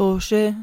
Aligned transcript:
طوشة. 0.00 0.54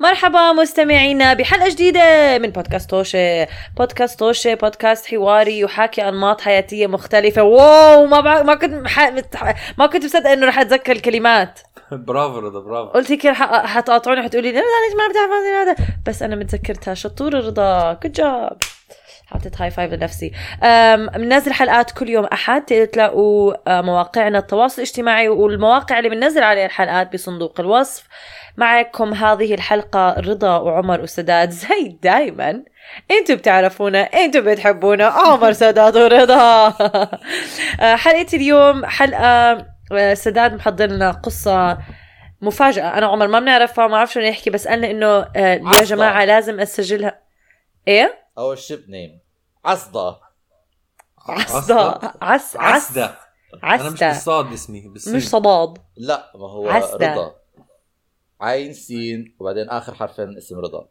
مرحبا 0.00 0.52
مستمعينا 0.52 1.34
بحلقة 1.34 1.68
جديدة 1.68 2.38
من 2.38 2.50
بودكاست 2.50 2.90
توشة 2.90 3.48
بودكاست 3.76 4.18
توشة 4.18 4.54
بودكاست 4.54 5.06
حواري 5.06 5.60
يحاكي 5.60 6.08
أنماط 6.08 6.40
حياتية 6.40 6.86
مختلفة. 6.86 7.42
wow 7.42 8.06
ما 8.06 8.20
بع... 8.20 8.42
ما 8.42 8.54
كنت 8.54 8.74
مح... 8.74 9.12
ما 9.78 9.86
كنت 9.86 10.04
مصدقة 10.04 10.32
إنه 10.32 10.46
رح 10.46 10.58
أتذكر 10.58 10.92
الكلمات. 10.92 11.60
برافو 12.06 12.38
رضا 12.38 12.60
برافو. 12.60 12.90
قلت 12.90 13.10
هيك 13.12 13.26
رح 13.26 13.66
حتقاطعوني 13.66 14.22
حتقولي 14.22 14.52
لا 14.52 14.58
لا 14.58 14.86
ليش 14.86 14.96
ما 14.98 15.08
بتعرف 15.08 15.30
هذا 15.68 15.76
بس 16.06 16.22
أنا 16.22 16.36
متذكرتها. 16.36 16.94
شطورة 16.94 17.38
رضا. 17.38 17.92
good 17.92 18.12
job 18.12 18.58
حطيت 19.32 19.60
high 19.60 19.70
five 19.70 19.92
لنفسي. 19.92 20.32
بننزل 21.16 21.52
حلقات 21.52 21.90
كل 21.90 22.08
يوم 22.08 22.24
أحد 22.24 22.88
تلاقوا 22.92 23.80
مواقعنا 23.80 24.38
التواصل 24.38 24.82
الاجتماعي 24.82 25.28
والمواقع 25.28 25.98
اللي 25.98 26.08
بننزل 26.08 26.42
عليها 26.42 26.66
الحلقات 26.66 27.12
بصندوق 27.12 27.60
الوصف. 27.60 28.08
معكم 28.56 29.14
هذه 29.14 29.54
الحلقة 29.54 30.14
رضا 30.20 30.56
وعمر 30.56 31.00
وسداد. 31.00 31.50
زي 31.62 31.98
دايما. 32.02 32.62
أنتوا 33.10 33.34
بتعرفونا 33.34 34.00
أنتوا 34.00 34.40
بتحبونا. 34.40 35.04
عمر 35.04 35.52
سداد 35.52 35.96
ورضا. 35.96 36.66
أه، 37.80 37.96
حلقة 37.96 38.26
اليوم 38.34 38.86
حلقة 38.86 39.66
أه، 39.92 40.14
سداد 40.14 40.54
محضر 40.54 40.86
لنا 40.86 41.10
قصة 41.10 41.78
مفاجأة. 42.42 42.98
أنا 42.98 43.06
وعمر 43.08 43.26
ما 43.26 43.40
بنعرفها 43.40 43.86
ما 43.86 43.92
بعرف 43.92 44.12
شو 44.12 44.20
نحكي 44.20 44.50
بس 44.50 44.68
قالنا 44.68 44.90
إنه 44.90 45.06
أه، 45.06 45.28
يا. 45.36 45.84
جماعة 45.84 46.24
لازم 46.24 46.60
أسجلها. 46.60 47.20
إيه؟ 47.88 48.14
أو 48.38 48.52
الشيب 48.52 48.90
نيم 48.90 49.21
عصدة. 49.64 50.20
عصدا 51.28 51.98
عس 52.22 52.56
عس 52.56 52.56
عسدة 52.56 53.18
أنا 53.64 53.90
مش 53.90 54.00
بالصاد 54.00 54.52
اسمي 54.52 54.80
بالسين 54.88 55.16
مش 55.16 55.28
صباد 55.28 55.78
لا 55.96 56.32
ما 56.34 56.48
هو 56.50 56.68
عسدة. 56.68 57.12
رضا. 57.12 57.34
عين 58.40 58.72
سين 58.72 59.36
وبعدين 59.40 59.70
آخر 59.70 59.94
حرفين 59.94 60.36
اسم 60.36 60.58
رضا. 60.58 60.88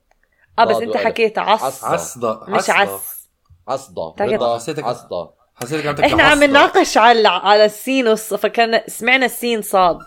آه 0.60 0.64
بس 0.64 0.76
أنت. 0.76 0.98
حكيت 0.98 1.38
عص. 1.38 1.64
عص. 1.64 1.84
عصدة. 1.84 2.40
مش 2.48 2.70
عصدة. 2.70 2.94
عس 2.94 3.28
عصدة. 3.68 4.14
رضا 4.20 4.56
حسيتك- 4.58 4.84
عصدة. 4.84 5.30
حسيتك 5.62 5.86
عم 5.88 5.96
تحكي 5.96 6.12
إحنا 6.12 6.24
عم. 6.24 6.44
نناقش 6.44 6.98
على 6.98 7.28
على 7.28 7.66
السين 7.66 8.08
والص 8.08 8.34
فكان 8.34 8.82
سمعنا 8.88 9.26
السين 9.26 9.62
صاد 9.62 10.00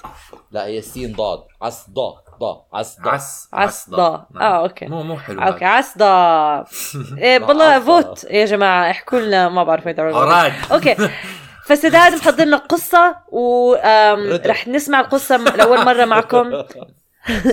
لا 0.51 0.67
هي 0.67 0.81
سين 0.83 1.13
ضاد 1.13 1.39
عصدة 1.63 2.15
ضا 2.41 2.67
عصدة 2.73 3.11
عس 3.11 3.49
عصدة. 3.53 4.27
نعم. 4.35 4.43
آه، 4.43 4.63
أوكي. 4.63 4.87
مو 4.87 5.03
مو 5.03 5.19
حلو 5.19 5.43
أوكي 5.43 5.65
هذا. 5.65 5.67
عصدا 5.75 6.05
إيه 7.19 7.39
عصدا. 7.75 7.81
فوت 7.87 8.25
يا 8.25 8.45
جماعة 8.45 8.91
احكوا 8.91 9.19
لنا 9.21 9.49
ما 9.49 9.65
بعرف 9.65 9.87
عراد 10.17 10.53
أوكي 10.73 10.97
فسداد 11.67 12.15
محضر 12.15 12.45
لنا 12.45 12.57
قصه 12.57 13.09
رضا. 13.09 13.17
ورح 13.29 14.69
نسمع 14.69 15.01
القصة 15.01 15.37
م- 15.37 15.45
لأول 15.49 15.85
مرة 15.85 16.05
معكم 16.05 16.53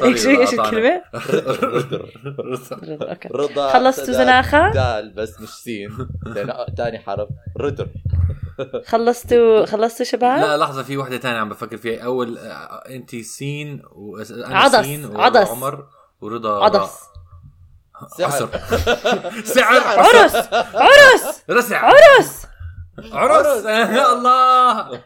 إيش 0.03 0.27
إيش. 0.27 0.53
الكلمة؟ 0.53 1.01
رضا 1.13 2.05
رضا، 2.83 3.09
أوكي 3.09 3.29
رضا 3.31 3.73
خلصتوا 3.73 4.05
سداد، 4.05 4.15
زناخة؟ 4.17 4.71
دال 4.71 5.13
بس 5.13 5.41
مش 5.41 5.49
سين. 5.49 6.07
تاني 6.77 6.99
حرف. 6.99 7.29
رضر 7.59 7.87
خلصتوا 8.85 9.65
خلصتوا 9.65 10.05
شباب؟ 10.05 10.39
لا 10.39 10.57
لحظة 10.57 10.83
في 10.83 10.97
وحدة 10.97 11.17
تانية 11.17 11.39
عم 11.39 11.49
بفكر 11.49 11.77
فيها. 11.77 12.03
أول 12.03 12.37
آه، 12.37 12.83
أنت 12.89 13.15
سين 13.15 13.81
وأنا 13.91 14.57
عدس، 14.59 14.85
سين 14.85 15.17
عدس. 15.17 15.47
وعمر 15.47 15.85
ورضا. 16.21 16.63
عدس. 16.65 16.91
سعر. 18.17 18.49
سعر. 19.43 19.81
عرس. 19.99 20.35
عرس. 20.75 21.43
رسع. 21.49 21.77
عرس. 21.85 22.45
عرس. 23.11 23.65
يا 23.65 24.11
الله. 24.13 24.99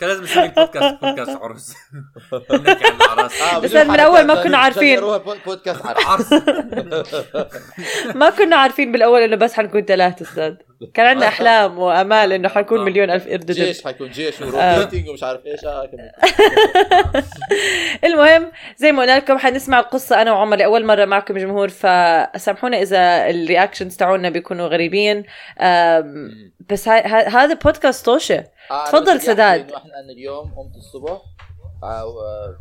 كان 0.00 0.08
لازم 0.08 0.22
نسمي 0.22 0.44
البودكاست 0.44 1.04
بودكاست 1.04 1.38
عرس. 1.42 1.76
نحكي 2.52 2.84
عن 2.86 2.94
الأعراس 2.94 3.40
آه، 3.40 3.58
بس 3.58 3.72
من 3.74 4.00
أول 4.00 4.26
ما 4.26 4.42
كنا 4.42 4.58
عارفين. 4.58 5.00
بودكاست 5.46 5.86
عرس. 5.86 6.06
عرس. 6.06 6.32
ما 8.20 8.30
كنا 8.30 8.56
عارفين 8.56 8.92
بالأول 8.92 9.20
إنه 9.22 9.36
بس 9.36 9.54
حنكون 9.54 9.82
ثلاثة 9.82 10.22
أستاذ. 10.22 10.54
كان 10.94 11.06
عندنا 11.06 11.28
أحلام 11.28 11.78
وأمال 11.78 12.32
إنه 12.32 12.48
حنكون 12.48 12.84
مليون 12.84 13.10
ألف 13.10 13.28
قرد. 13.28 13.50
جيش 13.50 13.84
حيكون 13.84 14.10
جيش 14.10 14.34
وروتيتنج 14.42 15.08
ومش 15.08 15.22
عارف 15.22 15.46
إيش. 15.46 15.60
المهم 18.04 18.52
زي 18.76 18.92
ما 18.92 19.02
قلنا 19.02 19.16
لكم 19.18 19.38
حنسمع 19.38 19.80
القصة 19.80 20.22
أنا 20.22 20.32
وعمر. 20.32 20.56
لاول 20.56 20.84
مرة 20.84 21.04
معكم 21.04 21.38
جمهور 21.38 21.68
فسامحونا 21.68 22.82
إذا 22.82 23.30
ال 23.30 23.37
reactions 23.37 23.96
تاعونا 23.96 24.30
بيكونوا 24.30 24.68
غريبين. 24.68 25.24
بس 26.70 26.88
هذا 26.88 27.54
بودكاست 27.54 28.08
آه، 28.08 28.18
أنا 28.70 28.84
تفضل 28.86 29.20
سداد. 29.20 29.72
إحنا 29.72 30.00
اليوم 30.00 30.54
قمت 30.54 30.76
الصبح 30.76 31.20
آه، 31.82 32.56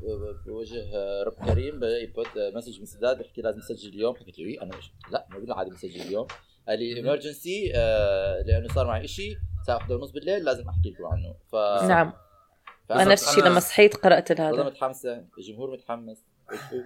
بوجه 0.46 0.82
آه، 0.96 1.24
رب 1.24 1.34
كريم 1.46 1.80
آه، 1.84 2.52
message 2.56 2.80
من 2.80 2.86
سداد 2.86 3.20
بحكي 3.20 3.42
لازم 3.42 3.60
نسجل 3.60 3.90
اليوم. 3.90 4.16
حكيت 4.16 4.40
له 4.40 4.46
إيه؟ 4.46 4.62
أنا 4.62 4.78
مش 4.78 4.92
لا 5.12 5.26
ما 5.30 5.56
عادي 5.56 5.70
بنسجل 5.70 6.02
اليوم. 6.02 6.28
قال 6.68 6.80
لي 6.80 6.96
emergency 6.98 7.72
لأنه 8.46 8.68
صار 8.76 8.88
معي 8.88 9.08
شيء 9.08 9.38
الساعة 9.62 9.78
1 9.78 9.92
ونص 9.92 10.12
بالليل 10.12 10.44
لازم 10.46 10.70
أحكي 10.70 10.90
لكم 10.90 11.06
عنه. 11.06 11.36
ف 11.52 11.56
نعم. 11.90 12.14
أنا 12.92 13.04
نفس 13.04 13.30
الشيء 13.30 13.44
أنا- 13.44 13.48
لما 13.48 13.60
صحيت 13.60 13.96
قرأت 13.96 14.32
والله 14.32 14.50
هذا 14.62 14.64
متحمسة. 14.64 15.26
الجمهور 15.38 15.72
متحمس. 15.72 16.24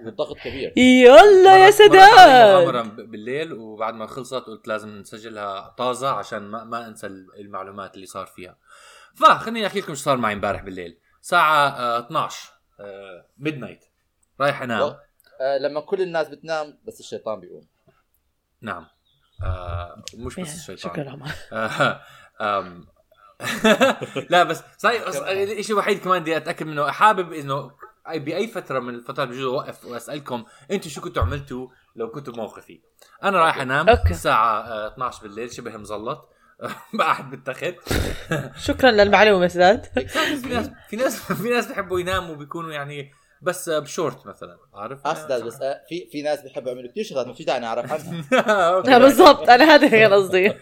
والضغط 0.04 0.36
كبير. 0.38 0.72
يلا 0.78 1.64
يا 1.66 1.70
سداد! 1.70 2.64
مغامرة 2.64 2.82
بالليل 2.82 3.52
وبعد 3.52 3.94
ما 3.94 4.06
خلصت 4.06 4.34
قلت 4.34 4.68
لازم 4.68 4.88
نسجلها 4.98 5.74
طازة 5.78 6.08
عشان 6.10 6.38
ما, 6.42 6.64
ما 6.64 6.86
أنسى 6.86 7.06
المعلومات 7.06 7.94
اللي 7.94 8.06
صار 8.06 8.26
فيها. 8.26 8.56
فخليني 9.14 9.66
أحكي 9.66 9.80
لكم 9.80 9.90
إيش 9.90 9.98
صار 9.98 10.16
معي 10.16 10.32
امبارح 10.34 10.62
بالليل. 10.62 10.98
ساعة 11.20 11.68
آه 11.68 11.98
12 11.98 12.52
ميد 13.38 13.58
نايت 13.58 13.84
رايح 14.40 14.62
أنام. 14.62 14.96
آه، 15.40 15.58
لما 15.58 15.80
كل 15.80 16.00
الناس 16.02 16.28
بتنام 16.28 16.78
بس 16.84 17.00
الشيطان 17.00 17.40
بيقوم. 17.40 17.66
نعم. 18.60 18.86
آه 19.42 20.04
مش 20.14 20.40
بس 20.40 20.54
الشيطان. 20.54 20.76
شكرا 20.76 21.10
عمر 21.10 21.30
آه،. 22.40 22.80
لا 24.30 24.42
بس 24.42 24.62
صحيح 24.78 25.02
الشيء 25.28 25.72
الوحيد 25.72 25.98
كمان 25.98 26.20
بدي 26.22 26.36
أتأكد 26.36 26.66
منه. 26.66 26.90
حابب 26.90 27.32
إنه 27.32 27.70
بأي 28.14 28.46
فترة 28.46 28.78
من 28.78 28.94
الفترات 28.94 29.28
بجوز 29.28 29.44
أوقف 29.44 29.84
وأسألكم 29.84 30.44
أنتم 30.70 30.90
شو 30.90 31.00
كنتوا 31.00 31.22
عملتوا 31.22 31.68
لو 31.96 32.10
كنتوا 32.10 32.32
بموقفي؟ 32.32 32.80
أنا 33.22 33.38
رايح 33.38 33.60
أنام 33.60 33.88
أوكي. 33.88 34.10
الساعة 34.10 34.60
آه، 34.60 34.88
12 34.92 35.22
بالليل 35.22 35.52
شبه 35.52 35.76
مزلط. 35.76 36.34
قاعد 37.00 37.30
بالتخت 37.30 37.74
شكرا 38.56 38.90
للمعلومة 38.90 39.48
سداد 39.48 39.84
في 39.84 40.48
ناس 40.48 40.70
في 40.88 40.96
ناس 40.96 41.32
في 41.32 41.48
ناس 41.48 41.66
بيحبوا 41.66 42.00
يناموا 42.00 42.34
بيكونوا 42.34 42.72
يعني 42.72 43.12
بس 43.44 43.68
بشورت 43.70 44.26
مثلا. 44.26 44.56
عارف؟ 44.74 45.06
اسداد 45.06 45.42
بس 45.44 45.62
آه، 45.62 45.80
في 45.88 46.06
في 46.12 46.22
ناس 46.22 46.40
بيحبوا 46.42 46.68
يعملوا 46.72 46.90
كثير 46.90 47.04
شغلات 47.04 47.26
ما 47.26 47.34
في 47.34 47.44
داعي 47.44 47.60
نعرف 47.60 47.92
عنها. 47.92 48.80
لا 48.90 48.98
بالضبط 48.98 49.48
أنا 49.50 49.64
هذا 49.74 49.88
كان 49.88 50.12
قصدي. 50.12 50.52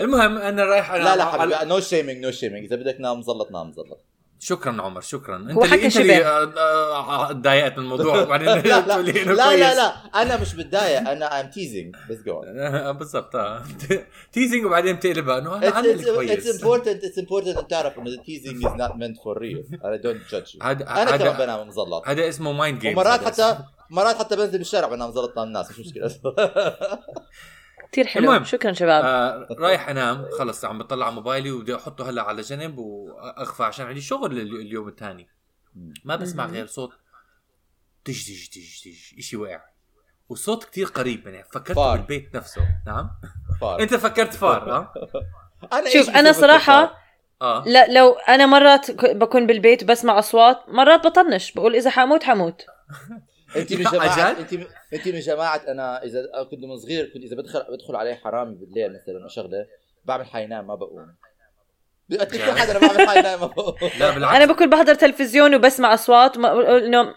المهم 0.00 0.38
أنا 0.38 0.64
رايح 0.64 0.92
لا 0.94 1.16
لا 1.16 1.24
على- 1.24 1.34
حبيبي 1.40 1.64
no 1.64 1.80
shaming 1.80 2.24
no 2.24 2.30
shaming 2.30 2.64
إذا 2.64 2.76
بدك 2.76 3.00
نام 3.00 3.18
مزلط 3.18 3.50
نام 3.50 3.68
مزلط 3.68 4.04
شكرا 4.42 4.82
عمر 4.82 5.00
شكرا. 5.00 5.36
أنت 5.36 5.50
اللي 5.50 5.64
أنت 5.86 5.96
اللي 5.96 6.14
شبه. 6.14 6.26
آه، 6.26 7.28
آه، 7.30 7.32
تضايقت 7.32 7.78
من 7.78 7.84
الموضوع. 7.84 8.22
وبعدين 8.22 8.48
لا 8.48 8.60
لا 8.86 9.02
لا. 9.02 9.56
لا 9.56 9.74
لا. 9.74 9.86
أنا 10.22 10.36
مش 10.40 10.54
متضايق 10.54 10.98
أنا 11.08 11.40
I'm 11.40 11.50
teasing 11.50 11.96
بس 12.10 12.16
جو 12.26 12.42
آه، 12.46 12.92
بالضبط 12.98 13.32
teasing 14.32 14.64
وبعدين 14.64 14.96
بتقلبها. 14.96 15.38
إنه 15.38 15.56
أنا 15.56 15.68
أنا 15.68 15.80
اللي 15.80 15.92
it's 15.94 16.10
كويس. 16.10 16.54
important 16.62 17.04
it's 17.04 17.18
important 17.18 17.56
ان 17.58 17.68
تعرف 17.68 17.98
إنه 17.98 18.06
ال 18.10 18.17
teasing 18.17 18.66
is 18.66 18.72
not 18.72 18.90
meant 18.90 19.22
for 19.24 19.38
real 19.38 19.64
أنا 19.84 19.96
don't 19.96 20.20
judge 20.30 20.56
أنا 20.62 21.16
كمان 21.16 21.36
بنام 21.38 21.68
مزلط 21.68 22.08
هذا 22.08 22.28
اسمه 22.28 22.52
mind 22.52 22.78
game 22.80 22.92
ومرات 22.92 23.24
حتى 23.24 23.58
مرات 23.90 24.16
حتى 24.18 24.36
بنزل 24.36 24.58
بالشارع 24.58 24.88
بنام 24.88 25.08
مزلط 25.08 25.30
قدام 25.30 25.44
الناس 25.48 25.70
مش 25.70 25.78
مشكلة. 25.78 26.10
كثير 27.92 28.06
حلو 28.06 28.24
المهم. 28.24 28.44
شكرا 28.44 28.72
شباب 28.72 29.04
آه 29.04 29.46
رايح 29.58 29.88
أنام 29.88 30.26
خلص 30.38 30.64
عم 30.64 30.78
بطلع 30.78 31.10
موبايلي 31.10 31.50
وبدي 31.50 31.74
أحطه 31.76 32.10
هلا 32.10 32.22
على 32.22 32.42
جنب 32.42 32.78
وأخفى 32.78 33.62
عشان 33.62 33.86
عندي 33.86 34.00
شغل 34.00 34.40
ال- 34.40 34.60
اليوم 34.60 34.88
الثاني 34.88 35.28
ما 36.04 36.16
بسمع. 36.16 36.46
غير 36.46 36.66
صوت 36.66 36.90
تج 38.04 38.22
تج 38.26 38.46
تج 38.48 38.82
تج 38.84 39.20
شيء 39.20 39.38
وقع 39.40 39.60
والصوت 40.28 40.64
كتير 40.64 40.86
قريب 40.86 41.26
يعني 41.26 41.44
فكرت 41.52 41.76
فار. 41.76 41.96
بالبيت 41.96 42.36
نفسه 42.36 42.62
نعم 42.86 43.10
فار. 43.60 43.80
أنت 43.82 43.94
فكرت 43.94 44.34
فار 44.34 44.70
ها 44.72 44.92
أنا 45.78 45.90
شوف 45.90 46.10
أنا 46.10 46.32
صراحة؟ 46.32 47.00
آه 47.42 47.64
لا 47.66 47.86
لو 47.92 48.12
أنا 48.12 48.46
مرات 48.46 48.90
بكون 48.90 49.46
بالبيت 49.46 49.82
وبسمع 49.82 50.18
أصوات 50.18 50.58
مرات 50.68 51.06
بطنش 51.06 51.52
بقول 51.52 51.74
إذا 51.74 51.90
حموت 51.90 52.22
حموت 52.24 52.62
أنت 53.56 53.72
جد؟ 53.72 53.86
أنت 53.86 54.66
انت 54.92 55.08
من 55.08 55.20
جماعة 55.20 55.62
أنا 55.68 56.04
إذا 56.04 56.22
كنت 56.50 56.64
من 56.64 56.76
صغير 56.76 57.10
كنت 57.14 57.24
إذا 57.24 57.36
بدخل 57.36 57.64
بدخل 57.72 57.96
عليه 57.96 58.14
حرامي 58.14 58.54
بالليل 58.54 58.92
مثلا 58.92 59.28
شغلة 59.28 59.66
بعمل 60.04 60.26
حينام 60.26 60.66
ما 60.66 60.74
بقوم. 60.74 61.14
بقتل 62.08 62.38
كل 62.38 62.58
حدا 62.58 62.70
أنا 62.70 62.88
بعمل 62.88 63.08
حينام 63.08 63.40
ما 63.40 63.46
بقوم. 63.46 63.74
لا 64.00 64.10
بالعكس. 64.10 64.36
أنا 64.36 64.52
بكون 64.52 64.70
بحضر 64.70 64.94
تلفزيون 64.94 65.54
وبسمع 65.54 65.94
أصوات 65.94 66.36
إنه 66.36 67.14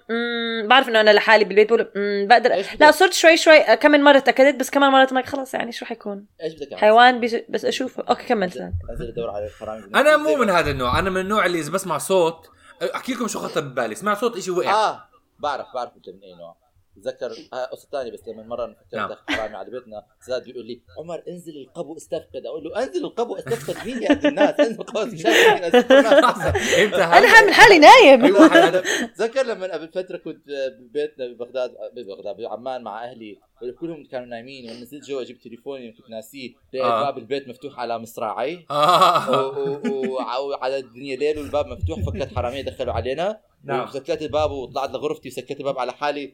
بعرف 0.67 0.89
إنه 0.89 1.01
أنا 1.01 1.13
لحالي 1.13 1.45
بالبيت 1.45 1.67
بقول 1.67 1.91
بقدر؟ 2.27 2.65
لا 2.79 2.91
صرت 2.91 3.13
شوي 3.13 3.37
شوي 3.37 3.59
كم 3.59 3.91
من 3.91 4.03
مرة 4.03 4.19
تأكدت 4.19 4.59
بس 4.59 4.69
كمان 4.69 4.91
مرات 4.91 5.13
مالك 5.13 5.25
خلص 5.25 5.53
يعني 5.53 5.71
شو 5.71 5.85
حيكون 5.85 6.25
إيش 6.43 6.53
بدك؟ 6.53 6.73
حيوان 6.73 7.21
بس 7.49 7.65
أشوفه. 7.65 8.03
أوكي 8.09 8.25
كمل. 8.25 8.43
انزل 8.43 9.07
أدور 9.07 9.29
على 9.29 9.45
الحرامي 9.45 9.83
أنا 9.95 10.17
مو 10.17 10.35
من 10.35 10.49
هذا 10.49 10.71
النوع. 10.71 10.99
أنا 10.99 11.09
من 11.09 11.21
النوع 11.21 11.45
اللي 11.45 11.59
إذا 11.59 11.71
بسمع 11.71 11.97
صوت 11.97 12.49
أحكي 12.95 13.13
لكم 13.13 13.27
شو 13.27 13.39
خطر 13.39 13.61
ببالي. 13.61 13.95
سمعت 13.95 14.17
صوت 14.17 14.39
شيء 14.39 14.53
وقع. 14.53 14.71
آه 14.71 15.03
بعرف 15.39 15.67
بعرف 15.73 15.91
أنت 15.95 16.09
من 16.09 16.23
أي 16.23 16.33
نوع. 16.33 16.62
تذكر 16.95 17.31
آه، 17.53 17.65
قصة 17.65 17.87
ثانية 17.91 18.11
بس 18.11 18.27
لما 18.27 18.43
مرة 18.43 18.65
نفكر 18.65 18.97
نعم. 18.97 19.15
حرامي 19.29 19.55
على 19.55 19.69
بيتنا 19.71 20.05
سداد 20.21 20.43
بيقول 20.43 20.65
لي 20.65 20.81
عمر 20.99 21.23
انزل 21.27 21.57
القبو 21.57 21.97
استفقد. 21.97 22.45
أقول 22.45 22.63
له 22.63 22.83
انزل 22.83 23.05
القبو 23.05 23.35
استفقد 23.35 23.85
مين 23.87 24.03
يا 24.03 24.11
الناس 24.29 24.59
انزل 24.59 24.81
القبو 24.81 25.05
مش 25.13 25.25
عارف 25.25 25.47
مين 25.53 25.63
أستفقد 25.63 25.91
الناس. 25.91 26.63
فهمتها 26.75 27.17
أنا 27.17 27.27
حامل 27.27 27.53
حالي 27.53 27.79
نايم. 27.79 28.25
اي 28.25 28.31
واحد 28.31 28.57
هذا 28.57 28.83
تذكر 29.17 29.43
لما 29.45 29.73
قبل 29.73 29.87
فتره 29.87 30.17
كنت 30.17 30.43
ببيتنا 30.79 31.27
ببغداد 31.27 31.71
ببغداد 31.95 32.37
بعمان 32.37 32.83
مع 32.83 33.03
أهلي 33.03 33.39
كلهم 33.79 34.03
كانوا 34.11 34.27
نايمين. 34.27 34.69
ونزلت 34.69 35.03
جوا 35.05 35.23
جبت 35.23 35.43
تليفوني 35.43 35.91
كنت 35.91 36.09
ناسيه. 36.09 36.49
لقيت 36.73 36.85
آه. 36.85 37.03
باب 37.03 37.17
البيت 37.17 37.47
مفتوح 37.47 37.79
على 37.79 37.99
مصراعي. 37.99 38.65
وع- 38.69 40.37
وعلى 40.37 40.77
الدنيا 40.77 41.15
ليل 41.15 41.39
والباب 41.39 41.65
مفتوح 41.67 41.99
فكت 41.99 42.35
حرامية 42.35 42.61
دخلوا 42.61 42.93
علينا. 42.93 43.39
نعم. 43.63 43.83
وسكرت 43.87 44.21
الباب 44.21 44.51
وطلعت 44.51 44.89
لغرفتي 44.89 45.29
وسكرت 45.29 45.59
الباب 45.59 45.79
على 45.79 45.91
حالي. 45.91 46.33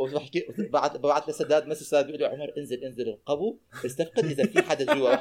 وبحكي 0.00 0.46
بعت 0.72 0.96
بعت 0.96 1.28
لسداد 1.28 1.66
مسج 1.66 1.82
سداد 1.82 2.06
بيقول 2.06 2.20
لي 2.20 2.26
عمر 2.26 2.52
انزل 2.58 2.84
انزل 2.84 3.08
القبو 3.08 3.58
استفقد 3.86 4.24
إذا 4.24 4.46
في 4.46 4.62
حدا 4.62 4.94
جوا. 4.94 5.14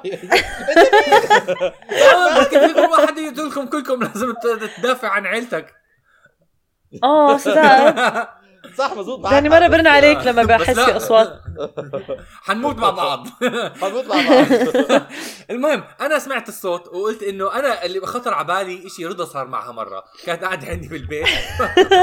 كيف 2.44 2.64
يكون 2.72 2.86
واحد 2.86 3.18
يقول 3.18 3.50
لكم 3.50 3.66
كلكم 3.66 4.04
لازم 4.04 4.34
تدافع 4.78 5.08
عن 5.10 5.26
عيلتك. 5.26 5.74
آه 7.04 7.38
سداد. 7.38 8.28
صح 8.78 8.94
مزبوط 8.94 9.28
ثاني 9.28 9.50
مرة 9.50 9.68
برن 9.68 9.88
عليك 9.88 10.18
لما 10.18 10.44
بس 10.44 10.50
بحس. 10.50 10.80
في 10.80 10.98
أصوات. 10.98 11.42
حنموت 12.44 12.76
مع 12.76 12.90
بعض. 12.90 13.28
حنموت 13.82 14.06
مع 14.06 14.16
بعض. 14.30 15.02
المهم 15.52 15.84
أنا 16.02 16.20
سمعت 16.20 16.50
الصوت 16.50 16.88
وقلت 16.88 17.24
إنه 17.24 17.56
أنا 17.60 17.86
اللي 17.86 18.00
خطر 18.00 18.34
على 18.34 18.48
بالي 18.48 18.90
شيء 18.90 19.08
رضا 19.08 19.26
صار 19.26 19.48
معها 19.48 19.72
مرة. 19.72 20.04
كانت 20.26 20.44
قاعدة 20.44 20.68
عندي 20.68 20.88
بالبيت 20.88 21.28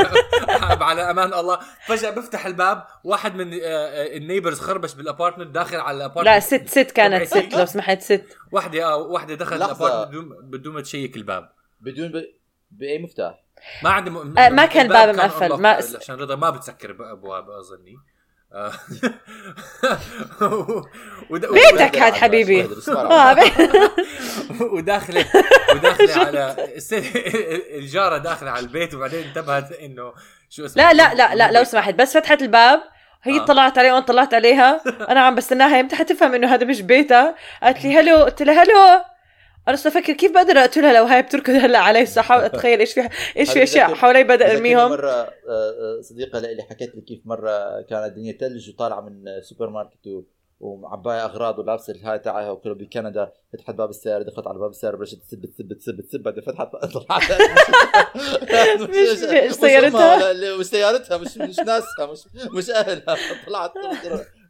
على 0.80 1.10
أمان 1.10 1.34
الله. 1.34 1.58
فجأة 1.86 2.10
بفتح 2.10 2.46
الباب 2.46 2.84
واحد 3.04 3.34
من 3.34 3.52
آه، 3.54 3.58
آه، 3.64 4.16
ال 4.16 4.21
neighbors 4.21 4.60
خربش 4.60 4.94
بال 4.94 5.04
apartment 5.04 5.48
داخل 5.54 5.76
على 5.76 5.96
ال 5.96 5.99
apartment. 5.99 6.26
لا 6.26 6.40
ست 6.40 6.68
ست 6.68 6.90
كانت 6.90 7.24
ست 7.28 7.54
لو 7.54 7.66
سمحت 7.66 8.02
ست. 8.02 8.24
وحده 8.52 8.84
آه 8.84 8.96
وحده 8.96 9.34
دخلت. 9.34 9.62
ال 9.62 9.67
apartment 9.67 10.08
بدون 10.08 10.50
بدون 10.50 10.74
ما 10.74 10.80
تشيك 10.80 11.16
الباب. 11.16 11.48
بدون 11.80 12.08
ب... 12.08 12.24
بأي 12.70 12.98
مفتاح؟ 12.98 13.45
ما 13.82 13.90
عندي 13.90 14.10
م... 14.10 14.38
آه، 14.38 14.48
ما 14.48 14.66
كان 14.66 14.86
الباب 14.86 15.08
الباب 15.08 15.24
مقفل، 15.26 15.52
ما- 15.54 15.80
عشان 16.00 16.16
رضا 16.16 16.36
ما 16.36 16.50
بتسكر 16.50 16.92
الابواب 16.92 17.50
أظني. 17.50 17.96
آه. 18.52 18.72
بيتك 21.52 21.98
هاد 21.98 22.12
حبيبي. 22.12 22.68
وداخله 24.60 25.24
وداخله 25.74 26.18
على 26.26 26.56
الجارة 27.78 28.18
داخلة 28.18 28.50
على 28.50 28.60
البيت 28.60 28.94
وبعدين 28.94 29.26
انتبهت 29.26 29.72
إنه 29.72 30.12
شو 30.50 30.64
اسمه؟ 30.64 30.82
لا 30.82 30.92
لا 30.92 31.14
لا 31.14 31.34
لا 31.34 31.52
لو 31.58 31.64
سمحت 31.64 31.94
بس 31.94 32.16
فتحت 32.16 32.42
الباب. 32.42 32.80
هي 33.22 33.40
آه. 33.40 33.44
طلعت 33.44 33.78
عليه 33.78 33.92
وأنا 33.92 34.04
طلعت 34.04 34.34
عليها. 34.34 34.80
أنا 35.08 35.20
عم 35.20 35.34
بستناها 35.34 35.78
يمتى 35.78 35.96
حتفهم 35.96 36.34
إنه 36.34 36.54
هذا 36.54 36.64
مش 36.66 36.80
بيتها. 36.82 37.34
قالت 37.62 37.84
لي 37.84 37.96
hello. 37.98 38.16
قلت 38.24 38.42
لها 38.42 38.62
hello. 38.62 39.04
أنا 39.68 39.76
صرت 39.76 39.96
أفكر 39.96 40.12
كيف 40.12 40.32
بقدر 40.32 40.58
أقتلها 40.58 40.92
لو 40.92 41.04
هاي 41.04 41.22
بتركض 41.22 41.52
هلأ 41.54 41.78
علي 41.78 42.06
صح 42.06 42.32
اتخيل 42.32 42.80
إيش 42.80 42.92
في 42.92 43.08
إيش 43.36 43.50
في 43.52 43.62
أشياء 43.62 43.94
حوالي 43.94 44.24
بدي 44.24 44.52
ارميهم 44.56 44.90
مرة 44.90 45.10
آه، 45.10 45.30
آه، 45.48 46.00
صديقة 46.02 46.38
لي 46.38 46.62
حكت 46.62 46.92
لي 46.94 47.00
كيف 47.00 47.20
مرة 47.24 47.80
كانت 47.82 48.04
الدنيا 48.06 48.32
ثلج 48.32 48.70
وطالعة 48.70 49.00
من 49.00 49.24
سوبر 49.42 49.70
ماركت 49.70 50.06
و- 50.06 50.22
ومعباية 50.60 51.24
أغراض 51.24 51.58
ولابسه 51.58 51.92
الهاي 51.92 52.18
تاعها 52.18 52.50
وكله 52.50 52.74
بكندا 52.74 53.32
فتحت 53.52 53.74
باب 53.74 53.90
السياره 53.90 54.22
دخلت 54.22 54.46
على 54.46 54.58
باب 54.58 54.70
السياره 54.70 54.96
بلشت 54.96 55.18
تسب 55.22 55.46
تسب 55.46 55.72
تسب 55.72 56.00
تسب 56.00 56.20
بعدين 56.20 56.42
فتحت 56.42 56.68
طلعت 56.72 57.22
مش- 58.90 59.52
سيارتها؟ 59.54 60.16
لا، 60.18 60.32
لا، 60.32 60.56
مش 60.56 60.66
سيارتها 60.66 61.18
مش 61.18 61.38
مش 61.38 61.58
ناسها 61.58 62.06
مش 62.12 62.18
مش 62.54 62.70
أهلها. 62.70 63.16
طلعت 63.46 63.72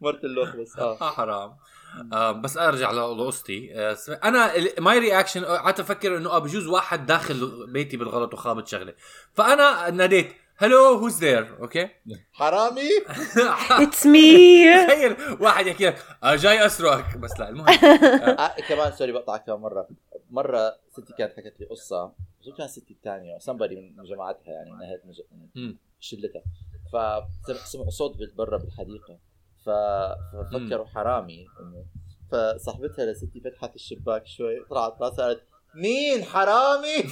مرت 0.01 0.25
اللوخ 0.25 0.57
بس 0.57 0.79
آه 0.79 0.93
آه. 1.01 1.11
حرام. 1.11 1.57
آه 2.13 2.33
بس 2.33 2.57
ارجع 2.57 2.91
لقصتي 2.91 3.75
آه 3.75 3.97
أنا 4.25 4.53
my 4.81 4.99
reaction 4.99 5.45
قعدت 5.45 5.81
أفكر 5.81 6.17
انه 6.17 6.31
آه 6.31 6.39
بجوز 6.39 6.67
واحد 6.67 7.07
داخل 7.07 7.67
بيتي 7.73 7.97
بالغلط 7.97 8.35
وخابط 8.35 8.67
شغله 8.69 8.95
فانا 9.35 9.91
ناديت 9.91 10.33
hello 10.59 10.79
who's 10.85 11.19
there 11.25 11.59
okay 11.61 11.89
حرامي؟ 12.33 12.89
it's 13.83 14.07
me 14.07 14.87
تخيل 14.87 15.17
واحد 15.41 15.67
يحكي 15.67 15.87
لك 15.87 16.05
آه 16.25 16.35
جاي 16.37 16.67
اسرقك 16.67 17.17
بس 17.19 17.41
لا 17.41 17.49
المهم. 17.49 17.69
آه 17.69 18.55
كمان 18.69 18.93
sorry 18.93 19.13
بقطعك 19.13 19.45
كمان 19.47 19.61
مرة. 19.61 19.89
مرة 20.31 20.77
ستي 20.93 21.13
كانت 21.19 21.33
حكت 21.37 21.61
لي 21.61 21.67
قصة 21.67 22.13
شو 22.45 22.53
كان 22.53 22.69
ستي 22.69 22.95
الثانية؟ 22.95 23.39
سمبري 23.39 23.77
من 23.97 24.05
جماعتها 24.05 24.53
يعني 24.53 24.71
من 24.73 24.83
أهل 24.83 25.01
مج- 25.05 25.23
من 25.33 25.63
مم. 25.63 25.77
شلتها. 26.01 26.43
فسمعوا 26.93 27.91
صوت 27.91 28.17
برا 28.37 28.59
بالحديقة. 28.59 29.19
ففكروا 29.67 30.87
حرامي 30.87 31.47
إنه 31.61 31.85
فصاحبتها 32.33 33.07
لستي 33.07 33.41
فتحت 33.41 33.75
الشباك 33.75 34.27
شوي 34.27 34.65
طلعت 34.71 34.97
راسها 35.03 35.25
قالت 35.27 35.43
مين 35.75 36.25
حرامي؟ 36.25 36.97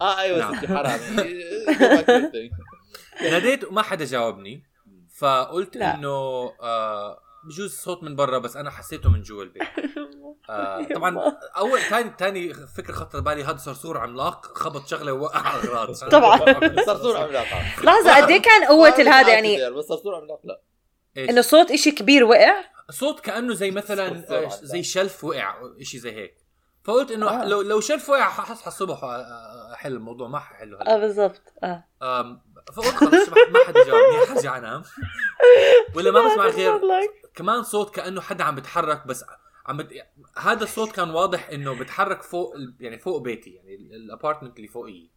آه 0.00 0.20
أيوه 0.20 0.38
نعم. 0.38 0.56
ستي 0.56 0.68
حرامي 0.68 0.98
your 2.02 2.30
thing. 2.32 2.52
ناديت 3.22 3.64
وما 3.64 3.82
حدا 3.82 4.04
جاوبني 4.04 4.62
فقلت. 5.16 5.76
إنه 5.76 6.08
آه 6.62 7.18
بجوز 7.44 7.72
صوت 7.74 8.02
من 8.02 8.16
برا 8.16 8.38
بس 8.38 8.56
أنا 8.56 8.70
حسيته 8.70 9.10
من 9.10 9.22
جوا 9.22 9.42
البيت 9.42 9.62
آه 10.50 10.82
طبعا 10.94 11.36
أول 11.56 11.80
ثاني 11.80 12.12
ثاني 12.18 12.54
فكرة 12.54 12.92
خطر 12.92 13.20
بالي 13.20 13.44
هذا 13.44 13.56
صرصور 13.56 13.98
عملاق 13.98 14.58
خبط 14.58 14.86
شغلة 14.86 15.12
ووقع 15.12 15.40
اغراض 15.56 15.94
طبعاً. 16.10 16.38
صرصور 16.86 17.16
عملاق. 17.16 17.44
لحظة 17.84 18.16
قد 18.16 18.30
إيه 18.30 18.42
كان 18.42 18.64
قوة 18.64 18.88
الهذا 18.98 19.32
يعني؟ 19.32 19.70
بس 19.70 19.84
صرصور 19.84 20.14
عملاق 20.14 20.40
لا؟ 20.44 20.60
إنه 21.30 21.40
صوت 21.40 21.70
إشي 21.70 21.90
كبير 21.90 22.24
وقع؟ 22.24 22.54
صوت 22.90 23.20
كأنه 23.20 23.54
زي 23.54 23.70
مثلا 23.70 24.24
آه،. 24.30 24.48
زي 24.62 24.82
شلف 24.82 25.24
وقع 25.24 25.54
شيء 25.82 26.00
زي 26.00 26.12
هيك. 26.12 26.36
فقلت 26.84 27.10
إنه 27.10 27.28
آه. 27.42 27.44
لو 27.44 27.62
لو 27.62 27.80
شلف 27.80 28.08
وقع 28.10 28.28
حصحى 28.28 28.66
الصبح 28.68 29.04
آه، 29.04 29.72
أحل 29.74 29.92
الموضوع. 29.92 30.28
ما 30.28 30.38
ححله 30.38 30.78
آه 30.80 30.96
بالضبط. 30.98 31.42
آه. 31.62 31.84
فقلت 32.76 32.94
خلص 32.94 33.28
ما- 33.28 33.48
ما 33.50 33.64
حدا 33.66 33.84
جاوبني 33.84 34.26
حرجع 34.26 34.58
انام 34.58 34.82
ولا 35.96 36.10
ما 36.10 36.28
بسمع 36.28 36.46
غير 36.46 36.80
كمان 37.34 37.62
صوت 37.62 37.94
كأنه 37.94 38.20
حدا 38.20 38.44
عم 38.44 38.54
بتحرك 38.54 39.06
بس 39.06 39.24
عم 39.66 39.76
بت... 39.76 39.88
هذا 40.38 40.64
الصوت 40.64 40.92
كان 40.92 41.10
واضح 41.10 41.48
إنه 41.48 41.74
بتحرك 41.78 42.22
فوق 42.22 42.54
ال... 42.56 42.74
يعني 42.80 42.98
فوق 42.98 43.22
بيتي 43.22 43.50
يعني 43.50 43.74
ال- 43.74 43.94
الابارتمنت 43.94 44.56
اللي 44.56 44.68
فوقي 44.68 45.14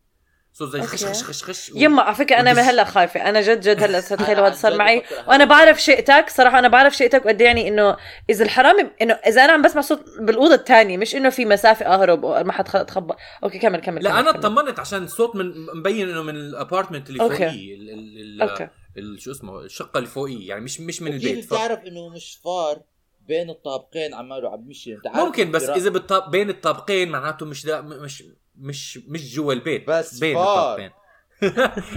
صوت 0.53 0.69
زي 0.69 0.81
خش. 0.81 1.05
خش 1.05 1.24
خش 1.24 1.43
خش 1.43 1.69
و- 1.71 1.77
يما 1.77 2.01
على 2.01 2.15
فكرة 2.15 2.36
أنا. 2.39 2.51
هلأ 2.51 2.83
خايفة 2.83 3.29
أنا 3.29 3.41
جد 3.41 3.60
جد 3.62 3.83
هلأ 3.83 4.00
تخيلوا 4.15 4.48
هذا 4.48 4.55
صار 4.55 4.75
معي. 4.77 5.03
وأنا 5.27 5.45
بعرف 5.45 5.81
شئتك 5.83 6.29
صراحة 6.29 6.60
أنا 6.60 6.67
بعرف 6.67 6.95
شئتك 6.98 7.25
وقد 7.25 7.41
إيه 7.41 7.48
يعني 7.48 7.67
إنه 7.67 7.98
إذا 8.29 8.43
الحرامي 8.45 8.89
إنه 9.01 9.13
إذا 9.13 9.45
أنا 9.45 9.53
عم 9.53 9.62
بسمع 9.62 9.81
صوت 9.81 10.05
بالأوضة 10.19 10.55
الثانية 10.55 10.98
مش 10.98 11.15
إنه 11.15 11.29
في 11.29 11.45
مسافة 11.45 11.86
أهرب 11.86 12.24
وما 12.24 12.51
حد 12.53 12.75
اتخبى 12.75 13.13
okay 13.43 13.59
كمل 13.60 13.79
كمل 13.81 14.03
لا 14.03 14.10
كمل 14.10 14.19
أنا. 14.19 14.29
اطمنت 14.29 14.79
عشان 14.79 15.03
الصوت 15.03 15.36
من 15.36 15.65
مبين 15.75 16.10
إنه 16.10 16.21
من 16.24 16.36
ال 16.36 16.43
apartment 16.43 17.09
اللي. 17.10 17.19
فوقي 17.19 17.45
ال... 17.74 17.89
ال... 17.89 18.41
ال... 18.41 18.50
okay 18.50 18.67
ال... 18.98 19.21
شو 19.21 19.31
اسمه 19.31 19.60
الشقة 19.60 19.98
اللي 19.98 20.10
فوقي 20.10 20.45
يعني 20.45 20.62
مش 20.62 20.81
مش 20.81 21.01
من 21.01 21.13
البيت. 21.13 21.45
بتعرف 21.45 21.79
إنه 21.79 22.10
مش 22.10 22.39
فار 22.43 22.81
بين 23.27 23.50
الطابقين 23.50 24.13
عماله 24.13 24.51
عم 24.51 24.62
يمشي 24.65 24.93
انت 24.96 25.07
عارف 25.07 25.19
ممكن 25.19 25.51
بس 25.51 25.63
اذا 25.69 25.89
بالطاب 25.89 26.31
بين 26.31 26.50
الطابقين 26.50 27.10
معناته 27.12 27.46
مش 27.46 27.65
دا... 27.65 27.81
مش 27.81 28.24
مش 28.60 28.98
مش 29.07 29.36
جوا 29.36 29.53
البيت 29.53 29.88
بس 29.89 30.19
بين 30.19 30.36
فار. 30.36 30.43
الطابقين 30.53 30.91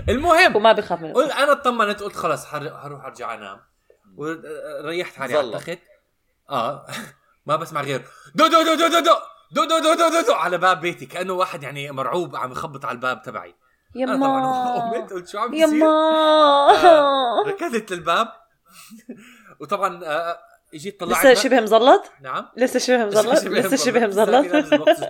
المهم 0.08 0.56
وما 0.56 0.72
بخاف 0.72 1.00
من 1.00 1.12
قلت 1.12 1.30
أنا 1.30 1.52
اطمنت 1.52 2.00
قلت 2.02 2.16
خلص 2.16 2.44
حر- 2.44 2.76
حروح 2.78 3.04
ارجع 3.04 3.34
انام 3.34 3.60
وريحت 4.16 5.14
حالي 5.16 5.34
على. 5.38 5.46
التخت 5.46 5.78
آه 6.50 6.86
ما 7.46 7.56
بسمع 7.56 7.80
غير 7.82 8.04
دو 8.34 8.46
دو 8.46 8.62
دو 8.62 8.74
دو 8.74 8.88
دو 8.88 9.00
دو 9.00 9.14
دو 9.52 9.64
دو 9.64 9.78
دو 9.78 9.94
دو 9.94 10.08
دو 10.20 10.26
دو 10.26 10.32
على 10.32 10.58
باب 10.58 10.80
بيتي 10.80 11.06
كانه 11.06 11.32
واحد 11.32 11.62
يعني 11.62 11.90
مرعوب 11.92 12.36
عم 12.36 12.52
يخبط 12.52 12.84
على 12.84 12.94
الباب 12.94 13.22
تبعي 13.22 13.54
أنا 13.96 14.16
طبعا 14.16 14.72
قمت 14.80 14.94
يما 14.94 15.06
قلت 15.06 15.28
شو 15.28 15.38
عم 15.38 15.54
يما 15.54 17.42
ركضت 17.46 17.92
للباب 17.92 18.28
وطبعا 19.60 20.04
آه، 20.04 20.38
اجيت 20.74 21.00
طلعت 21.00 21.26
لسه 21.26 21.42
شبه 21.42 21.60
مزلط؟ 21.60 22.12
نعم. 22.20 22.48
لسه 22.56 22.78
شبه 22.78 23.04
مزلط؟ 23.04 23.44
لسه 23.44 23.76
شبه 23.76 24.06
مزلط. 24.06 24.46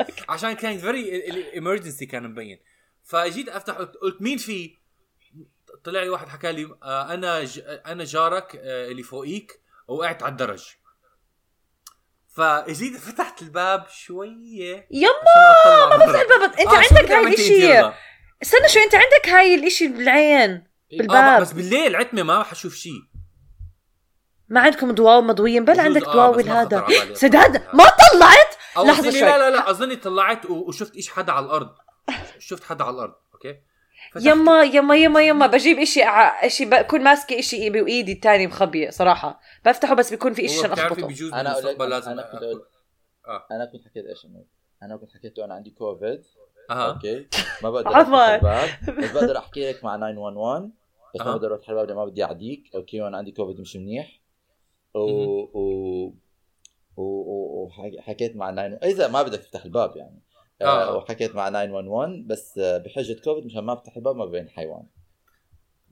عشان 0.29 0.53
كان 0.53 0.79
very 0.79 1.31
ال 1.31 1.38
emergency 1.38 2.07
كان 2.07 2.23
مبين. 2.23 2.59
فجيت 3.05 3.49
أفتح 3.49 3.75
قلت, 3.75 4.23
مين 4.23 4.39
في؟ 4.39 4.77
طلع 5.85 6.03
لي 6.03 6.09
واحد 6.09 6.29
حكى 6.29 6.53
لي 6.53 6.77
آه 6.83 7.15
أنا 7.15 7.45
ج... 7.45 7.61
أنا 7.87 8.05
جارك 8.05 8.57
آه 8.57 8.89
اللي 8.89 9.03
فوقيك 9.03 9.61
وقعت 9.89 10.23
على 10.23 10.33
الدرج. 10.33 10.65
فاجيت 12.29 12.97
فتحت 12.97 13.43
الباب 13.43 13.87
شوية. 13.89 14.87
يما! 14.91 15.89
ما. 15.91 15.97
بفتح 15.97 16.21
الباب. 16.21 16.43
أنت 16.43 16.69
آه، 16.69 16.77
عندك 16.77 17.11
هاي 17.11 17.27
الإشي؟ 17.27 17.71
يلا؟ 17.71 17.95
استنى 18.43 18.69
شوي 18.69 18.83
أنت 18.83 18.95
عندك 18.95 19.29
هاي 19.29 19.55
الإشي 19.55 19.89
بالعين 19.89 20.51
آه 20.51 20.97
بالباب. 20.99 21.41
بس 21.41 21.53
بالليل 21.53 21.97
عتمة 21.97 22.23
ما 22.23 22.43
حشوف 22.43 22.75
شيء. 22.75 23.03
ما 24.51 24.61
عندكم 24.61 24.95
ضواو 24.95 25.21
مضويين 25.21 25.65
بل 25.65 25.81
عندك 25.81 26.05
آه، 26.09 26.31
بس 26.31 26.45
ما 26.47 26.63
هذا 26.63 27.15
سداد. 27.15 27.57
ما 27.75 27.85
طلعت؟ 28.13 28.55
أظني- 28.77 29.11
شوي. 29.11 29.21
لا 29.21 29.39
لا 29.39 29.51
لا 29.51 29.71
أظني 29.71 29.97
طلعت 29.97 30.47
وشفت 30.51 30.97
إيش 30.97 31.11
حدا 31.11 31.33
على 31.33 31.47
الأرض. 31.47 31.69
شفت 32.39 32.65
حدا 32.65 32.85
على 32.85 32.95
الأرض 32.95 33.15
أوكي؟ 33.35 33.57
فتحت- 34.13 34.27
يما 34.27 34.63
يما 34.63 34.97
يما 34.97 35.23
يما 35.23 35.47
بجيب 35.47 35.79
إشي 35.79 36.03
ع- 36.03 36.47
إشي 36.47 36.65
بكون 36.65 37.01
ماسكة 37.05 37.39
إشي 37.39 37.71
بايدي 37.71 38.13
الثاني 38.13 38.47
مخبية 38.47 38.91
صراحة. 38.91 39.41
بفتحه 39.65 39.95
بس 39.95 40.11
بيكون 40.11 40.33
في 40.33 40.45
إشي 40.45 40.59
عشان 40.59 40.73
أخبطه. 40.73 41.07
بيجوز 41.07 41.33
أنا 41.33 41.49
لازم 41.49 42.11
أنا 42.11 42.23
كنت 42.23 42.41
أقول- 42.41 42.65
آه. 43.29 43.47
أنا 43.51 43.65
كنت 43.73 43.85
حكيت 43.85 44.05
إيش 44.07 44.27
أنا 44.83 44.97
كنت 44.97 45.11
حكيت 45.13 45.39
أنا 45.39 45.55
عندي 45.55 45.71
كوفيد. 45.71 46.23
أها. 46.71 46.93
أوكي؟ 46.93 47.27
ما 47.63 47.71
بقدر 47.71 47.91
بس 48.99 49.11
بقدر 49.11 49.39
أحكي 49.39 49.71
لك 49.73 49.85
مع 49.85 49.97
911 49.97 50.71
بس 51.15 51.21
ما 51.21 51.27
أها. 51.27 51.33
بقدر 51.33 51.55
الباب 51.69 51.87
لأن 51.87 51.97
ما 51.97 52.05
بدي 52.05 52.25
أعديك. 52.25 52.63
أوكي؟ 52.75 53.01
وأنا 53.01 53.17
عندي 53.17 53.33
كوفيد 53.33 53.61
مش 53.61 53.77
منيح. 53.77 54.20
و 54.95 56.13
وحكيت 56.97 58.37
مع 58.37 58.51
9 58.51 58.65
إذا 58.91 59.09
ما 59.09 59.23
بدك 59.23 59.39
تفتح 59.39 59.65
الباب 59.65 59.97
يعني. 59.97 60.23
آه. 60.63 60.65
آه. 60.89 60.97
وحكيت 60.97 61.35
مع 61.35 61.49
911 61.49 62.23
بس 62.27 62.59
آه، 62.59 62.79
بحجة 62.79 63.17
كوفيد 63.25 63.45
مشان 63.47 63.65
ما 63.65 63.73
افتح 63.73 63.97
الباب 63.97 64.17
ما 64.17 64.25
بين 64.25 64.49
حيوان. 64.49 64.83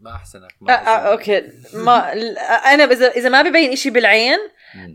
ما 0.00 0.10
أحسنك 0.14 0.42
آه 0.52 0.56
ما 0.60 0.72
آه 0.74 1.12
أوكي. 1.12 1.40
ما 1.74 2.14
ل- 2.14 2.38
أنا 2.38 2.84
اذا 2.84 3.06
إذا 3.10 3.28
ما 3.28 3.42
ببين 3.42 3.72
إشي 3.72 3.90
بالعين. 3.90 4.38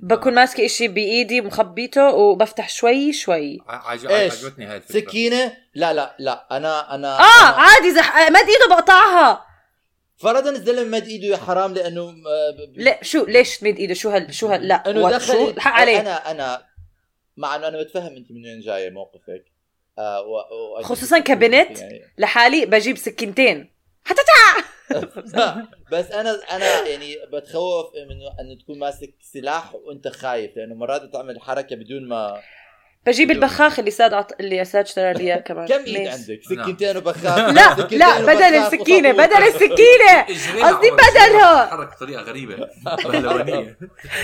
بكون 0.04 0.34
ماسكة 0.36 0.66
إشي 0.66 0.88
بإيدي 0.88 1.42
مخبيته 1.42 2.14
وبفتح 2.16 2.70
شوي 2.70 3.14
شوي؟ 3.14 3.58
عجبتني 3.68 4.66
هاي 4.66 4.78
الفكرة. 4.78 5.00
سكينة؟ 5.00 5.58
لا 5.76 5.94
لا 5.94 6.16
لا. 6.20 6.58
أنا 6.58 6.96
أنا 6.96 7.08
آه 7.20 7.22
أنا 7.22 7.56
عادي 7.58 7.88
اذا 7.88 8.02
ح- 8.02 8.30
مد 8.30 8.36
ايده 8.36 8.76
بقطعها. 8.76 9.46
فرضا 10.18 10.50
الزلمه 10.50 10.98
مد 10.98 11.08
إيده 11.08 11.28
يا 11.28 11.38
حرام 11.38 11.74
لأنه 11.74 12.02
آه، 12.02 12.52
ب- 12.52 12.74
لا 12.78 13.04
شو 13.04 13.26
ليش 13.26 13.58
تمد 13.58 13.78
إيده؟ 13.78 13.94
شو 13.94 14.10
هال 14.10 14.34
شو 14.34 14.48
هال 14.48 14.68
لا 14.68 14.90
أنه 14.90 15.10
دخل 15.10 15.50
الحق 15.50 15.72
عليه. 15.72 16.00
أنا 16.00 16.32
أنا 16.32 16.66
مع 17.38 17.56
إنه 17.56 17.68
أنا 17.68 17.82
بتفهم 17.82 18.16
أنت 18.16 18.32
من 18.32 18.46
وين 18.46 18.60
جاية 18.60 18.90
موقفك 18.90 19.46
آه 20.00 20.22
و... 20.22 20.36
و... 20.80 20.82
خصوصاً 20.84 21.20
كبنت. 21.20 21.80
يعني 21.80 22.02
لحالي 22.18 22.66
بجيب 22.66 22.98
سكينتين. 22.98 23.74
حتى 24.06 24.22
بس 25.92 26.12
أنا 26.12 26.40
أنا 26.52 26.88
يعني 26.88 27.16
بتخوف 27.34 27.86
من 27.96 28.16
إنه 28.40 28.60
تكون 28.64 28.80
ماسك 28.80 29.14
سلاح 29.22 29.76
وأنت 29.76 30.08
خايف 30.08 30.58
لأنه 30.58 30.76
مرات 30.76 31.14
تعمل 31.14 31.42
حركة 31.42 31.76
بدون 31.76 32.08
ما 32.08 32.42
بجيب 33.06 33.32
البخاخ 33.32 33.80
اللي 33.80 33.92
ساد 33.92 34.14
عط... 34.14 34.32
اللي 34.40 34.66
ساد 34.66 34.86
اشترى 34.86 35.14
لي 35.14 35.20
إياه 35.24 35.38
كمان 35.38 35.68
كم 35.68 35.74
إيد؟ 35.86 36.08
عندك؟ 36.08 36.40
نعم. 36.52 36.64
سكينتين 36.64 36.98
وبخاخ 36.98 37.38
لا 37.38 37.76
لا 37.92 38.22
بدل 38.22 38.44
السكينة. 38.56 39.12
بدل 39.12 39.44
السكينة 39.48 40.22
قصدي 40.64 40.92
بدلها. 40.92 41.66
حرك 41.66 41.96
بطريقة 41.96 42.22
غريبة 42.22 42.68
بهلوانيه 43.06 43.78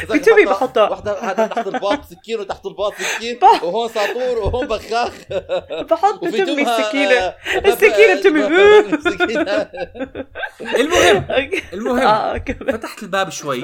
حاطة- 0.10 0.46
بحطها. 0.50 0.90
واحدة 0.90 1.20
هذا 1.32 1.48
تحت 1.48 1.68
الباط 1.68 2.06
سكين 2.06 2.40
وتحت 2.40 2.66
الباط 2.66 2.94
سكين 3.02 3.40
وهون 3.64 3.90
ساطور 3.90 4.38
وهون 4.38 4.68
بخاخ 4.68 5.12
بحط 5.92 6.24
وفي 6.24 6.42
بتمي 6.42 6.62
السكينة 6.62 7.12
آه، 7.16 7.36
السكينة 7.66 8.16
بتمي. 8.20 8.46
المهم 10.80 11.26
المهم 11.74 12.38
كمل. 12.38 12.72
فتحت 12.74 13.04
الباب 13.04 13.30
شوي 13.30 13.64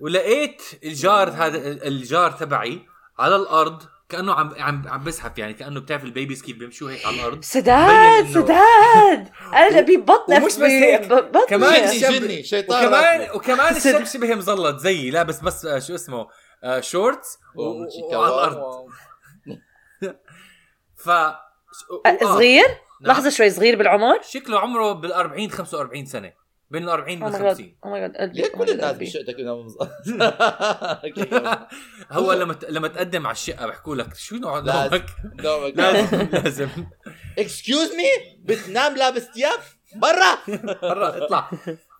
ولقيت 0.00 0.62
الجار 0.84 1.28
هذا 1.30 1.58
الجار 1.88 2.30
تبعي 2.30 2.80
على 3.18 3.36
الأرض 3.36 3.82
كأنه 4.12 4.34
عم 4.34 4.54
عم 4.58 4.88
عم 4.88 5.04
بزحف 5.04 5.38
يعني 5.38 5.54
كأنه 5.54 5.80
بتعرف 5.80 6.04
ال 6.04 6.09
babies 6.09 6.42
كيف 6.42 6.56
بيمشوا 6.56 6.90
هيك 6.90 7.06
على 7.06 7.16
الأرض. 7.16 7.42
سداد 7.42 8.26
سداد! 8.26 9.28
أنا 9.54 9.80
ببطن 9.80 10.42
ومش 10.42 10.52
بس 10.54 10.60
هيك، 10.60 11.08
كمان 11.48 11.98
جني 11.98 12.42
شيطان 12.42 12.86
وكمان. 12.86 13.30
وكمان 13.34 13.74
الشاب 13.76 14.04
شبه 14.04 14.34
مزلط 14.34 14.76
زيي 14.76 15.10
لابس 15.10 15.40
بس 15.40 15.66
آه، 15.66 15.78
شو 15.78 15.94
اسمه 15.94 16.28
آه، 16.64 16.80
shorts 16.80 17.38
وعلى. 17.56 18.34
الأرض. 18.34 18.86
ف 21.04 21.08
آه، 21.08 21.38
صغير؟ 22.22 22.64
نعم. 23.00 23.12
لحظة 23.12 23.30
شوي 23.30 23.50
صغير 23.50 23.76
بالعمر؟ 23.76 24.22
شكله 24.22 24.60
عمره 24.60 24.92
بال 24.92 25.12
40 25.12 25.50
45 25.50 26.06
سنة. 26.06 26.32
بين 26.72 26.82
ال 26.84 26.88
40 26.88 27.22
أو 27.22 27.28
و 27.28 27.32
oh 27.32 27.37
my 27.37 27.42
God 27.42 27.56
50 27.56 27.74
oh 27.84 27.90
my 27.90 28.00
God 28.00 28.16
قلبي 28.16 28.42
كل 28.48 28.70
الناس. 28.70 28.96
بشقتك 28.96 29.36
هو 32.18 32.32
لما 32.32 32.56
لما 32.68 32.88
تقدم 32.88 33.26
على 33.26 33.34
الشقة 33.34 33.66
بحكوا 33.66 33.96
لك 33.96 34.14
شو 34.16 34.36
نوع 34.36 34.58
لازم. 34.58 35.02
نومك 35.24 35.76
لازم 35.76 36.28
لازم. 36.32 36.68
excuse 37.38 37.92
me 37.94 38.36
بتنام 38.44 38.96
لابس 38.96 39.22
ثياب 39.22 39.58
برا. 39.96 40.38
مرة 40.82 41.24
اطلع. 41.24 41.50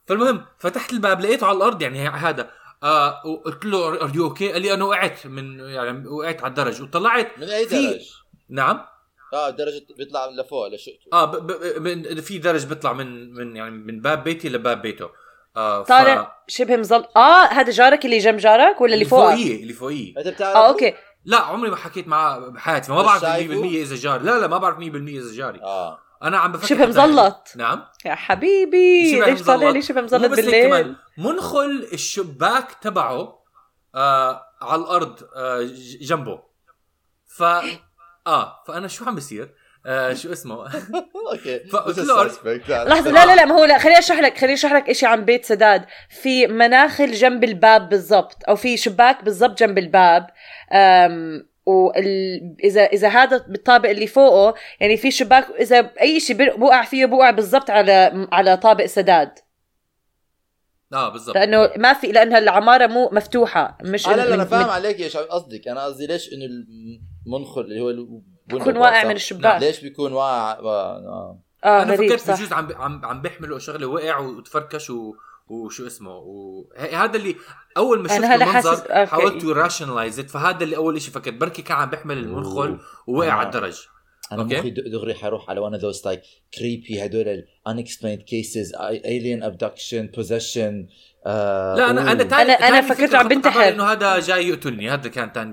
فالمهم 0.06 0.44
فتحت 0.58 0.92
الباب 0.92 1.20
لقيته 1.20 1.46
على 1.46 1.56
الأرض 1.56 1.82
يعني 1.82 2.08
هذا. 2.08 2.50
آه 2.82 3.26
وقلت 3.26 3.64
له 3.64 3.88
are 3.88 4.12
you 4.14 4.24
okay 4.24 4.52
قال 4.52 4.62
لي 4.62 4.74
أنا 4.74 4.84
وقعت 4.84 5.26
من 5.26 5.60
يعني 5.60 6.06
وقعت 6.08 6.40
على 6.40 6.50
الدرج. 6.50 6.82
وطلعت 6.82 7.38
من 7.38 7.48
أي 7.48 7.64
درج؟ 7.64 8.10
نعم. 8.50 8.84
آه 9.32 9.50
درجة 9.50 9.86
بيطلع 9.98 10.26
لفوق 10.26 10.68
لشقته 10.68 11.08
آه 11.12 11.24
ب 11.24 11.46
ب 11.46 11.82
من 11.82 12.20
في 12.20 12.38
درج 12.38 12.64
بيطلع 12.66 12.92
من 12.92 13.34
من 13.34 13.56
يعني 13.56 13.70
من 13.70 14.00
باب 14.00 14.24
بيتي 14.24 14.48
لباب 14.48 14.82
بيته. 14.82 15.10
آه 15.56 15.82
ف- 15.84 15.88
طالع 15.88 16.42
شبه 16.48 16.76
مظل 16.76 17.04
آه 17.16 17.44
هذا 17.44 17.70
جارك 17.70 18.04
اللي 18.04 18.18
جنب 18.18 18.36
جارك 18.36 18.80
ولا 18.80 18.94
اللي 18.94 19.04
فوقك 19.04 19.34
فوقية 19.34 19.62
اللي 19.62 19.72
فوقية. 19.72 20.14
انت 20.18 20.28
بتعرف 20.28 20.56
آه 20.56 20.68
أوكي. 20.68 20.94
لا 21.24 21.36
عمري 21.40 21.70
ما 21.70 21.76
حكيت 21.76 22.08
معاه 22.08 22.38
بحياتي 22.38 22.88
فما 22.88 22.98
بس 23.02 23.04
بعرف 23.06 23.22
100% 23.22 23.26
شايفه؟ 23.26 23.64
إذا 23.64 23.96
جاري. 23.96 24.24
لا 24.24 24.38
لا 24.40 24.46
ما 24.46 24.58
بعرف 24.58 24.76
100% 24.78 24.80
إذا 24.80 25.32
جاري. 25.36 25.60
آه. 25.62 25.98
أنا 26.22 26.38
عم 26.38 26.52
بفكر 26.52 26.66
شبه 26.66 26.86
مزلط 26.86 27.48
نعم. 27.56 27.84
يا 28.04 28.14
حبيبي 28.14 29.12
شبه 29.16 29.26
ليش 29.26 29.42
طالع 29.42 29.70
لي. 29.70 29.82
شبه 29.82 30.00
مزلط 30.00 30.30
بالليل؟ 30.30 30.66
كمان 30.68 30.96
منخل 31.18 31.88
الشباك 31.92 32.72
تبعه 32.82 33.42
آه 33.94 34.42
على 34.62 34.80
الأرض 34.82 35.18
آه 35.36 35.62
ج- 35.62 35.98
جنبه. 36.04 36.42
ف 37.36 37.42
آه 38.26 38.62
فأنا 38.66 38.88
شو 38.88 39.04
عم 39.04 39.14
بصير 39.14 39.54
آه 39.86 40.14
شو 40.14 40.32
اسمه؟ 40.32 40.54
okay 41.32 41.60
suspect. 41.70 42.70
لا، 42.70 42.84
لحظة 42.84 43.10
لا 43.10 43.26
لا 43.26 43.36
لا. 43.36 43.44
ما 43.44 43.54
هو 43.54 43.64
لا 43.64 43.78
خليني 43.78 43.98
أشرح 43.98 44.20
لك 44.20 44.38
خليني 44.38 44.54
أشرح 44.54 44.72
لك 44.72 44.92
شيء 44.92 45.08
عن 45.08 45.24
بيت 45.24 45.44
سداد. 45.44 45.84
في 46.08 46.46
مناخل 46.46 47.12
جنب 47.12 47.44
الباب 47.44 47.88
بالضبط 47.88 48.36
أو 48.48 48.56
في 48.56 48.76
شباك 48.76 49.24
بالضبط 49.24 49.58
جنب 49.58 49.78
الباب. 49.78 50.26
وال... 51.66 52.56
اذا 52.64 52.82
إذا 52.82 53.08
هذا 53.08 53.44
بالطابق 53.48 53.88
اللي 53.88 54.06
فوقه 54.06 54.54
يعني 54.80 54.96
في 54.96 55.10
شباك 55.10 55.46
إذا 55.60 55.90
أي 56.00 56.20
شيء 56.20 56.56
بوقع 56.56 56.82
فيه 56.84 57.06
بوقع 57.06 57.30
بالضبط 57.30 57.70
على 57.70 58.28
على 58.32 58.56
طابق 58.56 58.86
سداد. 58.86 59.38
آه 60.92 61.08
بالضبط. 61.08 61.36
لأنه 61.36 61.70
ما 61.76 61.92
في 61.92 62.06
لأنها 62.06 62.38
العمارة 62.38 62.86
مو 62.86 63.10
مفتوحة 63.12 63.78
مش 63.84 64.08
آه 64.08 64.16
لا 64.16 64.24
لا 64.24 64.34
أنا 64.34 64.44
فاهم 64.44 64.70
عليك 64.70 65.00
إيش 65.00 65.16
قصدك. 65.16 65.68
أنا 65.68 65.84
قصدي 65.84 66.06
ليش 66.06 66.32
إنه 66.32 66.46
المنخل 67.26 67.60
اللي 67.60 67.80
هو 67.80 68.06
بيكون 68.46 68.76
واقع؟ 68.76 69.04
من 69.04 69.16
الشباك 69.16 69.60
ليش 69.62 69.80
بيكون 69.80 70.12
واقع 70.12 70.58
آه. 70.60 71.38
آه 71.64 71.82
أنا 71.82 71.96
فكرت 71.96 72.30
بجوز 72.30 72.52
عم 72.52 72.68
عم 72.72 73.04
عم 73.04 73.22
بيحملوا 73.22 73.58
شغلة 73.58 73.86
وقع 73.86 74.18
وتفركش 74.18 74.90
و 74.90 75.14
وشو 75.48 75.86
اسمه 75.86 76.10
وهذا 76.16 77.16
اللي 77.16 77.36
أول 77.76 77.98
ما 78.02 78.08
شفت 78.08 78.16
أنا 78.18 78.34
هلا 78.34 78.44
حاسس- 78.44 78.66
المنظر. 78.66 79.06
حاولت 79.06 79.44
راشنلايز 79.44 80.20
فهذا 80.20 80.64
اللي 80.64 80.76
أول 80.76 81.02
شيء 81.02 81.14
فكرت 81.14 81.34
بركي 81.34 81.62
كان 81.62 81.76
عم 81.76 81.90
بيحمل 81.90 82.18
المنخل 82.18 82.78
ووقع 83.06 83.28
آه. 83.28 83.30
على 83.32 83.46
الدرج 83.46 83.86
أنا. 84.32 84.42
مخي 84.44 84.70
دغري 84.70 85.14
حروح 85.14 85.50
على 85.50 85.60
one 85.70 85.74
of 85.74 85.82
those 85.82 86.00
like 86.02 86.24
creepy 86.58 86.98
هدول 87.00 87.44
unexplained 87.68 88.22
cases 88.22 88.72
alien 89.04 89.42
abduction 89.44 90.18
possession 90.20 90.72
آه 91.26 91.76
لا 91.76 91.90
أنا 91.90 92.12
أنا. 92.12 92.24
تاني 92.24 92.56
أنا- 92.56 92.62
أنا 92.62 92.80
تاني 92.80 92.94
فكرت 92.94 93.14
عم 93.14 93.28
بنتحر. 93.28 93.60
على 93.60 93.68
إنه 93.68 93.84
هذا 93.92 94.18
جاي 94.20 94.48
يقتلني 94.48 94.90
هذا 94.90 95.08
كان 95.08 95.32
تاني 95.32 95.52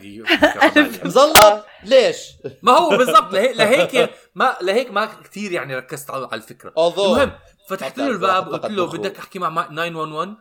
بالي. 0.75 0.99
مزلط 1.05 1.65
ليش؟ 1.85 2.17
ما 2.61 2.71
هو 2.71 2.89
بالضبط 2.89 3.33
لهيك 3.33 3.55
لهيك 3.57 4.09
ما 4.35 4.55
لهيك 4.61 4.91
ما 4.91 5.05
كثير 5.23 5.51
يعني 5.51 5.75
ركزت 5.75 6.11
على 6.11 6.27
على 6.31 6.41
الفكرة. 6.41 6.73
المهم 6.77 7.31
فتحت 7.69 7.97
له 7.97 8.07
الباب 8.07 8.49
قلت 8.49 8.65
له. 8.65 8.85
بدك 8.87 9.17
أحكي 9.19 9.39
مع 9.39 9.49
911 9.63 10.35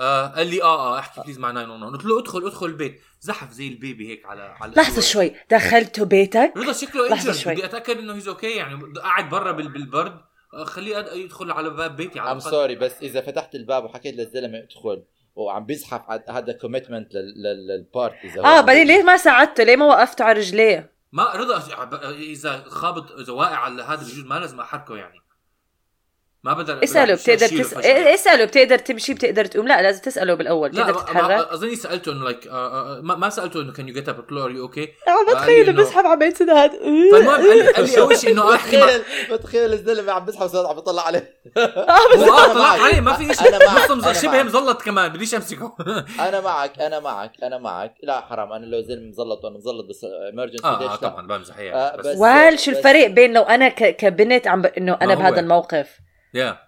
آه 0.00 0.26
قال 0.26 0.46
لي 0.46 0.62
آه 0.62 0.94
آه 0.96 0.98
احكي 0.98 1.20
please 1.20 1.38
مع 1.38 1.50
911 1.50 1.92
قلت 1.96 2.04
له 2.04 2.18
ادخل 2.18 2.46
ادخل 2.46 2.66
البيت. 2.66 3.00
زحف 3.20 3.52
زي 3.52 3.68
ال 3.68 3.76
baby 3.76 4.08
هيك 4.10 4.26
على 4.26 4.42
على 4.60 4.72
لحظة 4.76 5.00
شوي. 5.02 5.34
دخلته 5.50 6.04
بيتك؟ 6.04 6.52
رضا 6.56 6.72
شكله 6.72 7.12
انجر. 7.12 7.52
بدي 7.52 7.64
أتأكد 7.64 7.98
إنه 7.98 8.14
he's 8.14 8.28
okay 8.28 8.50
يعني. 8.50 8.80
قاعد 9.02 9.28
برا 9.30 9.52
بال- 9.52 9.68
بالبرد. 9.68 10.12
آه، 10.12 10.24
خليه 10.64 11.02
أد- 11.02 11.12
يدخل 11.12 11.50
على 11.50 11.70
باب 11.70 11.96
بيتي 11.96 12.20
على 12.20 12.28
الأقل. 12.28 12.40
I'm 12.40 12.68
sorry 12.76 12.80
بس 12.80 13.02
إذا 13.02 13.20
فتحت 13.20 13.54
الباب 13.54 13.84
وحكيت 13.84 14.14
للزلمة 14.14 14.58
ادخل 14.58 15.02
وعم 15.36 15.64
بيزحف 15.66 16.00
هذا 16.30 16.52
commitment 16.52 17.14
لل 17.14 17.47
part 17.47 18.14
إذا 18.24 18.44
آه 18.44 18.60
بعدين. 18.60 18.86
ليه 18.86 19.02
ما 19.02 19.16
ساعدته 19.16 19.64
ليه 19.64 19.76
ما 19.76 19.84
وقفته 19.86 20.24
على 20.24 20.38
رجليه 20.38 20.94
ما 21.12 21.32
رضا 21.34 21.62
إذا 22.10 22.64
خابط 22.68 23.12
إذا 23.12 23.32
واقع 23.32 23.56
على 23.56 23.82
هذا 23.82 23.96
بجوز 24.02 24.24
ما 24.24 24.34
لازم 24.38 24.60
أحركه 24.60 24.96
يعني 24.96 25.20
ما 26.44 26.52
بقدر 26.52 26.84
اسأله 26.84 27.14
بتقدر 27.14 27.46
تس... 27.48 27.74
فجأة. 27.74 28.14
اسأله 28.14 28.44
بتقدر 28.44 28.78
تمشي 28.78 29.14
بتقدر 29.14 29.44
تقوم 29.44 29.68
لا 29.68 29.82
لازم 29.82 30.02
تسأله 30.02 30.34
بالأول 30.34 30.70
لا 30.70 30.82
تقدر 30.82 30.92
ما- 30.92 31.00
تتحرك 31.00 31.48
أظني 31.48 31.76
سألته 31.76 32.12
إنه 32.12 32.24
like 32.24 32.46
ما, 33.02 33.16
ما 33.16 33.28
سألته 33.30 33.60
إنه 33.60 33.72
كان 33.72 33.88
you 33.88 33.94
get 33.94 34.08
up 34.08 34.24
are 34.32 34.50
you 34.50 34.62
okay 34.62 34.88
عم 35.08 35.26
لي 35.28 35.34
بتخيل 35.34 35.72
بسحب 35.72 36.06
على 36.06 36.18
بيت 36.18 36.36
سداد 36.36 36.70
فالمهم 37.12 37.28
قال 37.28 37.58
لي, 37.86 37.98
أول 37.98 38.16
شيء 38.18 38.30
إنه 38.32 38.50
احكي 38.54 38.76
بتخيل 38.76 39.02
بتخيل 39.32 39.72
الزلمة 39.72 40.12
عم 40.12 40.24
بسحب 40.24 40.46
صوت 40.46 40.66
عم 40.66 40.74
بيطلع 40.74 41.02
عليه 41.06 41.34
آه 41.56 41.60
آه 41.60 42.54
معك. 42.54 42.80
عليه 42.80 43.00
ما 43.00 43.12
في 43.12 43.34
شيء 43.34 44.12
شبه. 44.12 44.42
مزلط 44.42 44.82
كمان 44.82 45.08
بديش 45.12 45.34
أمسكه 45.34 45.76
أنا 46.28 46.40
معك 46.40 46.78
أنا 46.80 47.00
معك 47.00 47.32
أنا 47.42 47.58
معك 47.58 47.94
لا 48.02 48.20
حرام 48.20 48.52
أنا 48.52 48.66
لو 48.66 48.80
زلمة 48.80 49.08
مزلط 49.08 49.44
وأنا 49.44 49.56
مزلط 49.56 49.86
بس 49.90 50.06
امرجنسي 50.32 50.64
آه, 50.64 50.76
آه 50.80 50.90
لا؟ 50.90 50.96
طبعا 50.96 51.26
بمزح 51.26 51.56
هي 51.58 51.74
آه، 51.74 51.96
بس 51.96 52.06
بس- 52.06 52.16
وال 52.18 52.58
شو 52.58 52.70
الفرق 52.70 53.06
بين 53.06 53.32
لو 53.32 53.42
أنا. 53.42 53.68
كبنت 53.68 54.46
عم. 54.46 54.62
إنه 54.78 54.98
أنا. 55.02 55.14
بهذا 55.14 55.40
الموقف 55.40 56.03
يا. 56.34 56.58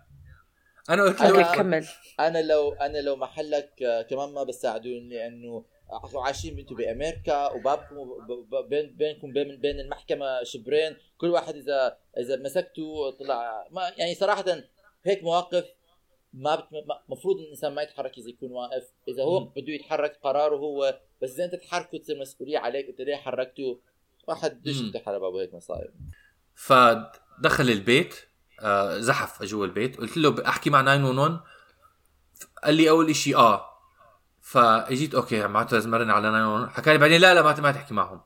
أنا 0.90 1.02
قلت 1.02 1.20
له 1.20 1.52
أنا- 1.52 1.56
كمل. 1.56 1.86
أنا 2.20 2.42
لو 2.42 2.72
أنا 2.72 2.98
لو 2.98 3.16
محلك 3.16 3.82
آه، 3.82 4.02
كمان 4.02 4.28
ما 4.32 4.42
بساعدوني 4.42 5.08
لأنه 5.08 5.64
عايشين 6.14 6.58
أنتم 6.58 6.74
بأمريكا 6.76 7.52
وبابكم 7.52 8.08
بين 8.68 8.96
بينكم 8.96 9.32
بين 9.32 9.60
بين 9.60 9.80
المحكمة 9.80 10.42
شبرين. 10.42 10.96
كل 11.18 11.30
واحد 11.30 11.56
إذا 11.56 11.98
إذا 12.18 12.36
مسكته 12.36 13.10
طلع 13.10 13.66
ما 13.70 13.92
يعني 13.98 14.14
صراحة 14.14 14.44
هيك 15.04 15.22
مواقف 15.22 15.64
ما 16.32 16.54
بت- 16.56 16.72
ما- 16.72 17.02
مفروض 17.08 17.36
الإنسان 17.40 17.72
ما 17.74 17.82
يتحرك 17.82 18.18
إذا 18.18 18.28
يكون 18.28 18.50
واقف. 18.52 18.84
إذا 19.08 19.22
هو. 19.22 19.44
بده 19.44 19.72
يتحرك 19.72 20.18
قراره 20.22 20.56
هو 20.56 21.00
بس 21.22 21.34
إذا 21.34 21.44
أنت 21.44 21.54
تحركه 21.54 21.98
تصير 21.98 22.18
مسؤولية 22.20 22.58
عليك 22.58 22.88
أنت 22.88 23.00
ليه 23.00 23.16
حركته؟ 23.16 23.80
واحد 24.28 24.68
مم. 24.68 24.72
يفتح 24.88 25.08
على 25.08 25.20
بابه 25.20 25.40
هيك 25.42 25.54
مصايب. 25.54 25.90
فدخل 26.54 27.64
البيت. 27.70 28.14
آه 28.60 28.98
زحف 28.98 29.42
جوا 29.42 29.66
البيت. 29.66 29.96
قلت 30.00 30.16
له 30.16 30.48
أحكي 30.48 30.70
مع 30.70 30.82
911 30.82 31.40
قال 32.64 32.74
لي 32.74 32.90
أول 32.90 33.16
شيء 33.16 33.36
آه. 33.36 33.70
فإجيت 34.42 35.14
أوكي 35.14 35.46
معناته 35.46 35.74
لازم 35.74 35.94
ارن 35.94 36.10
على 36.10 36.28
911 36.28 36.72
حكى 36.72 36.92
لي 36.92 36.98
بعدين 36.98 37.20
لا 37.20 37.34
لا 37.34 37.42
ما 37.42 37.60
ما 37.60 37.72
تحكي 37.72 37.94
معهم. 37.94 38.20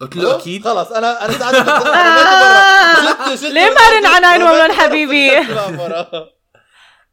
قلت 0.00 0.16
له 0.16 0.36
أكيد. 0.36 0.64
خلص 0.64 0.92
أنا 0.92 1.24
أنا 1.24 1.32
ليه 3.48 3.70
ما 3.70 3.90
رن 3.98 4.06
على 4.06 4.38
911 4.38 4.72
حبيبي؟ 4.72 5.30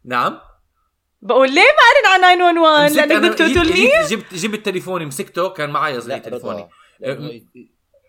نعم. 0.06 0.40
بقول 1.22 1.50
ليه 1.56 1.62
ما 1.62 1.68
رن 2.18 2.24
على 2.26 2.36
911 2.36 2.86
مسكت 2.86 2.98
لأنك 2.98 3.24
بدك 3.24 3.42
جبت- 3.42 3.56
تقتلني 3.58 3.90
جبت 4.10 4.34
جبت 4.34 4.66
تليفوني 4.66 5.06
مسكته 5.06 5.50
كان 5.50 5.70
معي 5.70 6.02
صغير 6.02 6.18
تليفوني. 6.18 6.70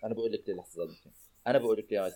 أنا 0.03 0.13
بقول 0.13 0.31
لك 0.31 0.43
لحظة 0.47 0.87
أنا 1.47 1.57
بقول 1.57 1.77
لك 1.77 1.85
ليه 1.91 2.11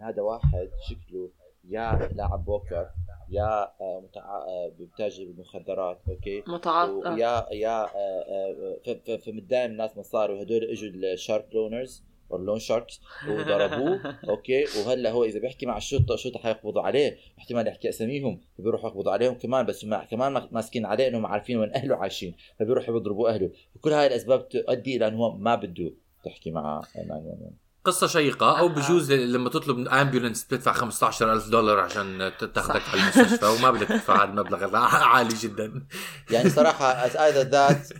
ما 0.00 0.08
يستحق 0.08 0.20
على 0.20 0.20
911 0.20 0.20
إن 0.20 0.20
هذا 0.20 0.22
واحد 0.22 0.70
شكله 0.88 1.30
يا 1.68 2.08
لاعب 2.14 2.44
بوكر 2.44 2.90
يا 3.30 3.62
آه، 3.80 4.00
متع... 4.04 4.36
آه، 4.36 4.72
بتاجر 4.78 5.24
بالمخدرات 5.24 5.98
أوكي؟ 6.08 6.42
متعاطف 6.46 7.06
ويا 7.06 7.46
يا 7.52 7.84
آه، 7.84 9.16
فمتداين 9.16 9.70
الناس 9.70 9.96
مصاري 9.98 10.32
وهدول 10.34 10.64
إجوا 10.64 10.90
ال 11.12 11.18
shark 11.18 11.48
loaners 11.54 12.04
أو 12.30 12.36
ال 12.36 12.40
loan 12.40 12.58
sharks 12.58 13.00
وضربوه 13.28 14.00
أوكي؟ 14.30 14.64
وهلا 14.64 15.10
هو 15.10 15.24
إذا 15.24 15.38
بيحكي 15.40 15.66
مع 15.66 15.76
الشرطه 15.76 16.14
الشرطه 16.14 16.38
حيقبضوا 16.38 16.82
عليه 16.82 17.16
احتمال 17.38 17.66
يحكي 17.66 17.88
أساميهم 17.88 18.40
فبيروحوا 18.58 18.90
يقبضوا 18.90 19.12
عليهم 19.12 19.34
كمان 19.34 19.66
بس 19.66 19.84
هم 19.84 19.96
كمان 19.96 20.32
ما- 20.32 20.48
ماسكين 20.52 20.86
عليه 20.86 21.08
إنهم 21.08 21.26
عارفين 21.26 21.56
وين 21.56 21.74
أهله 21.74 21.96
عايشين 21.96 22.34
فبيروحوا 22.58 22.94
بيضربوا 22.94 23.28
أهله. 23.30 23.50
وكل 23.76 23.92
هاي 23.92 24.06
الأسباب 24.06 24.48
تؤدي 24.48 24.96
إلى 24.96 25.08
إنه 25.08 25.16
هو 25.18 25.36
ما 25.36 25.54
بده 25.54 25.92
تحكي 26.24 26.50
مع 26.50 26.80
911 26.94 27.50
قصة 27.84 28.06
شيقة 28.06 28.58
أو 28.58 28.66
آه. 28.66 28.68
بجوز 28.68 29.12
لما 29.12 29.48
تطلب 29.48 29.88
ambulance 29.88 30.44
بتدفع 30.44 30.72
15000 30.72 31.48
دولار 31.48 31.80
عشان 31.80 32.32
تاخذك 32.54 32.82
على 32.92 33.00
المستشفى 33.02 33.46
وما 33.46 33.70
بدك 33.70 33.88
تدفع 33.88 34.16
هذا 34.24 34.30
المبلغ 34.30 34.76
عالي 34.76 35.34
جدا. 35.34 35.86
يعني 36.30 36.50
صراحة 36.50 37.08
as 37.08 37.12
either 37.12 37.44
that 37.50 37.94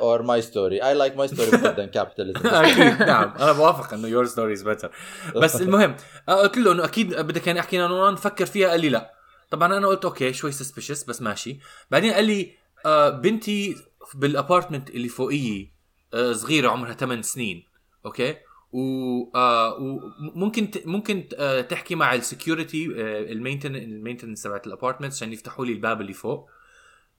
or 0.00 0.22
my 0.22 0.40
story. 0.40 0.80
I 0.80 0.92
like 0.94 1.16
my 1.16 1.26
story 1.34 1.50
better 1.50 1.74
than 1.76 1.90
capitalism. 1.98 2.46
أكيد 2.54 3.02
نعم. 3.02 3.34
أنا 3.40 3.52
بوافق 3.52 3.94
إنه 3.94 4.08
your 4.08 4.24
story 4.26 4.52
is 4.52 4.62
better 4.62 4.90
بس 5.36 5.56
المهم 5.62 5.96
آه، 6.28 6.42
قلت 6.42 6.56
له 6.56 6.72
إنه 6.72 6.84
أكيد 6.84 7.14
بدك 7.20 7.46
يعني 7.46 7.60
أحكي 7.60 7.78
لنا 7.78 8.10
نفكر 8.10 8.46
فيها 8.46 8.68
قال 8.68 8.80
لي 8.80 8.88
لا. 8.88 9.14
طبعا 9.50 9.76
أنا 9.76 9.86
قلت 9.86 10.04
okay 10.04 10.32
شوي 10.32 10.52
suspicious 10.52 11.04
بس 11.04 11.22
ماشي. 11.22 11.58
بعدين 11.90 12.12
قال 12.12 12.24
لي 12.24 12.52
آه، 12.86 13.08
بنتي 13.08 13.76
بال 14.14 14.28
apartment 14.28 14.90
اللي 14.90 15.08
فوقية 15.08 15.74
آه، 16.14 16.32
صغيرة 16.32 16.70
عمرها 16.70 16.94
8 16.94 17.22
سنين. 17.22 17.64
okay؟ 18.06 18.36
وممكن 18.74 20.70
ت- 20.70 20.86
ممكن 20.86 21.28
آه، 21.38 21.60
تحكي 21.60 21.94
مع 21.94 22.14
ال 22.14 22.22
security 22.22 22.86
ال 23.32 23.38
mainten 23.38 23.76
ال 23.76 23.82
maintenance 23.82 24.42
تبعت 24.42 24.66
ال 24.66 24.71
apartment 24.71 25.12
عشان 25.12 25.32
يفتحوا 25.32 25.66
لي 25.66 25.72
الباب 25.72 26.00
اللي 26.00 26.12
فوق. 26.12 26.48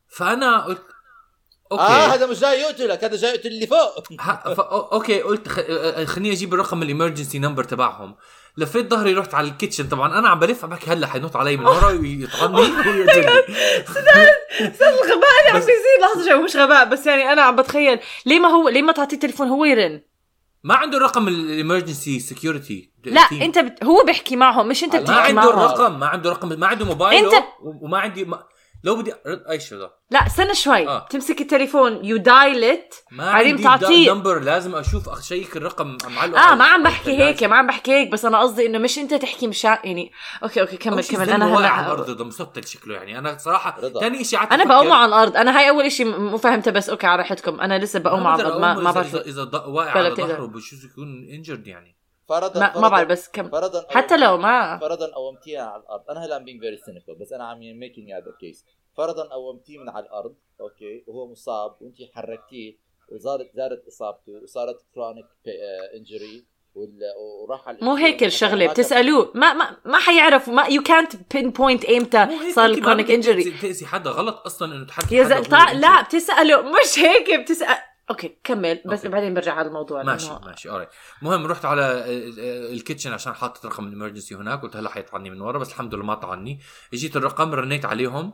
فأنا 0.08 0.66
قلت 0.66 0.82
okay. 1.72 1.84
آه 1.84 2.06
هذا 2.14 2.26
مش 2.28 2.40
جاي 2.40 2.60
يقتلك 2.60 3.04
هذا 3.04 3.16
جاي 3.16 3.32
يقتل 3.36 3.48
اللي 3.48 3.68
فوق. 3.68 4.22
ها 4.22 4.54
ف... 4.56 4.62
أو- 4.62 4.94
okay 4.94 5.22
قلت 5.22 5.48
خ... 5.48 5.60
آه، 5.70 6.06
خليني 6.06 6.32
أجيب 6.32 6.54
الرقم 6.54 6.84
ال 6.84 6.89
emergency 6.89 7.40
number 7.40 7.64
تبعهم. 7.64 8.16
لفيت 8.58 8.90
ظهري 8.92 9.14
رحت 9.14 9.34
على 9.34 9.48
ال 9.48 9.52
kitchen. 9.52 9.88
طبعا 9.90 10.20
أنا 10.20 10.30
عم 10.30 10.40
بلف 10.40 10.64
عم 10.64 10.70
بحكي 10.70 10.92
هلأ 10.92 11.08
حينط 11.08 11.36
علي 11.38 11.58
من 11.58 11.66
ورا 11.66 11.92
ويطعني. 11.92 12.56
ويقتلني. 12.60 13.06
الغباء 14.82 15.32
اللي 15.40 15.52
عم 15.52 15.60
بيصير. 15.60 15.74
لحظة 16.02 16.30
شوي 16.30 16.44
مش 16.44 16.56
غباء 16.56 16.86
بس 16.90 17.08
يعني 17.08 17.34
أنا 17.34 17.42
عم 17.42 17.56
بتخيل. 17.56 18.00
ليه 18.26 18.40
ما 18.40 18.48
هو 18.50 18.70
ليه 18.70 18.82
ما 18.82 18.92
تعطيه 18.92 19.16
التليفون 19.16 19.48
هو 19.48 19.66
يرن. 19.66 20.02
ما 20.66 20.76
عنده 20.76 20.98
الرقم 20.98 21.28
الامرجنسي 21.28 22.20
سكيورتي 22.20 22.92
لا 23.06 23.22
انت 23.32 23.60
بت... 23.60 23.84
هو 23.84 24.04
بيحكي 24.04 24.36
معهم 24.36 24.68
مش 24.68 24.84
انت 24.84 24.96
ما 24.96 25.00
ما 25.02 25.06
بتحكي 25.06 25.22
عنده 25.22 25.34
معهم. 25.42 25.50
الرقم 25.60 26.00
ما 26.00 26.06
عنده 26.08 26.30
رقم 26.30 26.60
ما 26.60 26.68
عنده 26.68 26.86
موبايل 26.86 27.30
أنت- 27.32 27.44
وما 27.62 27.98
عندي 28.00 28.26
ما... 28.26 28.44
لو 28.86 28.96
بدي 28.96 29.14
أرد 29.28 29.44
أي 29.50 29.60
ده 29.72 29.92
لا 30.12 30.28
استنى 30.28 30.56
شوي. 30.56 30.88
آه. 30.88 31.08
تمسك 31.10 31.42
التليفون. 31.42 32.06
يو 32.06 32.18
دايلت 32.18 32.94
ما 33.12 33.32
بعدين 33.32 33.50
عندي 33.52 33.64
بتعطيه- 33.64 34.12
نمبر 34.12 34.40
لازم 34.40 34.76
أشوف 34.76 35.10
اشيك 35.10 35.58
الرقم 35.58 35.98
معلق 36.08 36.40
آه 36.40 36.56
ما 36.56 36.66
عم 36.66 36.84
بحكي 36.84 37.18
هيك 37.18 37.44
ما 37.44 37.56
عم 37.56 37.68
بحكي 37.68 37.92
هيك 37.92 38.12
بس 38.12 38.26
أنا 38.26 38.40
قصدي 38.40 38.66
إنه 38.66 38.78
مش 38.78 38.98
أنت 39.00 39.14
تحكي 39.14 39.48
مشان 39.48 39.78
يعني. 39.84 40.12
okay 40.44 40.62
okay 40.62 40.78
كمل 40.78 41.04
كمل. 41.04 41.30
أنا 41.30 41.46
واقع 41.48 41.68
على 41.68 41.86
هلا 41.86 41.94
الأرض 41.94 42.18
ده 42.18 42.26
مسطل 42.26 42.68
شكله 42.68 42.96
يعني. 42.96 43.20
أنا 43.20 43.38
صراحة. 43.38 43.82
ثاني 44.00 44.24
شيء 44.24 44.40
أنا 44.52 44.64
بقوم 44.66 44.92
على 44.92 45.06
الأرض. 45.06 45.38
أنا 45.38 45.60
هاي 45.60 45.70
أول 45.70 45.92
شيء 45.92 46.20
مو 46.20 46.38
فهمتها 46.38 46.72
بس 46.72 46.90
okay 46.90 47.08
على 47.08 47.22
راحتكم. 47.22 47.60
أنا 47.62 47.80
لسه 47.80 48.00
بقوم 48.00 48.28
على 48.28 48.42
الأرض 48.42 48.62
ما 48.62 48.74
ما 48.74 48.92
بعرف. 48.92 49.16
إذا 49.16 49.44
واقع 49.66 49.92
على. 49.92 50.16
ظهره 50.16 50.46
بجوز 50.46 50.86
يكون 50.92 51.28
انجرد 51.34 51.68
يعني. 51.68 51.95
فرضا 52.30 52.60
ما, 52.60 52.80
ما 52.80 52.88
بعرف 52.90 53.10
بس 53.10 53.30
كم 53.30 53.50
فرضا 53.50 53.86
حتى 53.90 54.18
لو 54.18 54.38
ما 54.38 54.80
فرضا 54.80 55.08
قومتيه 55.16 55.60
على 55.60 55.82
الأرض. 55.82 56.10
أنا 56.10 56.26
هلا 56.26 56.38
I'm 56.38 56.46
being 56.46 56.62
very 56.62 56.78
cynical 56.78 57.16
بس 57.16 57.34
أنا 57.34 57.44
عم 57.44 57.60
making 57.60 58.12
هذا 58.12 58.30
ال 58.30 58.37
case 58.37 58.66
فرضا 58.98 59.24
قومتيه 59.24 59.78
من 59.78 59.90
على 59.90 60.06
الأرض 60.06 60.36
okay 60.62 61.04
وهو 61.08 61.32
مصاب 61.32 61.76
وانت 61.82 61.96
حركتيه 62.14 62.78
وزادت 63.12 63.52
زادت 63.56 63.88
إصابته 63.88 64.32
وصارت 64.44 64.86
chronic 64.96 65.26
انجري 65.96 66.46
وراح 66.76 67.68
على 67.68 67.78
مو 67.82 67.96
هيك 67.96 68.24
الشغلة 68.24 68.68
بتسألوه. 68.68 69.32
ما 69.36 69.54
ما 69.54 69.78
ما 69.86 69.98
حيعرف 69.98 70.50
ما 70.50 70.66
يو 70.66 70.84
كانت 70.84 71.34
بين 71.34 71.50
بوينت 71.50 71.86
هيك 71.86 72.16
صار 72.56 72.66
الكرونيك 72.66 73.12
انجري 73.12 73.44
تاذي 73.62 73.86
حدا 73.86 74.10
غلط 74.10 74.42
أصلا 74.46 74.76
إنه 74.76 74.86
تحكي 74.86 75.16
يا. 75.16 75.24
لا 75.74 76.02
بتساله 76.02 76.62
مش 76.62 77.00
هيك 77.00 77.40
بتسال 77.40 77.68
أوكي 78.10 78.38
كمل. 78.44 78.82
بس 78.86 79.00
أوكي. 79.00 79.10
بعدين 79.10 79.34
برجع 79.34 79.54
على 79.54 79.68
الموضوع 79.68 80.04
ماشي 80.04 80.28
لأنه- 80.30 80.46
ماشي 80.46 80.70
اوريت 80.70 80.90
المهم 81.22 81.46
رحت 81.48 81.66
على 81.66 81.82
آه، 81.82 81.98
آه، 82.40 82.74
الكيتشن 82.74 83.14
عشان 83.14 83.34
حاطط 83.34 83.66
رقم 83.66 83.88
الامرجنسي 83.88 84.36
هناك. 84.36 84.62
قلت 84.62 84.76
هلا 84.76 84.90
حيطعني 84.90 85.30
من 85.30 85.42
ورا 85.42 85.58
بس 85.60 85.70
الحمد 85.72 85.96
لله 85.96 86.04
ما 86.06 86.16
طعني. 86.16 86.60
اجيت 86.94 87.16
الرقم 87.18 87.54
رنيت 87.54 87.86
عليهم 87.86 88.34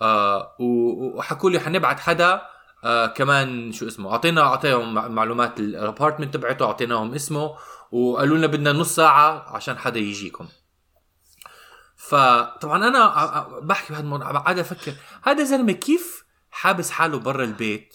آه 0.00 0.56
وحكوا 0.60 1.50
لي 1.50 1.60
حنبعت 1.60 2.00
حدا 2.00 2.42
آه 2.84 3.06
كمان 3.06 3.72
شو 3.72 3.86
اسمه 3.86 4.12
اعطينا 4.12 4.40
أعطيهم 4.42 4.94
مع- 4.94 5.08
معلومات 5.08 5.60
الأبارتمنت 5.60 6.34
تبعته 6.34 6.64
أعطيناهم 6.66 7.14
اسمه 7.14 7.56
وقالوا 7.92 8.36
لنا 8.36 8.46
بدنا 8.46 8.72
نص 8.72 8.94
ساعة 8.96 9.56
عشان 9.56 9.78
حدا 9.78 9.98
يجيكم. 10.00 10.48
فطبعا 11.96 12.88
أنا 12.88 12.98
ع- 12.98 13.36
ع- 13.38 13.58
بحكي 13.62 13.92
بهالموضوع 13.92 14.30
قاعد 14.30 14.58
أفكر 14.58 14.92
هذا 15.22 15.44
زلمة 15.44 15.72
كيف 15.72 16.24
حابس 16.50 16.90
حاله 16.90 17.18
برا 17.18 17.44
البيت؟ 17.44 17.94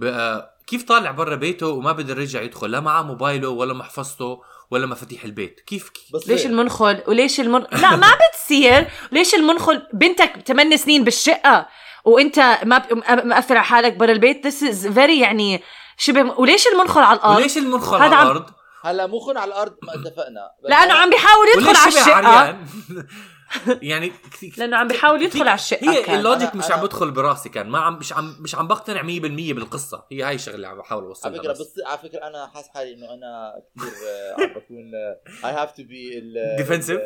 بقى 0.00 0.56
كيف 0.66 0.82
طالع 0.82 1.10
برا 1.10 1.34
بيته 1.36 1.66
وما 1.66 1.92
بقدر 1.92 2.20
يرجع 2.20 2.42
يدخل؟ 2.42 2.70
لا 2.70 2.80
معه 2.80 3.02
موبايله 3.02 3.48
ولا 3.48 3.74
محفظته 3.74 4.42
ولا 4.70 4.86
مفاتيح 4.86 5.24
البيت. 5.24 5.60
كيف 5.60 5.90
بس 6.14 6.28
ليش؟ 6.28 6.46
المنخل 6.46 7.02
وليش 7.06 7.40
المن 7.40 7.60
لا 7.72 7.96
ما 7.96 8.06
بتصير. 8.32 8.88
ليش 9.12 9.34
المنخل 9.34 9.82
بنتك 9.92 10.32
8 10.46 10.76
سنين 10.76 11.04
بالشقة 11.04 11.66
وانت 12.04 12.58
ما 12.64 12.78
ب... 12.78 12.84
مقفل 13.26 13.56
على 13.56 13.64
حالك 13.64 13.92
برا 13.96 14.12
البيت؟ 14.12 14.46
This 14.48 14.62
is 14.62 14.86
very 14.94 15.20
يعني 15.20 15.62
شبه 15.96 16.40
وليش 16.40 16.66
المنخل 16.66 17.00
على 17.00 17.18
الأرض؟ 17.18 17.36
وليش 17.36 17.58
المنخل 17.58 17.96
على 17.96 18.22
الأرض؟ 18.22 18.44
هلا 18.84 19.06
مو 19.06 19.18
خن 19.20 19.36
على 19.36 19.48
الأرض 19.48 19.72
ما 19.82 19.94
اتفقنا. 19.94 20.50
لأنه 20.68 20.94
عم 20.94 21.10
بيحاول 21.10 21.46
يدخل 21.56 21.76
على 21.76 21.88
الشقة. 21.88 22.12
عريان؟ 22.28 22.66
يعني 23.82 24.12
كثير 24.32 24.54
لأنه 24.56 24.76
عم 24.76 24.88
بيحاول 24.88 25.22
يدخل 25.22 25.48
على 25.48 25.54
الشقه 25.54 25.90
هي. 25.90 26.18
ال 26.18 26.24
logic 26.24 26.54
مش 26.54 26.70
عم 26.70 26.80
بدخل 26.80 27.10
براسي 27.10 27.48
كان 27.48 27.68
ما 27.68 27.78
عم 27.78 27.98
مش 27.98 28.12
عم 28.12 28.36
مش 28.40 28.54
عم 28.54 28.68
بقتنع 28.68 29.02
100% 29.02 29.04
بالقصة 29.54 30.04
هي 30.10 30.22
هاي 30.22 30.34
الشغلة 30.34 30.56
اللي 30.56 30.66
عم 30.66 30.78
بحاول 30.78 31.02
على 31.02 31.08
اوصلها 31.08 31.38
فكرة 31.38 31.52
بس 31.52 31.60
بس 31.60 31.74
على 31.86 31.98
فكرة 31.98 32.26
أنا 32.26 32.46
حاسس 32.46 32.68
حالي 32.68 32.94
إنه 32.94 33.14
أنا 33.14 33.62
كثير 33.76 33.92
آه، 34.08 34.42
عم 34.42 34.48
بكون 34.48 34.94
I 35.44 35.52
have 35.52 35.72
to 35.72 35.82
be 35.82 36.20
Defensive؟ 36.58 37.00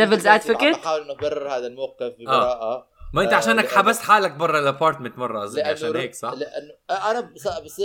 Devil's 0.00 0.26
advocate؟ 0.26 0.78
بحاول 0.78 1.00
إنه 1.00 1.12
أبرر 1.12 1.48
هذا 1.48 1.66
الموقف 1.66 2.12
ببراءه 2.18 2.97
ما 3.12 3.22
انت 3.22 3.32
آه، 3.32 3.36
عشانك 3.36 3.68
حبست 3.68 4.02
حالك 4.02 4.32
برا 4.32 4.58
ال 4.58 4.64
apartment 4.64 5.18
مرة 5.18 5.44
أظن 5.44 5.56
لأنه 5.56 5.70
عشان 5.70 5.96
هيك 5.96 6.14
صح؟ 6.14 6.32
لأنه 6.32 6.72
أنا 7.10 7.20
بص... 7.20 7.48
بص... 7.48 7.80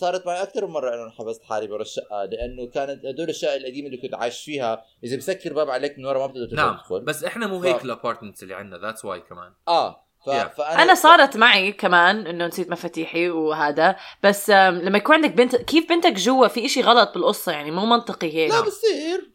صارت 0.00 0.26
معي 0.26 0.42
أكثر 0.42 0.66
من 0.66 0.72
مرة 0.72 0.94
إنه 0.94 1.10
حبست 1.10 1.42
حالي 1.42 1.66
برا 1.66 1.82
الشقة 1.82 2.24
لأنه 2.24 2.66
كانت 2.70 3.06
هدول 3.06 3.28
الشقة 3.28 3.56
القديمة 3.56 3.86
اللي 3.88 3.98
كنت 3.98 4.14
عايش 4.14 4.40
فيها 4.44 4.84
إذا 5.04 5.16
بسكر 5.16 5.52
باب 5.52 5.70
عليك 5.70 5.98
من 5.98 6.06
ورا 6.06 6.18
ما 6.18 6.26
بتقدر 6.26 6.56
نعم 6.56 6.76
تدخل. 6.76 7.00
بس 7.00 7.24
إحنا 7.24 7.46
مو 7.46 7.60
ف- 7.60 7.64
هيك 7.64 7.84
ال 7.84 7.89
apartments 7.89 8.42
اللي 8.42 8.54
عندنا 8.54 8.78
that's 8.78 9.04
why 9.04 9.20
كمان. 9.20 9.52
آه 9.68 10.04
ف... 10.26 10.30
Yeah. 10.30 10.46
فأنا 10.56 10.82
أنا 10.82 10.94
صارت 10.94 11.36
معي 11.36 11.72
كمان 11.72 12.26
إنه 12.26 12.46
نسيت 12.46 12.70
مفاتيحي 12.70 13.30
وهذا 13.30 13.96
بس 14.22 14.50
لما 14.50 14.98
يكون 14.98 15.14
عندك 15.14 15.30
بنت 15.30 15.56
كيف 15.56 15.88
بنتك 15.88 16.12
جوا 16.12 16.48
في 16.48 16.66
إشي 16.66 16.80
غلط 16.82 17.14
بالقصة 17.14 17.52
يعني؟ 17.52 17.70
مو 17.70 17.86
منطقي 17.86 18.34
هيك. 18.34 18.50
لا 18.52 18.60
بصير 18.60 19.30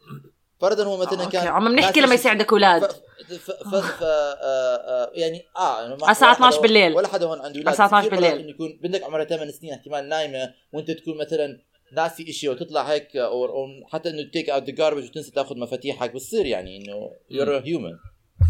فرضا 0.62 0.84
هو 0.84 0.98
مثلا 0.98 1.24
آه،. 1.24 1.30
كان 1.30 1.48
عم 1.48 1.72
بنحكي 1.72 2.00
لما 2.00 2.10
ناسي 2.10 2.20
يصير 2.22 2.32
عندك 2.32 2.48
ف... 2.50 2.52
أولاد. 2.54 2.84
ف... 2.86 3.52
ف... 3.52 3.52
ف... 3.76 4.04
آه... 4.04 4.06
آه... 4.06 5.12
يعني 5.14 5.42
آه 5.58 5.88
ما- 5.88 6.06
على 6.08 6.16
حدا 6.16 6.32
12 6.32 6.56
هون- 6.56 6.62
بالليل. 6.62 6.94
ولا 6.94 7.08
حدا 7.08 7.26
هون 7.26 7.40
عنده 7.42 7.60
أولاد. 7.60 7.68
على 7.68 7.74
كثير 7.76 7.86
12 7.86 7.94
مرات 8.10 8.12
بالليل. 8.12 8.40
إنه 8.40 8.50
يكون 8.50 8.80
بنتك 8.84 9.04
عمرها 9.04 9.26
8 9.26 9.52
سنين 9.52 9.74
احتمال 9.74 10.10
نايمة 10.10 10.54
وأنت 10.74 10.92
تكون 10.92 11.18
مثلا 11.18 11.60
ناسي 11.94 12.34
شيء 12.34 12.50
وتطلع 12.52 12.82
هيك 12.82 13.16
أو 13.18 13.46
أو 13.46 13.68
حتى 13.88 14.10
إنه 14.10 14.30
take 14.34 14.50
out 14.50 14.64
the 14.64 14.72
garbage 14.76 15.04
وتنسى 15.04 15.32
تأخذ 15.32 15.58
مفاتيحك 15.58 16.14
بتصير 16.14 16.46
يعني 16.46 16.78
إنه 16.78 17.12
you're 17.30 17.58
human 17.60 17.92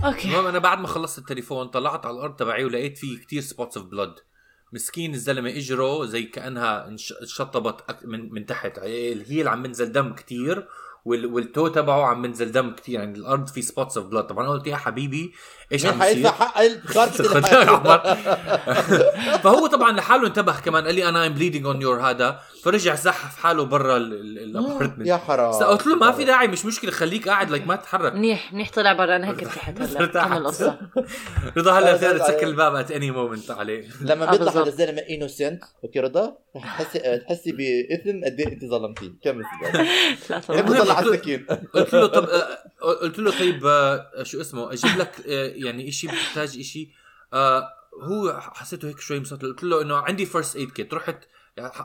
okay. 0.05 0.27
المهم 0.27 0.45
أنا 0.47 0.59
بعد 0.59 0.79
ما 0.79 0.87
خلصت 0.87 1.19
التليفون 1.19 1.67
طلعت 1.67 2.05
على 2.05 2.15
الأرض 2.15 2.35
تبعي 2.35 2.63
ولقيت 2.65 2.97
فيه 2.97 3.17
كتير 3.17 3.41
spots 3.41 3.77
of 3.77 3.85
blood 3.85 4.13
مسكين 4.73 5.13
الزلمة 5.13 5.49
اجره 5.49 6.05
زي 6.05 6.23
كأنها 6.23 6.87
انش- 6.87 7.13
انشطبت 7.21 8.05
من 8.05 8.33
من 8.33 8.45
تحت. 8.45 8.77
ال 8.83 8.96
heel 8.96 9.47
عم 9.47 9.63
بنزل 9.63 9.91
دم 9.91 10.13
كتير. 10.15 10.67
وال 11.09 11.33
toe 11.33 11.67
تبعه 11.67 12.05
عم 12.05 12.21
بنزل 12.21 12.51
دم 12.51 12.71
كتير 12.71 12.99
يعني 12.99 13.17
الأرض 13.17 13.47
في 13.47 13.61
spots 13.61 13.97
of 13.97 14.07
blood 14.07 14.23
طبعا 14.23 14.47
قلت 14.47 14.67
يا 14.67 14.75
حبيبي 14.75 15.33
إيش 15.71 15.85
عم 15.85 16.01
حيدفع 16.01 16.61
يصير؟ 16.61 17.41
حق 17.41 17.53
عمر. 17.69 17.99
فهو 19.43 19.67
طبعا 19.67 19.91
لحاله 19.91 20.27
انتبه 20.27 20.59
كمان 20.59 20.85
قال 20.85 20.95
لي 20.95 21.09
أنا 21.09 21.27
I'm 21.27 21.33
bleeding 21.33 21.65
on 21.65 21.81
your 21.81 21.99
هذا 22.01 22.39
فرجع 22.63 22.95
زحف 22.95 23.37
حاله 23.37 23.65
برا 23.65 23.97
ال 23.97 24.07
apartment. 24.07 25.07
يا 25.07 25.17
حرام. 25.17 25.53
قلت 25.53 25.87
له 25.87 25.95
ما 25.95 26.11
في 26.11 26.23
داعي 26.25 26.47
مش 26.47 26.65
مشكلة 26.65 26.91
خليك 26.91 27.27
قاعد 27.29 27.51
لك 27.51 27.67
ما 27.67 27.75
تتحرك. 27.75 28.13
منيح 28.13 28.53
منيح 28.53 28.71
طلع 28.71 28.93
برا 28.93 29.15
أنا 29.15 29.29
هيك 29.29 29.43
ارتحت 29.43 29.81
هلا. 29.81 30.05
كمل 30.05 30.37
القصة 30.37 30.77
رضا 31.57 31.71
هلا 31.71 31.91
آه، 31.91 31.95
بتقدر 31.95 31.97
زاد 32.17 32.19
تسكر 32.19 32.35
عليه. 32.37 32.43
الباب 32.47 32.75
ات 32.75 32.91
اني 32.91 33.11
مومنت 33.11 33.51
عليه 33.51 33.87
لما 34.01 34.27
آه، 34.27 34.31
بيطلع. 34.31 34.51
هذا 34.51 34.63
الزلمه 34.63 35.01
innocent 35.09 35.63
okay 35.83 35.99
رضا؟ 35.99 36.37
رح 36.55 36.81
تحسي 36.81 37.17
تحسي 37.17 37.51
بإثم 37.51 38.25
قد 38.25 38.39
إيه 38.39 38.47
أنت 38.53 38.65
ظلمتيه. 38.65 39.11
كمل 39.23 39.43
لا 40.29 40.39
طبعا. 40.39 40.91
على 40.93 41.05
السكين. 41.09 41.45
قلت 41.73 41.93
له 41.93 42.07
طب 42.07 42.23
آه، 42.23 42.47
قلت 42.81 43.19
له 43.19 43.39
طيب 43.39 43.65
آه، 43.65 44.23
شو 44.23 44.41
اسمه؟ 44.41 44.73
أجيب 44.73 44.97
لك 44.97 45.21
آه، 45.27 45.47
يعني 45.47 45.91
شيء 45.91 46.09
بتحتاج 46.09 46.61
شيء 46.61 46.89
هو 48.01 48.39
حسيته 48.41 48.87
هيك 48.87 48.99
شوي 48.99 49.19
مسطل 49.19 49.47
قلت 49.47 49.63
له 49.63 49.81
إنه 49.81 49.97
عندي 49.97 50.25
first 50.25 50.55
aid 50.55 50.71
kit 50.71 50.93
رحت 50.93 51.17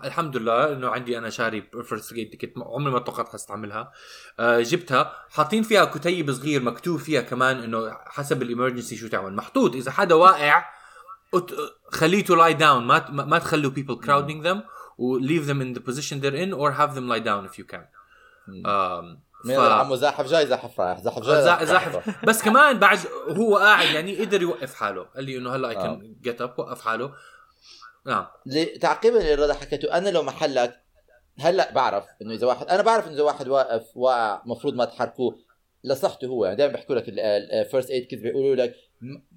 الحمد 0.05 0.37
لله 0.37 0.73
إنه 0.73 0.89
عندي 0.89 1.19
أنا 1.19 1.31
شاري 1.31 1.71
first 1.85 2.13
aid 2.13 2.35
kit 2.35 2.55
عمري 2.59 2.93
ما 2.93 2.99
توقعت 2.99 3.29
حستعملها 3.29 3.93
آه، 4.41 4.61
جبتها. 4.61 5.13
حاطين 5.31 5.63
فيها 5.63 5.85
كتيب 5.85 6.33
صغير 6.33 6.63
مكتوب 6.63 6.99
فيها 6.99 7.21
كمان 7.21 7.59
إنه 7.59 7.91
حسب 8.07 8.43
ال 8.43 8.48
emergency 8.48 8.97
شو 8.97 9.09
تعمل. 9.09 9.35
محطوط. 9.35 9.75
إذا 9.75 9.91
حدا 9.91 10.15
واقع 10.15 10.65
تو 12.27 12.35
لاي 12.35 12.55
داون 12.55 12.85
ما 12.85 13.11
ما 13.11 13.25
ما 13.25 13.39
تخلوا 13.39 13.71
people 13.71 13.97
crowding 14.07 14.43
them 14.47 14.59
و 14.99 15.19
leave 15.19 15.47
them 15.47 15.61
in 15.61 15.79
the 15.79 15.83
position 15.83 16.21
they're 16.21 16.41
in 16.45 16.53
or 16.53 16.73
have 16.73 16.95
them 16.95 17.09
lie 17.09 17.25
down 17.25 17.45
if 17.51 17.59
you 17.59 17.65
can. 17.65 17.85
um, 18.65 19.24
مين 19.45 19.57
ف- 19.57 19.61
عمو 19.61 19.95
زاحف 19.97 20.27
جاي 20.27 20.47
زاحف 20.47 20.81
رايح 20.81 21.01
زاحف 21.01 21.23
جاي 21.23 21.43
زا- 21.43 21.65
زاحف. 21.65 22.25
بس 22.25 22.43
كمان 22.43 22.79
بعد 22.79 22.99
هو 23.29 23.57
قاعد 23.57 23.95
يعني 23.95 24.17
قدر 24.17 24.43
يوقف 24.43 24.75
حاله. 24.75 25.03
قال 25.03 25.25
لي 25.25 25.37
إنه 25.39 25.55
هلأ 25.57 25.69
I. 25.69 25.75
can 25.75 26.17
get 26.23 26.41
up 26.41 26.55
وقف 26.59 26.81
حاله. 26.81 27.13
نعم. 28.07 28.27
تعقيبا 28.81 29.19
اللي 29.21 29.35
رضا 29.35 29.55
حكيته 29.55 29.99
أنا 29.99 30.09
لو 30.09 30.23
محلك 30.23 30.81
هلأ 31.41 31.73
بعرف 31.73 32.05
إنه 32.23 32.35
إذا 32.35 32.47
واحد 32.47 32.67
أنا 32.69 32.83
بعرف 32.83 33.07
إنه 33.07 33.15
إذا 33.15 33.23
واحد 33.23 33.49
واقف 33.49 33.83
واقع 33.97 34.43
مفروض 34.47 34.75
ما 34.75 34.85
تحركوه. 34.85 35.39
لصحته 35.85 36.27
هو 36.27 36.45
يعني 36.45 36.57
دائما 36.57 36.73
بيحكوا 36.73 36.95
لك 36.95 37.05
ال 37.09 37.22
first 37.22 37.91
aid 37.91 38.05
kit 38.07 38.19
بيقولوا 38.21 38.57
لك 38.57 38.75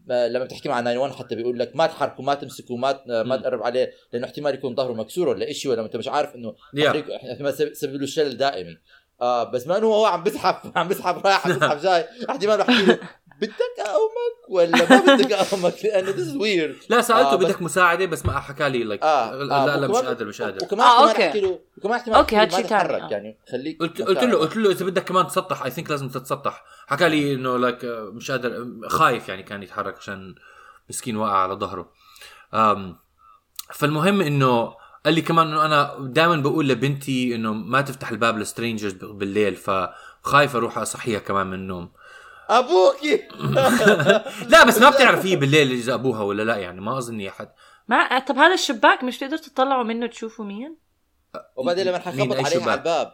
لما 0.08 0.44
بتحكي 0.46 0.70
مع 0.70 0.82
911 0.82 1.14
حتى 1.18 1.36
بيقول 1.36 1.60
لك 1.60 1.76
ما 1.76 1.88
تحركه 1.88 2.24
ما 2.24 2.34
تمسكه 2.34 2.76
ما 2.76 3.00
ما. 3.24 3.38
تقرب 3.38 3.64
عليه 3.64 3.92
لأنه 4.14 4.26
احتمال 4.28 4.54
يكون 4.54 4.76
ظهره 4.76 4.94
مكسور 4.94 5.30
ولا 5.30 5.54
شيء 5.54 5.72
ولا 5.72 5.82
انت 5.86 5.96
مش 5.96 6.08
عارف 6.08 6.36
إنه 6.36 6.52
Yeah. 6.76 6.86
إحتمال 7.32 7.54
يسبب 7.72 7.96
له 8.02 8.06
شلل 8.06 8.38
دائمي 8.38 8.78
آه 9.22 9.44
بس 9.44 9.68
ما 9.68 9.78
إنه 9.78 9.88
هو 9.88 10.06
عم 10.06 10.24
بزحف 10.24 10.56
عم 10.78 10.88
بزحف 10.88 11.26
رايح 11.26 11.48
عم 11.48 11.54
بزحف 11.54 11.84
جاي. 11.84 12.06
احتمال 12.30 12.58
بحكي 12.58 12.86
له 12.86 13.00
بدك 13.42 13.54
أقومك 13.80 14.50
ولا 14.50 14.90
ما 14.90 15.16
بدك 15.16 15.32
أقومك؟ 15.32 15.74
لأنه 15.86 16.10
this 16.10 16.36
weird 16.36 16.76
لا 16.90 17.02
سألته 17.02 17.32
آه، 17.32 17.36
بدك 17.36 17.62
مساعدة 17.62 18.06
بس 18.06 18.26
ما 18.26 18.40
حكى 18.40 18.70
لي 18.70 18.84
like 18.84 19.04
آه 19.04 19.36
لا 19.36 19.78
لا 19.78 19.88
مش 19.88 19.96
قادر 19.96 20.26
مش 20.26 20.42
قادر. 20.42 20.64
وكمان 20.66 20.82
آه، 20.88 21.08
احتمال 21.08 21.10
okay. 21.10 21.28
احكي 21.28 21.42
له 21.42 21.60
وكمان 21.78 21.94
احتمال 22.00 22.18
okay، 22.18 22.36
أحكي 22.38 22.38
له 22.38 22.42
هاد 22.42 22.52
ما 22.52 22.58
شي 22.62 22.68
تاني، 22.68 22.82
تتحرك 22.84 23.02
آه. 23.02 23.08
يعني. 23.12 23.38
خليك 23.52 23.80
قلت 23.80 24.02
قلت 24.02 24.24
له 24.24 24.38
قلت 24.38 24.58
له 24.58 24.72
إذا 24.72 24.86
بدك 24.86 25.04
كمان 25.04 25.28
تسطح 25.28 25.64
I 25.64 25.72
think 25.72 25.90
لازم 25.92 26.10
تتسطح. 26.10 26.64
حكى 26.88 27.10
لي 27.10 27.34
إنه 27.34 27.58
like 27.58 27.80
مش 27.86 28.32
قادر 28.32 28.66
خايف 28.88 29.30
يعني 29.30 29.44
كان 29.44 29.64
يتحرك 29.64 29.98
عشان 29.98 30.36
مسكين 30.90 31.18
واقع 31.18 31.38
على 31.38 31.54
ظهره. 31.54 31.92
فالمهم 33.74 34.22
إنه 34.22 34.76
قال 35.08 35.16
لي 35.16 35.22
كمان 35.22 35.48
إنه 35.48 35.66
أنا 35.66 35.96
دائما 36.00 36.36
بقول 36.36 36.70
لبنتي 36.70 37.36
إنه 37.36 37.54
ما 37.54 37.82
تفتح 37.82 38.10
الباب 38.10 38.38
ل 38.38 38.43
strangers 38.43 38.94
بالليل 38.94 39.56
فخايف 39.56 40.56
أروح 40.56 40.78
أصحيها 40.78 41.20
كمان 41.20 41.48
من 41.48 41.54
النوم. 41.54 41.92
أبوكي! 42.50 43.28
لا 44.52 44.66
بس 44.66 44.82
ما 44.82 44.90
بتعرف 44.90 45.26
هي 45.26 45.36
بالليل 45.36 45.72
إذا 45.72 45.94
أبوها 45.94 46.24
ولا 46.24 46.44
لا 46.44 46.56
يعني 46.56 46.82
ما 46.82 46.98
اظني 46.98 47.30
أحد. 47.30 47.50
ما 47.88 48.20
طب 48.20 48.38
هذا 48.38 48.54
الشباك 48.54 49.04
مش 49.04 49.18
تقدر 49.18 49.38
تطلعوا 49.38 49.84
منه 49.84 50.08
تشوفوا 50.08 50.46
مين؟ 50.46 50.78
وبعدين 51.56 51.88
لما 51.88 52.00
حخبط 52.00 52.36
عليها 52.36 52.50
شباك؟ 52.50 52.68
على 52.68 52.74
الباب. 52.74 53.14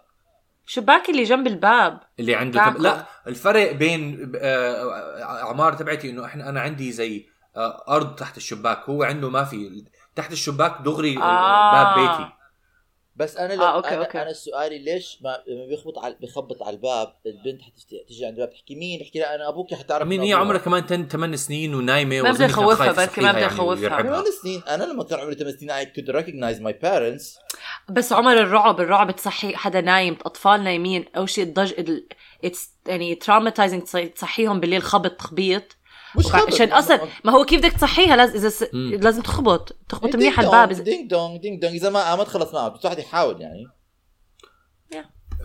الشباك 0.68 1.10
اللي 1.10 1.24
جنب 1.24 1.48
الباب. 1.48 2.00
اللي 2.20 2.36
عنده. 2.36 2.70
تب... 2.70 2.82
لا 2.82 3.06
الفرق 3.28 3.72
بين 3.72 4.32
آه، 4.36 5.24
عمار 5.24 5.74
تبعتي 5.74 6.10
إنه 6.10 6.26
إحنا 6.26 6.50
أنا 6.50 6.62
عندي 6.62 6.92
زي 6.92 7.26
آه، 7.56 7.84
أرض 7.88 8.16
تحت 8.16 8.38
الشباك 8.38 8.90
هو 8.90 9.04
عنده 9.04 9.30
ما 9.30 9.44
في 9.44 9.84
تحت 10.16 10.32
الشباك 10.32 10.82
دغري 10.86 11.18
آه. 11.18 11.22
آه. 11.22 11.96
باب 11.96 12.00
بيتي 12.20 12.32
بس 13.16 13.38
أنا 13.38 13.54
لو 13.54 13.64
آه، 13.64 13.76
okay، 13.76 13.88
أنا, 13.90 14.06
okay. 14.06 14.22
أنا 14.22 14.34
سؤالي 14.34 14.80
ليش 14.80 15.20
ما 15.22 15.38
لما 15.48 15.66
بيخبط 15.66 16.00
على 16.00 16.18
بيخبط 16.22 16.64
على 16.64 16.76
الباب 16.76 17.14
البنت 17.26 17.62
حتجي 17.62 18.26
عند 18.26 18.34
الباب 18.40 18.50
تحكي 18.54 18.76
مين 18.76 19.00
تحكي 19.00 19.20
لا 19.20 19.36
أنا 19.36 19.50
أبوك 19.50 19.74
حتعرف 19.74 20.08
مين 20.08 20.22
هي. 20.22 20.34
عمرها 20.34 20.58
كمان 20.58 20.84
10 20.84 21.04
8 21.04 21.36
سنين 21.36 21.76
ونايمة 21.76 22.22
ما 22.22 22.32
بدي 22.32 22.48
خايف 22.48 22.82
بركي 23.00 23.22
ما 23.22 23.32
بدي 23.32 23.42
يعني. 23.42 23.60
ويرعبها. 23.62 24.12
ثمان 24.12 24.24
سنين 24.44 24.62
أنا 24.68 24.84
لما 24.84 25.04
كان 25.04 25.20
عمري 25.20 25.36
8 25.36 25.58
سنين 25.58 25.72
I 25.72 25.86
could 25.86 26.16
recognize 26.16 26.60
my 26.64 26.74
parents 26.86 27.40
بس 27.90 28.14
عمر 28.14 28.34
الرعب 28.34 28.82
الرعب 28.82 29.12
تصحي 29.12 29.56
حدا 29.56 29.82
نايم 29.82 30.18
أطفال 30.26 30.64
نايمين 30.64 31.06
أو 31.18 31.26
شيء 31.26 31.44
الضج 31.44 31.74
ال- 31.80 32.08
it's 32.46 32.60
يعني 32.88 33.20
traumatizing 33.24 34.12
تصحيهم 34.16 34.60
بالليل 34.60 34.82
خبط 34.84 35.12
تخبيط 35.12 35.78
مش 36.16 36.26
خبط. 36.26 36.54
عشان 36.54 36.72
أصلا 36.72 37.00
ما 37.24 37.32
هو 37.32 37.46
كيف 37.46 37.60
بدك 37.60 37.72
تصحيها؟ 37.72 38.16
لازم 38.16 38.34
إذا 38.36 38.50
س... 38.50 38.64
لازم 38.74 39.22
تخبط. 39.22 39.76
تخبط 39.90 40.16
منيح 40.16 40.40
ding 40.40 40.54
على 40.54 40.64
الباب. 40.64 40.84
ding 40.84 41.10
dong 41.10 41.42
ding 41.42 41.62
dong. 41.62 41.76
إذا 41.76 41.90
ما 41.90 42.04
قامت 42.10 42.28
خلص 42.28 42.54
ما 42.54 42.68
بس 42.68 42.86
واحد 42.86 43.00
يحاول 43.00 43.42
يعني. 43.42 43.66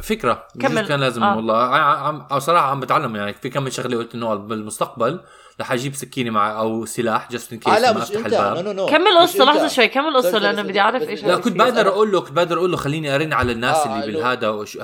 فكرة. 0.03 0.46
كمل. 0.61 0.88
كان 0.88 1.01
لازم 1.01 1.22
آه. 1.22 1.33
آه. 1.33 1.37
والله 1.37 1.57
عم 1.77 2.27
أو 2.33 2.38
صراحة 2.38 2.66
عم 2.70 2.81
بتعلم 2.81 3.16
يعني. 3.16 3.33
في 3.35 3.51
كم 3.51 3.62
من 3.62 3.70
شغلة 3.70 3.96
قلت 3.98 4.14
إنه 4.14 4.35
بالمستقبل 4.35 5.20
رح 5.61 5.72
أجيب 5.72 5.94
سكينة 5.94 6.31
مع 6.31 6.61
أو 6.61 6.85
سلاح 6.87 7.31
just 7.33 7.53
in 7.53 7.59
case 7.59 7.75
آه 7.74 7.79
لا 7.79 7.92
ما 7.92 7.98
مش 7.98 8.03
أفتح 8.03 8.16
أنت. 8.16 8.27
الباب. 8.27 8.64
نو 8.64 8.72
نو 8.72 8.87
كمل 8.87 9.18
قصة. 9.20 9.44
لحظة 9.44 9.68
شوي. 9.68 9.88
كمل 9.88 10.16
قصة 10.16 10.38
لأنه 10.38 10.62
بدي 10.62 10.81
أعرف 10.81 11.03
إيش 11.03 11.24
لا، 11.24 11.37
كنت. 11.37 11.57
بقدر 11.57 11.88
أقول 11.88 12.12
له 12.12 12.20
كنت 12.20 12.33
بقدر 12.33 12.59
أقول 12.59 12.70
له 12.70 12.77
خليني 12.77 13.14
أرن 13.14 13.33
على 13.33 13.53
الناس 13.53 13.77
آه، 13.77 13.94
اللي 14.01 14.07
له- 14.12 14.18
بالهذا 14.18 14.48
وش- 14.48 14.79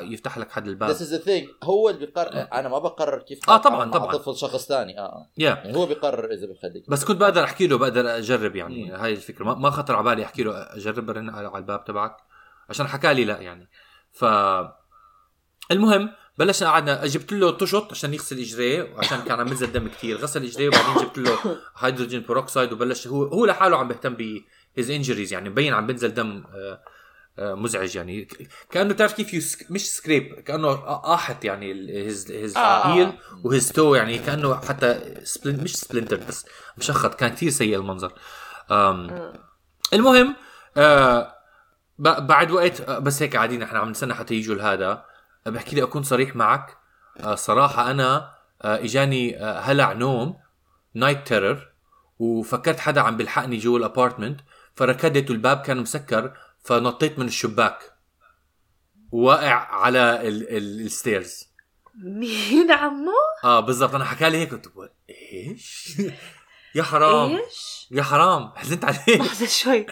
يفتح 0.00 0.38
لك 0.38 0.50
حد 0.50 0.68
الباب. 0.68 0.94
This 0.94 0.98
is 0.98 1.12
the 1.12 1.24
thing. 1.26 1.64
هو 1.64 1.88
اللي 1.88 2.06
بيقرر. 2.06 2.46
أنا 2.52 2.68
ما 2.68 2.78
بقرر 2.78 3.18
كيف 3.18 3.50
آه، 3.50 3.56
طبعاً، 3.56 3.90
طبعاً. 3.90 4.12
طفل 4.16 4.36
شخص 4.36 4.66
ثاني. 4.68 4.98
آه 4.98 5.02
آه. 5.02 5.26
يا 5.38 5.50
يعني 5.50 5.76
هو 5.76 5.86
بيقرر 5.86 6.24
إذا 6.32 6.46
بيخليك. 6.46 6.84
بس 6.90 7.04
كنت 7.04 7.20
بقدر 7.20 7.44
أحكي 7.44 7.66
له 7.66 7.78
بقدر 7.78 8.16
أجرب 8.16 8.56
يعني. 8.56 8.84
مم. 8.84 8.94
هاي 8.94 9.12
الفكرة. 9.12 9.44
ما, 9.44 9.54
ما 9.54 9.70
خطر 9.70 9.94
على 9.96 10.04
بالي 10.04 10.24
أحكي 10.24 10.42
له 10.42 10.52
أجرب 10.56 11.10
أرن 11.10 11.30
على 11.30 11.46
على 11.48 11.58
الباب 11.58 11.84
تبعك. 11.84 12.16
عشان 12.70 12.86
حكى 12.88 13.14
لي 13.14 13.24
لا 13.24 13.40
يعني. 13.40 13.68
ف 14.12 14.24
المهم 15.70 16.10
بلشنا 16.38 16.68
قعدنا 16.68 17.06
جبت 17.06 17.32
له 17.32 17.50
طشط 17.50 17.90
عشان 17.90 18.14
يغسل 18.14 18.38
إجريه 18.38 18.82
وعشان 18.82 19.20
كان 19.20 19.40
عم 19.40 19.48
ينزل 19.48 19.72
دم 19.72 19.88
كثير 19.88 20.16
غسل 20.16 20.44
إجريه 20.44 20.68
وبعدين 20.68 21.02
جبت 21.02 21.18
له 21.18 21.38
hydrogen 21.78 22.24
peroxide 22.28 22.72
وبلش 22.72 23.06
هو 23.06 23.24
هو 23.24 23.46
لحاله 23.46 23.76
عم 23.76 23.88
بيهتم 23.88 24.14
ب 24.14 24.42
his 24.76 24.90
injuries 24.90 25.32
يعني 25.32 25.50
مبين 25.50 25.74
عم 25.74 25.86
بينزل 25.86 26.14
دم 26.14 26.44
آه، 26.54 26.82
آه، 27.38 27.54
مزعج 27.54 27.96
يعني. 27.96 28.28
كأنه 28.70 28.94
تعرف 28.94 29.12
كيف 29.12 29.34
يسك... 29.34 29.70
مش 29.70 29.90
scrape 29.90 30.34
كأنه 30.40 30.72
قاحت 30.74 31.44
يعني 31.44 31.72
his 32.04 32.30
his. 32.30 32.56
heel 32.56 33.12
و 33.44 33.51
his 33.51 33.72
toe 33.72 33.94
يعني 33.94 34.18
كأنه 34.18 34.54
حتى 34.54 35.14
splin 35.24 35.62
مش 35.64 35.76
splinter 35.76 36.16
بس 36.28 36.46
مشخط 36.78 37.14
كان 37.14 37.30
كثير 37.30 37.50
سيء 37.50 37.76
المنظر. 37.76 38.12
أم... 38.70 39.32
المهم 39.92 40.36
آه 40.76 41.22
ب- 41.22 41.39
بعد 42.00 42.50
وقت 42.50 42.80
آه، 42.80 42.98
بس 42.98 43.22
هيك 43.22 43.36
قاعدين 43.36 43.62
إحنا 43.62 43.78
عم 43.78 43.88
نستنى 43.90 44.14
حتى 44.14 44.34
يجوا 44.34 44.54
لهذا. 44.54 45.04
بحكي 45.46 45.76
لي 45.76 45.82
أكون 45.82 46.02
صريح 46.02 46.36
معك. 46.36 46.76
آه 47.20 47.34
صراحة 47.34 47.90
أنا 47.90 48.34
إجاني 48.62 49.36
هلع 49.38 49.92
نوم 49.92 50.36
night 50.94 51.26
terror 51.26 51.68
وفكرت 52.18 52.80
حدا 52.80 53.00
عم 53.00 53.16
بيلحقني 53.16 53.56
جوا 53.56 53.78
ال 53.78 53.84
apartment 53.84 54.40
فركضت 54.74 55.30
والباب 55.30 55.56
كان 55.62 55.76
مسكر 55.76 56.32
فنطيت 56.64 57.18
من 57.18 57.26
الشباك. 57.26 57.78
واقع 59.12 59.54
على 59.54 60.28
ال- 60.28 60.56
ال- 60.56 60.80
الستيرز. 60.86 61.50
مين 62.04 62.70
عمو؟ 62.72 63.12
آه 63.44 63.60
بالضبط. 63.60 63.94
أنا 63.94 64.04
حكى 64.04 64.30
لي 64.30 64.38
هيك 64.38 64.50
قلت 64.54 64.92
إيش؟ 65.10 65.92
يا 66.74 66.82
حرام. 66.82 67.30
إيش؟ 67.30 67.88
يا 67.90 68.02
حرام. 68.02 68.52
حزنت 68.56 68.84
عليه 68.84 69.18
لحظة 69.22 69.46
شوي. 69.62 69.86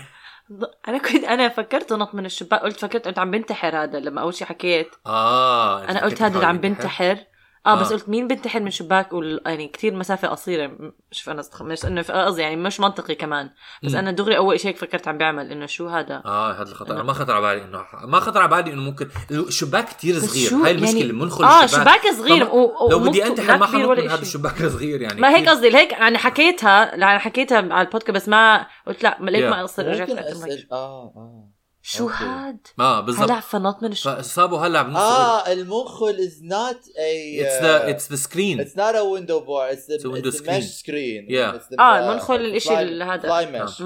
أنا 0.88 0.98
كنت 0.98 1.24
أنا 1.24 1.48
فكرت 1.48 1.92
نط 1.92 2.14
من 2.14 2.26
الشباك 2.26 2.60
قلت 2.60 2.80
فكرت 2.80 3.06
قلت 3.06 3.18
عم 3.18 3.30
بنتحر 3.30 3.82
هذا 3.82 4.00
لما 4.00 4.20
أول 4.20 4.34
شيء 4.34 4.46
حكيت. 4.46 4.88
آه 5.06 5.84
أنا 5.84 6.04
قلت 6.04 6.22
هذا 6.22 6.34
اللي 6.34 6.46
عم 6.46 6.58
بنتحر. 6.58 7.18
آه 7.66 7.80
بس 7.80 7.86
آه. 7.86 7.94
قلت 7.94 8.08
مين 8.08 8.28
بنتحر 8.28 8.60
من 8.60 8.70
شباك؟ 8.70 9.12
وال... 9.12 9.40
يعني 9.46 9.68
كثير 9.68 9.94
مسافة 9.94 10.28
قصيرة 10.28 10.66
م- 10.66 10.92
مش 11.10 11.28
أنا 11.28 11.40
استخ... 11.40 11.62
مش 11.62 11.84
إنه 11.84 12.02
قصدي 12.02 12.42
يعني 12.42 12.56
مش 12.56 12.80
منطقي 12.80 13.14
كمان. 13.14 13.50
بس 13.82 13.92
مم. 13.92 13.98
أنا 13.98 14.10
دغري 14.10 14.36
أول 14.36 14.60
شيء 14.60 14.70
هيك 14.70 14.76
فكرت 14.76 15.08
عم 15.08 15.18
بيعمل 15.18 15.50
إنه 15.52 15.66
شو 15.66 15.88
هذا؟ 15.88 16.22
آه 16.24 16.52
هذا 16.52 16.62
الخطأ. 16.70 16.94
أنا 16.94 17.02
ما 17.02 17.12
خطر 17.12 17.32
على 17.32 17.42
بالي 17.42 17.64
إنه 17.64 17.84
ما 18.04 18.20
خطر 18.20 18.40
على 18.40 18.48
بالي 18.62 18.72
إنه 18.74 18.82
ممكن 18.82 19.08
الشباك 19.30 19.88
كثير 19.88 20.18
صغير. 20.18 20.48
شو 20.50 20.62
هاي 20.64 20.70
المشكلة 20.70 21.00
يعني- 21.00 21.12
منخل 21.12 21.44
آه 21.44 21.66
شباك 21.66 22.00
صغير. 22.18 22.44
طب 22.46 22.52
و... 22.52 22.88
لو 22.90 22.98
بدي 22.98 23.26
انتحر 23.26 23.58
ما 23.58 23.66
حنط 23.66 23.98
من 23.98 24.08
هذا. 24.08 24.22
الشباك 24.22 24.62
الصغير 24.62 25.00
يعني. 25.02 25.20
ما 25.20 25.36
هيك 25.36 25.48
قصدي. 25.48 25.76
هيك 25.76 25.94
أنا 25.94 26.18
حكيتها 26.18 26.94
أنا 26.94 27.18
حكيتها 27.18 27.58
على 27.58 27.86
البودكاست 27.86 28.10
بس 28.10 28.28
ما 28.28 28.66
قلت 28.86 29.02
لا 29.02 29.16
ليك. 29.20 29.44
ما 29.44 29.60
اقصر 29.60 29.86
رجعت 29.86 30.10
آه 30.10 30.72
آه. 30.72 31.48
شو 31.90 32.04
أوكي. 32.04 32.24
هاد 32.24 32.66
آه 32.80 33.00
بالضبط 33.00 33.30
هلأ 33.30 33.40
فنط 33.40 33.82
من 33.82 33.92
الشباك 33.92 34.18
فصابوا 34.18 34.58
هلأ 34.58 34.82
بنص 34.82 34.96
آه 34.96 35.52
المخل 35.52 36.16
is 36.16 36.44
not 36.44 36.76
a 36.96 37.40
اتس 37.40 37.62
ذا 37.62 37.90
اتس 37.90 38.10
ذا 38.10 38.16
سكرين 38.16 38.64
It's 38.64 38.74
not 38.74 38.94
a 38.94 39.04
window 39.04 39.40
bar. 39.40 39.72
It's 39.72 39.86
the, 39.86 39.94
It's 39.94 40.04
a 40.04 40.10
window 40.10 40.28
it's 40.28 40.40
the 40.40 40.44
screen. 40.44 40.60
mesh 40.60 40.70
screen. 40.82 41.26
Yeah. 41.28 41.56
It's 41.58 41.68
the, 41.68 41.80
آه، 41.80 41.98
uh, 41.98 42.02
المنخل 42.02 42.34
اللي 42.34 43.04
هذا. 43.04 43.46
mesh. 43.46 43.80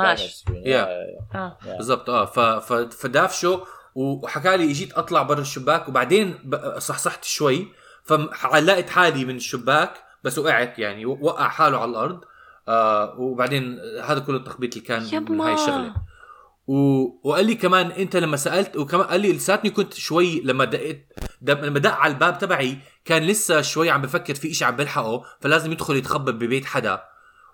آه. 0.66 1.08
آه 1.34 1.56
yeah. 1.64 1.76
بالضبط 1.76 2.10
آه. 2.10 2.58
فدافشه 2.88 3.60
وحكى 3.94 4.56
لي 4.56 4.70
اجيت 4.70 4.92
أطلع 4.92 5.22
برا 5.22 5.40
الشباك 5.40 5.88
وبعدين 5.88 6.38
ب... 6.44 6.78
صحصحت 6.78 7.24
شوي 7.24 7.68
فعلقت 8.04 8.90
حالي 8.90 9.24
من 9.24 9.36
الشباك 9.36 9.94
بس 10.24 10.38
وقعت 10.38 10.78
يعني 10.78 11.06
وقع 11.06 11.48
حاله 11.48 11.78
على 11.78 11.90
الأرض 11.90 12.20
آه 12.68 13.20
وبعدين 13.20 13.78
هذا 14.04 14.18
كله 14.20 14.36
التخبيط 14.36 14.76
اللي 14.76 14.86
كان 14.86 15.24
من 15.28 15.40
هاي 15.40 15.54
الشغلة 15.54 15.94
و... 16.66 16.74
وقال 17.28 17.46
لي 17.46 17.54
كمان 17.54 17.90
انت 17.90 18.16
لما 18.16 18.36
سألت 18.36 18.76
وكمان 18.76 19.06
قال 19.06 19.20
لي 19.20 19.32
لساتني 19.32 19.70
كنت 19.70 19.94
شوي 19.94 20.40
لما 20.40 20.64
دقيت 20.64 21.08
دق... 21.40 21.60
لما 21.60 21.78
دق 21.78 21.92
على 21.92 22.12
الباب 22.12 22.38
تبعي 22.38 22.78
كان 23.04 23.22
لسه 23.22 23.60
شوي 23.60 23.90
عم 23.90 24.02
بفكر 24.02 24.34
في 24.34 24.50
إشي 24.50 24.64
عم 24.64 24.76
بلحقه 24.76 25.24
فلازم 25.40 25.72
يدخل 25.72 25.96
يتخبى 25.96 26.32
ببيت 26.32 26.64
حدا. 26.64 27.02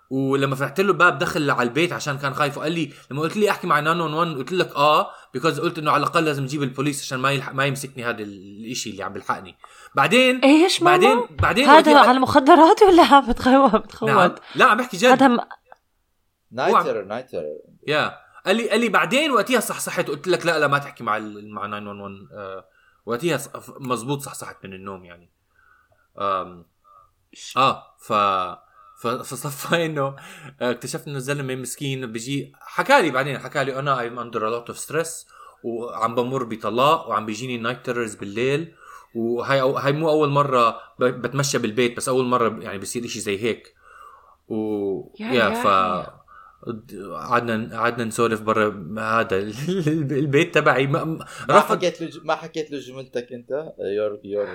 ولما 0.09 0.55
فتحت 0.55 0.79
له 0.79 0.91
الباب 0.91 1.17
دخل 1.17 1.51
على 1.51 1.69
البيت 1.69 1.93
عشان 1.93 2.17
كان 2.17 2.33
خايف 2.33 2.57
وقال 2.57 2.71
لي 2.71 2.93
لما 3.11 3.21
قلت 3.21 3.37
لي 3.37 3.49
أحكي 3.49 3.67
مع 3.67 3.79
911 3.79 4.37
قلت 4.37 4.51
لك 4.51 4.75
آه 4.75 5.11
because 5.33 5.59
قلت 5.59 5.77
إنه 5.77 5.91
على 5.91 6.03
الأقل 6.03 6.25
لازم 6.25 6.43
نجيب 6.43 6.63
البوليس 6.63 7.01
عشان 7.01 7.19
ما 7.19 7.31
يلحق 7.31 7.53
ما 7.53 7.65
يمسكني 7.65 8.05
هذا 8.05 8.23
الشيء 8.23 8.91
اللي 8.91 9.03
عم 9.03 9.13
بيلحقني 9.13 9.55
بعدين 9.95 10.39
إيش 10.39 10.81
ماما؟ 10.81 10.97
بعدين 10.97 11.27
بعدين 11.29 11.65
هذا 11.65 11.99
على 11.99 12.19
مخدرات 12.19 12.81
ولا 12.81 13.03
عم 13.03 13.29
بتخوف؟ 13.29 13.75
بتخوف. 13.75 14.09
نعم. 14.09 14.35
لا 14.55 14.65
عم 14.65 14.77
بحكي 14.77 14.97
جد. 14.97 15.05
هذا 15.05 15.27
م... 15.27 15.39
night 16.51 16.84
ter 16.84 17.03
night 17.03 17.28
ter 17.28 17.43
yeah 17.87 18.28
قال 18.45 18.55
لي 18.55 18.69
قال 18.69 18.79
لي 18.79 18.89
بعدين 18.89 19.31
وقتها 19.31 19.59
صحصحت. 19.59 20.07
قلت 20.07 20.27
لك 20.27 20.45
لا 20.45 20.59
لا 20.59 20.67
ما 20.67 20.77
تحكي 20.77 21.03
مع 21.03 21.17
ال- 21.17 21.49
مع 21.53 21.67
911 21.67 22.27
آه 22.33 22.65
وقتها 23.05 23.39
مزبوط 23.79 24.21
صحصحت 24.21 24.65
من 24.65 24.73
النوم 24.73 25.05
يعني. 25.05 25.29
آم 26.19 26.65
آه 27.57 27.83
ف 27.99 28.13
فصفى 29.03 29.75
إنه 29.85 30.07
آه، 30.61 30.71
اكتشفت 30.71 31.07
إنه 31.07 31.17
الزلمة 31.17 31.55
مسكين. 31.55 32.11
بيجي 32.11 32.51
حكى 32.61 33.01
لي 33.01 33.09
بعدين 33.11 33.39
حكى 33.39 33.63
لي 33.63 33.79
أنا 33.79 33.99
I'm 33.99 34.19
under 34.19 34.47
a 34.47 34.49
lot 34.49 34.67
of 34.69 34.77
stress 34.79 35.27
وعم 35.63 36.15
بمر 36.15 36.43
بطلاق 36.43 37.09
وعم 37.09 37.25
بيجيني 37.25 37.57
night 37.57 37.85
terrors 37.85 38.15
بالليل. 38.15 38.75
وهي 39.15 39.61
أو 39.61 39.77
هاي 39.77 39.91
مو 39.91 40.09
أول 40.09 40.29
مرة 40.29 40.79
بتمشى 40.99 41.57
بالبيت 41.57 41.97
بس 41.97 42.09
أول 42.09 42.25
مرة 42.25 42.59
يعني 42.63 42.77
بصير 42.77 43.05
إشي 43.05 43.19
زي 43.19 43.43
هيك. 43.43 43.75
و 44.47 44.55
yeah 45.19 45.27
yeah 45.27 45.33
yeah 45.33 45.49
ف 45.49 45.67
قعدنا 47.13 47.79
قعدنا 47.79 48.03
نسولف 48.03 48.41
برا 48.41 48.95
هذا. 48.99 49.37
البيت 50.23 50.55
تبعي 50.55 50.87
ما 50.87 51.25
حكيت 51.49 52.01
له 52.01 52.09
ما 52.23 52.35
حكيت 52.35 52.71
له 52.71 52.79
جملتك 52.79 53.33
انت 53.33 53.73
your 53.79 54.19
your 54.23 54.47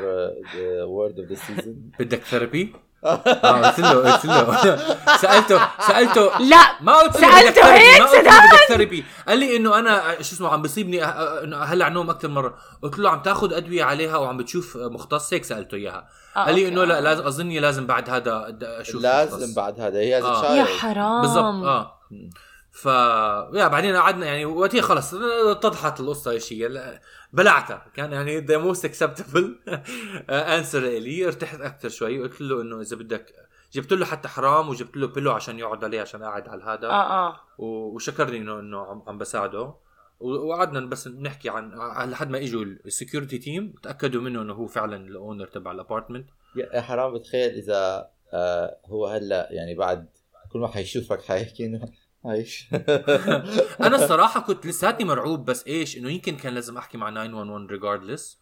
word 0.85 1.19
of 1.19 1.29
the 1.29 1.35
season 1.35 1.91
بدك 2.01 2.23
therapy؟ 2.23 2.73
آه 3.05 3.69
قلت 3.71 3.79
له 3.81 4.13
قلت 4.13 4.25
له. 4.25 4.79
سألته 5.23 5.61
سألته. 5.87 6.39
لا 6.39 6.57
ما 6.81 6.93
قلت 6.99 7.21
له 7.21 7.51
therapy، 7.51 7.61
هيك 7.79 8.03
therapy 8.69 9.05
قال 9.29 9.39
لي 9.39 9.57
إنه 9.57 9.79
أنا 9.79 10.15
شو 10.15 10.35
اسمه 10.35 10.49
عم 10.49 10.63
بيصيبني 10.63 11.05
أه- 11.07 11.17
إنه 11.43 11.57
هلع 11.57 11.89
نوم 11.89 12.11
أكثر 12.11 12.29
مرة. 12.29 12.55
قلت 12.83 12.99
له 12.99 13.11
عم 13.11 13.23
تاخذ 13.23 13.53
أدوية 13.55 13.85
عليها 13.85 14.17
وعم 14.17 14.37
بتشوف 14.37 14.77
مختص 14.77 15.35
هيك 15.35 15.45
سألته 15.45 15.75
إياها. 15.75 16.09
آه، 16.37 16.45
قال 16.45 16.55
لي. 16.55 16.69
إنه 16.69 16.85
لا 16.85 17.01
لازم 17.01 17.27
أظني 17.27 17.61
لازم 17.61 17.87
بعد 17.87 18.11
هذا 18.11 18.49
د- 18.51 18.65
أشوف 18.65 19.03
لازم 19.03 19.37
مختص. 19.37 19.55
بعد 19.55 19.81
هذا. 19.81 19.99
هي 19.99 20.23
آه. 20.23 20.55
يا 20.57 20.65
حرام. 20.65 21.21
بالضبط 21.23 21.65
آه. 21.65 22.01
ف 22.73 22.87
yeah 23.55 23.69
بعدين 23.69 23.97
قعدنا 23.97 24.27
يعني 24.27 24.45
وقتها 24.45 24.83
خلص 24.83 25.15
اتضحت 25.51 26.01
القصة 26.01 26.31
إيش 26.31 26.53
هي 26.53 26.69
بلعتها. 27.35 27.87
كان 27.95 28.13
يعني 28.13 28.39
the 28.39 28.59
most 28.59 28.85
acceptable 28.85 29.59
answer 30.31 30.81
لي. 30.81 31.27
ارتحت 31.27 31.61
أكثر 31.61 31.89
شوي. 31.89 32.19
قلت 32.23 32.41
له 32.41 32.63
إنه 32.63 32.81
إذا 32.81 32.97
بدك 32.97 33.35
جبت 33.73 33.93
له 33.93 34.07
حتى 34.07 34.29
حرام 34.29 34.69
وجبت 34.69 34.97
له 34.97 35.07
pillow 35.07 35.33
عشان 35.33 35.59
يقعد 35.59 35.85
عليه 35.85 36.01
عشان 36.01 36.23
قاعد 36.23 36.49
على 36.49 36.65
هذا 36.65 36.87
آه 36.87 37.29
آه. 37.29 37.41
و- 37.59 37.95
وشكرني 37.95 38.37
انه 38.39 38.61
إنه 38.61 39.05
عم, 39.07 39.19
بساعده. 39.19 39.61
و- 40.21 40.49
وقعدنا 40.49 40.81
بس 40.81 41.09
نحكي 41.09 41.49
عن 41.49 41.73
عن- 41.81 42.11
لحد 42.11 42.31
ما 42.31 42.39
إجوا 42.39 42.65
ال 42.65 42.73
security 42.73 43.39
team 43.39 43.75
تأكدوا 43.83 44.23
منه 44.23 44.43
إنه 44.43 44.53
هو 44.55 44.67
فعلا 44.67 44.97
ال 44.97 45.05
owner 45.05 45.47
تبع 45.47 45.73
ال 45.73 45.78
apartment 45.78 46.29
yeah 46.75 46.81
حرام 46.81 47.15
بتخيل 47.15 47.51
إذا 47.51 48.11
آه 48.33 48.77
هو 48.87 49.07
هلأ 49.07 49.49
يعني 49.51 49.75
بعد 49.75 50.09
كل 50.53 50.59
ما 50.59 50.69
حيشوفك 50.69 51.23
حيحكي 51.23 51.67
إنه 51.67 51.89
عايش. 52.25 52.69
أنا 53.87 53.97
الصراحة 53.97 54.41
كنت 54.41 54.67
لساتني 54.67 55.05
مرعوب 55.05 55.45
بس 55.45 55.67
إيش 55.67 55.97
إنه 55.97 56.11
يمكن 56.11 56.37
كان 56.37 56.55
لازم 56.55 56.77
أحكي 56.77 56.99
مع 56.99 57.11
911 57.11 57.67
regardless 57.71 58.39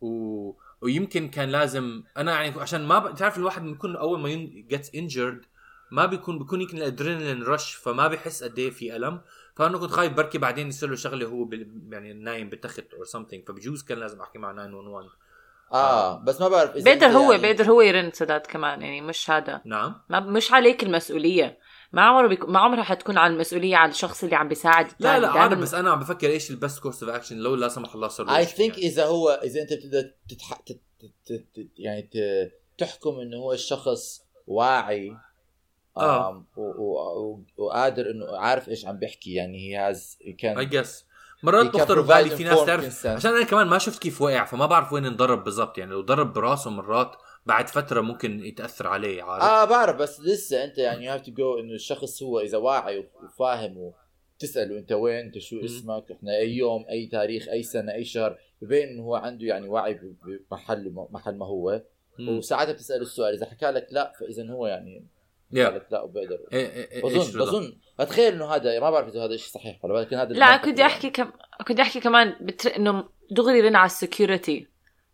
و... 0.00 0.52
ويمكن 0.80 1.28
كان 1.28 1.48
لازم 1.48 2.02
أنا 2.16 2.32
يعني 2.42 2.60
عشان 2.60 2.86
ما 2.86 2.98
ب... 2.98 3.14
تعرف 3.14 3.38
الواحد 3.38 3.62
بيكون 3.62 3.96
أول 3.96 4.20
ما 4.20 4.28
gets 4.68 4.94
injured 4.94 5.44
ما 5.90 6.06
بيكون 6.06 6.38
بيكون 6.38 6.60
يمكن 6.60 6.76
ال 6.76 6.82
adrenaline 6.82 7.42
rush 7.42 7.74
فما 7.74 8.08
بيحس 8.08 8.44
قد 8.44 8.58
إيه 8.58 8.70
في 8.70 8.96
ألم. 8.96 9.20
فأنا 9.56 9.78
كنت 9.78 9.90
خايف 9.90 10.12
بركي 10.12 10.38
بعدين 10.38 10.68
يصير 10.68 10.88
له 10.88 10.96
شغلة 10.96 11.26
هو 11.26 11.44
بال... 11.44 11.88
يعني 11.92 12.12
نايم 12.12 12.48
بتخت 12.48 12.94
or 12.94 13.04
something 13.04 13.48
فبجوز 13.48 13.82
كان 13.82 13.98
لازم 13.98 14.20
أحكي 14.20 14.38
مع 14.38 14.52
911 14.52 15.08
آه 15.72 16.18
بس 16.24 16.40
ما 16.40 16.48
بعرف 16.48 16.76
إذا 16.76 16.84
بيقدر 16.84 17.06
هو 17.06 17.32
يعني- 17.32 17.42
بيقدر 17.42 17.64
هو 17.70 17.80
يرن 17.80 18.10
سداد 18.12 18.40
كمان 18.40 18.82
يعني 18.82 19.00
مش 19.00 19.30
هذا. 19.30 19.60
نعم. 19.64 19.94
ما 20.08 20.20
مش 20.20 20.52
عليك 20.52 20.82
المسؤولية. 20.82 21.58
ما 21.92 22.02
عمره 22.02 22.26
بيك... 22.26 22.48
ما 22.48 22.58
عمرها 22.58 22.82
حتكون 22.82 23.18
على 23.18 23.32
المسؤولية 23.32 23.76
على 23.76 23.90
الشخص 23.90 24.24
اللي 24.24 24.36
عم 24.36 24.48
بيساعد 24.48 24.86
لا. 25.00 25.18
لا 25.18 25.28
عارف 25.30 25.58
بس 25.58 25.74
أنا 25.74 25.90
عم 25.90 26.00
بفكر 26.00 26.30
إيش 26.30 26.50
البست 26.50 26.78
كورس 26.82 27.02
اوف 27.02 27.12
اكشن 27.12 27.36
لو 27.36 27.54
لا 27.54 27.68
سمح 27.68 27.94
الله 27.94 28.08
صار 28.08 28.30
اي 28.30 28.42
إشي 28.42 28.56
ثينك 28.56 28.78
يعني. 28.78 28.88
إذا 28.90 29.06
هو 29.06 29.40
إذا 29.44 29.62
أنت 29.62 29.72
بتقدر 29.72 30.10
تتح... 30.28 30.54
تت... 30.54 30.80
تت... 31.00 31.44
تت... 31.54 31.68
يعني 31.76 32.02
ت... 32.02 32.16
تحكم 32.78 33.20
إنه 33.20 33.36
هو 33.36 33.52
الشخص 33.52 34.22
واعي 34.46 35.16
آه. 35.96 36.30
آم، 36.30 36.46
و... 36.56 36.62
و... 36.62 36.94
و... 37.20 37.44
وقادر 37.56 38.10
إنه 38.10 38.38
عارف 38.38 38.68
إيش 38.68 38.86
عم 38.86 38.98
بيحكي 38.98 39.34
يعني 39.34 39.58
هي 39.58 39.76
هاز 39.76 40.18
كان 40.38 40.58
اي 40.58 40.66
جس 40.66 41.04
مرات 41.42 41.66
بخطر 41.66 41.96
provide 41.96 42.04
ببالي 42.04 42.30
في 42.30 42.44
ناس 42.44 42.64
تعرف. 42.66 43.06
عشان 43.06 43.30
أنا 43.30 43.44
كمان 43.44 43.66
ما 43.66 43.78
شفت 43.78 44.02
كيف 44.02 44.22
وقع 44.22 44.44
فما 44.44 44.66
بعرف 44.66 44.92
وين 44.92 45.06
انضرب 45.06 45.44
بالضبط 45.44 45.78
يعني 45.78 45.90
لو 45.90 46.00
ضرب 46.00 46.32
براسه 46.32 46.70
مرات 46.70 47.16
بعد 47.46 47.68
فترة 47.68 48.00
ممكن 48.00 48.44
يتأثر 48.44 48.86
عليه 48.86 49.22
عارف 49.22 49.44
آه 49.44 49.64
بعرف 49.64 49.96
بس 49.96 50.20
لسه 50.20 50.64
أنت 50.64 50.78
يعني 50.78 51.04
you 51.06 51.12
have 51.12 51.20
to 51.20 51.32
judge 51.32 51.58
إنه 51.58 51.72
الشخص 51.74 52.22
هو 52.22 52.40
إذا 52.40 52.58
واعي 52.58 53.08
وفاهم 53.24 53.92
وتسأله 54.38 54.78
أنت 54.78 54.92
وين 54.92 55.16
أنت 55.26 55.38
شو. 55.38 55.64
اسمك 55.64 56.10
إحنا 56.12 56.36
أي 56.36 56.56
يوم 56.56 56.84
أي 56.90 57.06
تاريخ 57.06 57.48
أي 57.48 57.62
سنة 57.62 57.92
أي 57.92 58.04
شهر 58.04 58.38
ببين 58.62 58.88
إنه 58.88 59.02
هو 59.02 59.14
عنده 59.14 59.46
يعني 59.46 59.68
وعي 59.68 59.94
ب- 59.94 60.16
بمحل 60.50 60.92
محل 61.10 61.36
ما 61.36 61.46
هو. 61.46 61.80
وساعتها 62.20 62.72
بتسأله 62.72 63.02
السؤال 63.02 63.34
إذا 63.34 63.46
حكى 63.46 63.66
لك 63.66 63.86
لا 63.90 64.12
فإذا 64.20 64.50
هو 64.52 64.66
يعني 64.66 65.06
قالت 65.56 65.92
لا 65.92 66.02
وبقدر 66.02 66.38
إيه 66.52 66.70
إيه 66.70 66.90
إيه 66.92 67.02
بظن؟ 67.02 67.40
بظن 67.40 67.76
أتخيل 68.00 68.32
إنه 68.34 68.46
هذا 68.54 68.80
ما 68.80 68.90
بعرف 68.90 69.08
إذا 69.08 69.24
هذا 69.24 69.34
الشيء 69.34 69.52
صحيح 69.52 69.84
ولا 69.84 70.00
لكن 70.00 70.16
هذا 70.16 70.32
لا 70.32 70.56
كنت. 70.56 70.80
أحكي 70.80 71.10
كم 71.10 71.30
كنت 71.68 71.80
أحكي 71.80 72.00
كمان 72.00 72.34
بتر... 72.40 72.76
إنه 72.76 73.08
دغري 73.30 73.60
رن 73.60 73.76
على 73.76 73.86
ال 73.86 73.95
security 73.95 74.66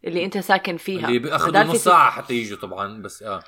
اللي 0.06 0.24
انت 0.24 0.38
ساكن 0.38 0.76
فيها. 0.76 1.08
اللي 1.08 1.18
بياخذوا 1.18 1.62
نص 1.62 1.76
ساعة 1.76 2.10
حتى 2.10 2.34
يجوا 2.34 2.58
طبعا 2.58 3.02
بس 3.02 3.22
آه. 3.22 3.42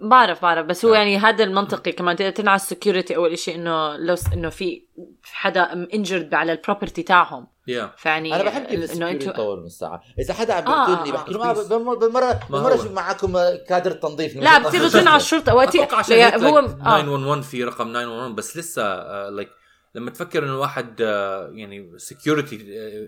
بعرف 0.00 0.42
بعرف 0.42 0.66
بس 0.66 0.84
هو 0.84 0.94
آه. 0.94 0.96
يعني 0.96 1.18
هذا 1.18 1.44
المنطقي 1.44 1.92
كمان. 1.92 2.16
تقدر 2.16 2.30
تنعى 2.30 2.56
السكيورتي 2.56 3.16
أول 3.16 3.38
شيء 3.38 3.54
إنه 3.54 3.96
لو 3.96 4.16
إنه 4.32 4.48
في 4.48 4.82
حدا 5.24 5.88
انجرد 5.94 6.34
على 6.34 6.52
البروبرتي 6.52 7.02
تاعهم. 7.02 7.46
يا 7.68 7.90
فيعني 7.96 8.34
أنا 8.34 8.42
بحب 8.42 8.62
كيف 8.62 8.74
إنه 8.74 8.84
السكيورتي 8.84 9.14
أنتم 9.14 9.30
يطول 9.30 9.60
من 9.60 9.66
الساعة. 9.66 10.02
إذا 10.18 10.34
حدا 10.34 10.54
عم 10.54 10.72
آه، 10.72 10.86
بيقتلني 10.86 11.10
آه، 11.10 11.12
بحكي 11.12 11.32
له 11.32 11.52
بالمرة 11.98 12.40
بالمرة. 12.50 12.76
شوف 12.76 12.90
معكم 12.90 13.32
كادر 13.68 13.90
تنظيف. 13.90 14.36
لا 14.36 14.58
بتصيروا 14.58 14.88
ترن 14.88 15.08
على 15.08 15.16
الشرطه 15.16 15.54
وقتي 15.54 15.82
أتوقع 15.82 15.98
عشان 15.98 16.16
لا، 16.16 16.26
هيك 16.26 16.34
هو 16.34 16.48
هو 16.48 16.58
آه. 16.58 17.00
911 17.00 17.42
في 17.42 17.64
رقم 17.64 17.92
911 17.92 18.34
بس 18.34 18.56
لسه 18.56 18.82
لايك 19.28 19.50
لما 19.94 20.10
تفكر 20.10 20.44
إنه 20.44 20.58
واحد 20.58 21.00
آه، 21.00 21.50
يعني 21.54 21.92
سكيورتي 21.96 22.56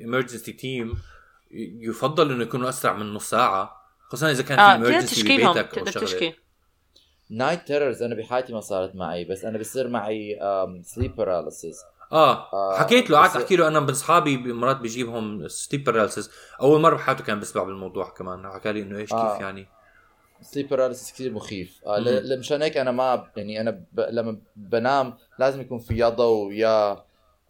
emergency 0.00 0.52
team 0.52 0.94
يفضل 1.80 2.30
إنه 2.32 2.42
يكونوا 2.42 2.68
أسرع 2.68 2.92
من 2.92 3.14
نص 3.14 3.30
ساعة 3.30 3.76
خصوصا 4.08 4.30
إذا 4.30 4.42
كان 4.42 4.58
آه 4.58 4.82
في 5.00 5.06
تشكيلهم 5.06 5.52
ببيتك 5.52 5.78
أو 5.78 5.84
شغلة. 6.06 6.34
night 7.30 7.66
terrors 7.66 8.02
أنا 8.02 8.14
بحياتي 8.14 8.52
ما 8.52 8.60
صارت 8.60 8.96
معي 8.96 9.24
بس 9.24 9.44
أنا 9.44 9.58
بصير 9.58 9.88
معي 9.88 10.38
sleep 10.84 11.16
paralysis 11.16 11.76
آه 12.12 12.52
آه، 12.52 12.78
حكيت 12.78 13.10
له 13.10 13.18
قعدت 13.18 13.36
بس- 13.36 13.42
أحكي 13.42 13.56
له 13.56 13.68
أنا 13.68 13.80
من 13.80 13.90
أصحابي 13.90 14.36
مرات 14.36 14.76
بجيبهم 14.76 15.48
sleep 15.48 15.84
paralysis 15.84 16.30
أول 16.60 16.80
مرة 16.80 16.94
بحياته 16.96 17.24
كان 17.24 17.38
بيسمع 17.38 17.62
بالموضوع 17.62 18.08
كمان 18.10 18.48
حكى 18.50 18.72
لي 18.72 18.82
إنه 18.82 18.98
إيش 18.98 19.12
آه. 19.12 19.32
كيف 19.32 19.40
يعني؟ 19.40 19.66
sleep 20.42 20.68
paralysis 20.68 21.12
كثير 21.12 21.32
مخيف. 21.32 21.80
آه. 21.86 21.98
ل- 21.98 22.38
مشان 22.38 22.62
هيك 22.62 22.76
أنا 22.76 22.90
ما 22.90 23.30
يعني 23.36 23.60
أنا 23.60 23.70
ب... 23.70 24.00
لما 24.00 24.38
بنام 24.56 25.14
لازم 25.38 25.60
يكون 25.60 25.78
في 25.78 25.96
يا 25.96 26.08
ضوء 26.08 26.52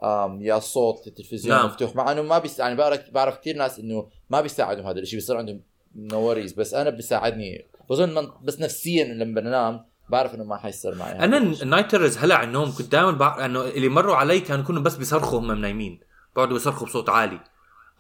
يا 0.03 0.25
آم 0.25 0.43
يا 0.43 0.59
صوت 0.59 1.07
التلفزيون 1.07 1.57
نعم. 1.57 1.67
مفتوح. 1.67 1.97
مع 1.97 2.13
إنه 2.13 2.23
ما 2.23 2.39
بيس... 2.39 2.59
يعني 2.59 2.75
بعرف 2.75 3.01
بعرف 3.11 3.39
كثير 3.39 3.57
ناس 3.57 3.79
إنه 3.79 4.09
ما 4.31 4.41
بيساعدهم 4.41 4.87
هذا 4.87 4.99
الشيء 4.99 5.19
بيصير 5.19 5.37
عندهم 5.37 5.61
nightmares 5.97 6.53
بس 6.53 6.75
أنا 6.75 6.91
بيساعدني. 6.91 7.67
بظن 7.91 8.15
من... 8.15 8.29
بس 8.43 8.61
نفسيا 8.61 9.05
لما 9.05 9.41
بنام 9.41 9.85
بعرف 10.09 10.35
إنه 10.35 10.45
ما 10.45 10.57
حيصير 10.57 10.95
معي 10.95 11.13
أنا. 11.13 11.37
ال 11.39 11.45
night 11.45 11.76
terrors 11.76 12.19
هلع 12.19 12.43
النوم. 12.43 12.73
كنت 12.73 12.93
دائما 12.93 13.11
بع... 13.11 13.45
إنه 13.45 13.65
اللي 13.65 13.89
مروا 13.89 14.17
علي 14.17 14.41
كانوا 14.41 14.65
يكونوا 14.65 14.83
بس 14.83 14.97
بيصرخوا 14.97 15.39
هم 15.39 15.53
نايمين. 15.53 16.01
بيقعدوا 16.35 16.55
بيصرخوا 16.55 16.87
بصوت 16.87 17.09
عالي. 17.09 17.41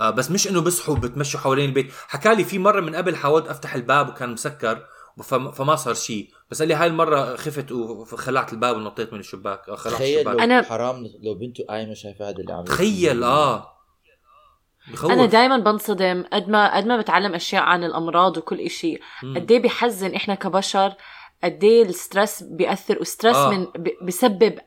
آه 0.00 0.10
بس 0.10 0.30
مش 0.30 0.48
إنه 0.48 0.60
بيصحوا 0.60 0.94
بتمشوا 0.94 1.40
حوالين 1.40 1.68
البيت. 1.68 1.92
حكى 2.08 2.34
لي 2.34 2.44
في 2.44 2.58
مرة 2.58 2.80
من 2.80 2.94
قبل 2.94 3.16
حاولت 3.16 3.48
أفتح 3.48 3.74
الباب 3.74 4.08
وكان 4.08 4.32
مسكر. 4.32 4.86
فما 5.22 5.76
صار 5.76 5.94
شيء 5.94 6.30
بس 6.50 6.58
قال 6.58 6.68
لي 6.68 6.74
هاي 6.74 6.86
المرة 6.86 7.36
خفت 7.36 7.72
وخلعت 7.72 8.52
الباب 8.52 8.76
ونطيت 8.76 9.12
من 9.12 9.20
الشباك 9.20 9.70
خلعت 9.70 10.00
لو 10.00 10.06
الشباك. 10.18 10.36
أنا- 10.64 10.68
حرام 10.68 11.06
لو 11.22 11.34
بنته 11.34 11.64
قايمة 11.68 11.94
شايفة 11.94 12.28
هذا 12.28 12.36
اللي 12.38 12.52
عم 12.52 12.64
تخيل 12.64 13.22
آه. 13.24 13.74
بخوف. 14.92 15.10
أنا 15.10 15.26
دائما 15.26 15.58
بنصدم 15.58 16.24
قد 16.32 16.48
ما 16.48 16.76
قد 16.76 16.86
ما 16.86 16.96
بتعلم 16.96 17.34
أشياء 17.34 17.62
عن 17.62 17.84
الأمراض 17.84 18.36
وكل 18.36 18.60
إشي. 18.60 18.98
مم. 19.22 19.34
قد 19.36 19.50
إيه 19.52 19.62
بحزن 19.62 20.14
إحنا 20.14 20.34
كبشر؟ 20.34 20.94
قد 21.44 21.64
إيه 21.64 21.82
ال 21.82 21.91
stress 21.91 22.42
بيأثر 22.42 22.98
و 23.00 23.05
stress 23.05 23.36
آه. 23.36 23.50
من 23.50 23.64
ب- 23.64 24.04
بسبب 24.06 24.58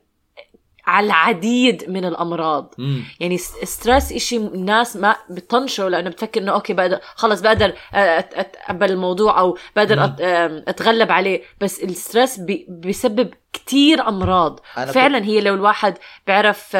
على 0.92 1.06
العديد 1.06 1.90
من 1.90 2.06
الأمراض 2.06 2.74
مم. 2.78 3.04
يعني 3.20 3.38
stress 3.64 4.12
إشي 4.12 4.38
الناس 4.38 4.96
ما 4.96 5.16
بتطنشه 5.30 5.90
لأنه 5.90 6.10
بتفكر 6.10 6.42
إنه 6.42 6.52
okay 6.52 6.74
بقدر 6.74 7.00
خلص 7.16 7.42
بقدر 7.42 7.70
أت- 7.72 7.76
أتقبل 7.94 8.92
الموضوع 8.92 9.40
أو 9.40 9.58
بقدر. 9.76 9.96
أت- 10.08 10.22
أتغلب 10.70 11.12
عليه 11.12 11.42
بس 11.62 11.84
ال 11.84 11.92
stress 11.92 12.40
بي 12.40 12.66
بيسبب 12.70 13.34
كتير 13.54 14.08
أمراض 14.08 14.60
فعلا 14.94 15.24
هي 15.26 15.42
لو 15.42 15.54
الواحد 15.54 15.98
بيعرف 16.28 16.78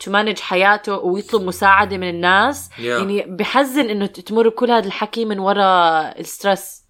to 0.00 0.10
manage 0.10 0.38
حياته 0.38 0.94
ويطلب 0.96 1.42
مساعدة 1.42 1.96
من 1.96 2.08
الناس 2.08 2.68
Yeah. 2.70 2.80
يعني 2.80 3.22
بحزن 3.28 3.90
إنه 3.90 4.06
تمر 4.06 4.48
بكل 4.48 4.70
هذا 4.70 4.86
الحكي 4.86 5.24
من 5.24 5.38
وراء 5.38 6.20
ال 6.20 6.30
stress 6.30 6.87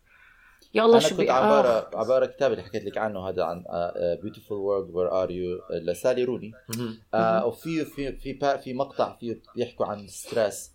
يا 0.74 0.84
الله 0.84 0.98
أنا 0.98 1.08
شو 1.08 1.16
كنت. 1.16 1.30
عم 1.30 1.44
آه. 1.44 1.90
بقرا 1.90 2.26
كتاب 2.26 2.52
اللي 2.52 2.62
حكيت 2.62 2.84
لك 2.84 2.98
عنه 2.98 3.28
هذا 3.28 3.44
عن 3.44 3.64
Beautiful 4.22 4.58
World, 4.58 4.90
Where 4.94 5.22
Are 5.22 5.30
You 5.30 5.60
لسالي 5.70 6.24
روني. 6.24 6.52
آه 7.14 7.46
وفي 7.46 7.84
في 7.84 8.12
في 8.12 8.58
في 8.58 8.74
مقطع 8.74 9.16
فيه 9.16 9.40
بيحكوا 9.56 9.86
عن 9.86 10.04
ال 10.04 10.13
stress 10.13 10.70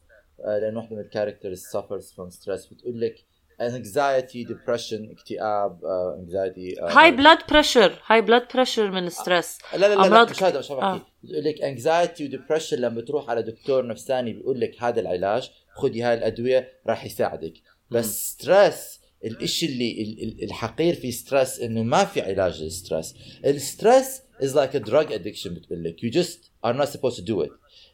آه 0.45 0.59
لأنه 0.59 0.79
وحده 0.79 0.95
من 0.95 1.01
ال 1.01 1.07
characters 1.07 1.63
suffers 1.77 2.05
from 2.15 2.35
stress 2.35 2.73
بتقول 2.73 3.01
لك 3.01 3.15
anxiety 3.61 4.47
depression 4.47 5.11
اكتئاب 5.11 5.79
uh, 5.81 6.97
high 6.97 7.11
blood 7.11 7.37
pressure 7.49 7.93
high 8.07 8.21
blood 8.21 8.47
pressure 8.53 8.91
من 8.91 9.07
ال 9.07 9.14
stress 9.14 9.57
لا 9.73 9.77
لا 9.77 9.87
لا, 9.87 9.95
لا 9.95 10.07
أمراض 10.07 10.29
مش 10.29 10.43
هذا 10.43 10.59
مش 10.59 10.71
عم 10.71 10.77
آه. 10.77 10.93
بحكي 10.97 11.05
بتقول 11.23 11.43
لك 11.43 11.55
anxiety 11.55 12.21
و 12.21 12.26
depression 12.26 12.77
لما 12.77 13.01
تروح 13.01 13.29
على 13.29 13.41
دكتور 13.41 13.87
نفساني 13.87 14.33
بيقول 14.33 14.59
لك 14.59 14.83
هذا 14.83 14.99
العلاج 14.99 15.51
خذي 15.73 16.01
هاي 16.01 16.13
الأدوية 16.13 16.69
راح 16.87 17.05
يساعدك 17.05 17.53
بس 17.91 18.29
stress 18.31 19.02
الإشي 19.25 19.65
اللي 19.65 20.01
ال- 20.01 20.23
ال- 20.23 20.43
الحقير 20.43 20.93
في 20.95 21.11
stress 21.11 21.59
إنه 21.59 21.83
ما 21.83 22.05
في 22.05 22.21
علاج 22.21 22.63
لل 22.63 22.76
stress 22.76 23.13
ال 23.45 23.56
stress 23.56 24.21
is 24.43 24.53
like 24.55 24.73
a 24.75 24.79
drug 24.89 25.07
addiction 25.11 25.47
بتقول 25.47 25.83
لك. 25.83 25.95
You 25.99 26.09
just 26.13 26.37
are 26.65 26.73
not 26.73 26.89
supposed 26.89 27.17
to 27.17 27.21
do 27.25 27.41
it. 27.41 27.51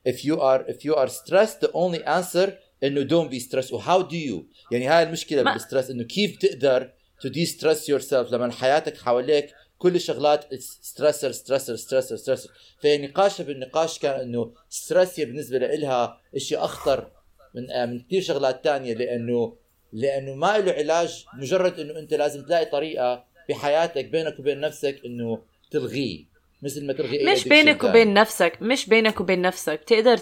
If 0.10 0.26
you 0.26 0.36
are 0.40 0.64
if 0.72 0.86
you 0.86 0.96
are 0.96 1.08
stressed 1.10 1.60
the 1.62 1.72
only 1.74 2.04
answer 2.06 2.50
إنه 2.84 3.08
don't 3.08 3.30
be 3.32 3.40
stressed. 3.40 3.72
و 3.74 3.80
how 3.82 4.02
do 4.10 4.16
you? 4.16 4.44
يعني 4.72 4.88
هاي 4.88 5.04
المشكلة 5.04 5.42
بال 5.44 5.55
stress 5.55 5.90
إنه 5.90 6.04
كيف 6.04 6.38
تقدر 6.38 6.92
to 7.26 7.30
de-stress 7.30 7.88
yourself 7.90 8.34
لما 8.34 8.52
حياتك 8.52 8.98
حواليك 8.98 9.50
كل 9.78 9.96
الشغلات 9.96 10.56
stressor 10.62 11.32
stressor 11.32 11.76
stressor 11.76 12.16
stressor 12.16 12.50
فنقاشها 12.84 13.44
بالنقاش 13.44 14.00
كان 14.00 14.20
إنه 14.20 14.54
stress 14.70 15.20
بالنسبة 15.20 15.58
لها 15.58 16.22
شيء 16.38 16.64
أخطر 16.64 17.12
من 17.56 17.72
آه، 17.72 17.86
من 17.86 18.00
كثير 18.00 18.22
شغلات 18.22 18.64
تانية 18.64 18.94
لأنه 18.94 19.56
لأنه 19.94 20.36
ما 20.36 20.58
له 20.58 20.72
علاج 20.72 21.26
مجرد 21.34 21.80
إنه 21.80 22.00
أنت 22.00 22.14
لازم 22.14 22.46
تلاقي 22.46 22.66
طريقة 22.66 23.24
بحياتك 23.50 24.06
بينك 24.06 24.40
وبين 24.40 24.60
نفسك 24.60 25.02
إنه 25.06 25.40
تلغيه 25.72 26.30
مثل 26.62 26.88
ما 26.88 26.94
تلغي 26.94 27.20
أي 27.20 27.34
مش 27.34 27.48
بينك. 27.48 27.84
وبين 27.84 28.14
نفسك 28.14 28.58
مش 28.62 28.90
بينك 28.90 29.22
وبين 29.22 29.42
نفسك 29.42 29.80
بتقدر 29.82 30.18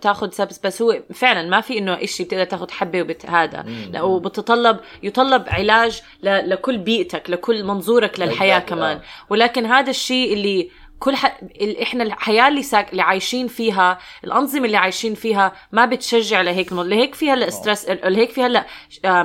تاخذ 0.00 0.30
steps 0.30 0.58
بس 0.58 0.82
هو 0.82 1.02
فعلا 1.14 1.48
ما 1.48 1.60
في 1.60 1.78
إنه 1.78 2.04
إشي 2.04 2.24
بتقدر 2.24 2.44
تاخذ 2.44 2.70
حبة 2.70 3.02
وبت 3.02 3.26
هذا 3.26 3.64
وبتطلب 4.00 4.80
يطلب 5.02 5.44
علاج 5.48 6.02
ل... 6.22 6.50
لكل 6.50 6.78
بيئتك 6.78 7.30
لكل 7.30 7.64
منظورك 7.64 8.20
للحياة 8.20 8.58
كمان 8.58 8.96
آه. 8.96 9.02
ولكن 9.30 9.66
هذا 9.66 9.90
الشيء 9.90 10.32
اللي 10.32 10.70
كل 10.98 11.16
ح... 11.16 11.38
ال- 11.60 11.78
إحنا 11.82 12.04
الحياة 12.04 12.48
اللي 12.48 12.62
ساك... 12.62 12.90
اللي 12.90 13.02
عايشين 13.02 13.48
فيها 13.48 13.98
الأنظمة 14.24 14.64
اللي 14.64 14.76
عايشين 14.76 15.14
فيها 15.14 15.52
ما 15.72 15.84
بتشجع 15.86 16.40
لهيك 16.40 16.70
الموضوع 16.72 16.90
لهيك 16.90 17.14
في 17.14 17.30
هلا 17.30 17.50
stress 17.50 17.88
لهيك 17.88 18.30
في 18.30 18.42
هلا 18.42 18.66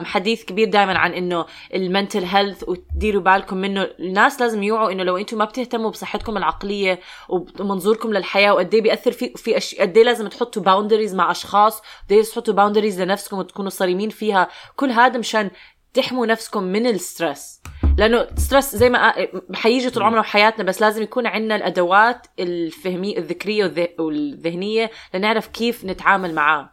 حديث 0.04 0.44
كبير 0.46 0.70
دائما 0.70 0.98
عن 0.98 1.14
إنه 1.14 1.46
ال 1.74 1.81
mental 1.81 2.24
health 2.24 2.64
وتديروا 2.68 3.22
بالكم 3.22 3.58
منه. 3.58 3.82
الناس 4.00 4.42
لازم 4.42 4.64
يوعوا 4.64 4.92
إنه 4.92 5.04
لو 5.04 5.18
أنتم 5.18 5.38
ما 5.38 5.46
بتهتموا 5.46 5.90
بصحتكم 5.90 6.38
العقلية 6.38 7.00
ومنظوركم 7.30 8.14
للحياة 8.14 8.54
وقد 8.54 8.74
إيه 8.74 8.82
بيأثر 8.82 9.12
في 9.12 9.34
في 9.36 9.58
أشياء 9.58 9.82
قد 9.82 9.98
إيه 9.98 10.04
لازم 10.04 10.28
تحطوا 10.28 10.62
boundaries 10.64 11.16
مع 11.16 11.32
أشخاص 11.32 11.80
قد 11.80 12.12
إيه 12.12 12.24
تحطوا 12.24 12.54
boundaries 12.54 13.02
لنفسكم 13.02 13.38
وتكونوا 13.38 13.70
صارمين 13.70 14.10
فيها. 14.10 14.48
كل 14.76 14.92
هذا 14.92 15.18
مشان 15.20 15.52
تحموا 15.94 16.26
نفسكم 16.26 16.64
من 16.64 16.88
ال 16.88 16.98
stress 16.98 17.62
لأنه 17.98 18.28
stress 18.38 18.76
زي 18.76 18.90
ما 18.90 19.14
حيجي 19.56 19.90
طول 19.90 20.04
عمره 20.04 20.22
بحياتنا 20.22 20.64
بس 20.64 20.82
لازم 20.82 21.04
يكون 21.04 21.28
عندنا 21.28 21.56
الأدوات 21.56 22.28
الفهميه 22.40 23.18
الفكرية 23.18 23.68
والذ- 23.68 24.00
والذهنية 24.00 24.92
لنعرف 25.14 25.48
كيف 25.48 25.86
نتعامل 25.86 26.34
معاه 26.36 26.70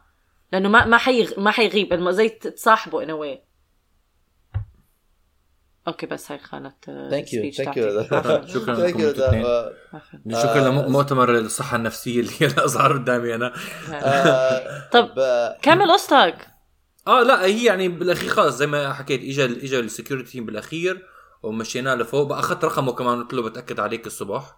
لأنه 0.53 0.69
ما 0.69 0.85
ما 0.85 0.97
حيغ... 0.97 1.39
ما 1.39 1.51
حيغيب 1.51 2.09
زي 2.09 2.29
تصاحبه 2.29 3.05
in 3.05 3.09
a 3.09 3.11
way 3.21 3.39
أوكي 5.87 6.05
بس 6.05 6.31
هاي 6.31 6.39
خانت 6.39 6.85
ثانك 6.85 7.33
يو 7.33 7.51
ثانك. 7.51 7.77
يو. 7.77 8.01
شكراً 8.47 8.75
لكم. 8.87 8.99
شكرا 10.31 10.59
آه، 10.59 10.69
لمؤتمر 10.69 11.37
الصحة 11.37 11.75
النفسية 11.77 12.19
اللي 12.19 12.31
هي 12.39 12.47
اظهر 12.47 12.93
قدامي 12.93 13.35
أنا 13.35 13.53
طب 14.93 15.09
كمل 15.61 15.91
قصتك 15.91 16.47
آه 17.09 17.23
لا 17.23 17.45
هي 17.45 17.65
يعني 17.65 17.87
بالأخير 17.87 18.29
خلص 18.29 18.55
زي 18.55 18.67
ما 18.67 18.93
حكيت 18.93 19.21
اجى 19.21 19.45
اجى 19.45 19.79
السكيورتي 19.79 20.31
تيم 20.31 20.45
بالأخير 20.45 21.05
ومشيناه 21.43 21.95
لفوق. 21.95 22.27
بقى 22.27 22.39
اخذت 22.39 22.65
رقمه 22.65 22.91
كمان 22.91 23.21
قلت 23.23 23.33
له 23.33 23.41
بتأكد 23.41 23.79
عليك 23.79 24.07
الصبح. 24.07 24.55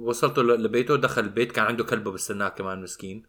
وصلته 0.00 0.42
لبيته 0.42 0.96
دخل 0.96 1.22
البيت 1.22 1.52
كان 1.52 1.64
عنده 1.64 1.84
كلبه 1.84 2.10
بستناه 2.10 2.48
كمان 2.48 2.82
مسكين. 2.82 3.22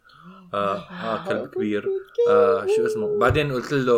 آه, 0.54 0.78
آه 0.78 1.28
كلب 1.28 1.47
كبير. 1.47 1.86
آه 2.30 2.65
شو 2.75 2.86
اسمه؟ 2.86 3.19
بعدين 3.19 3.51
قلت 3.51 3.73
له 3.73 3.93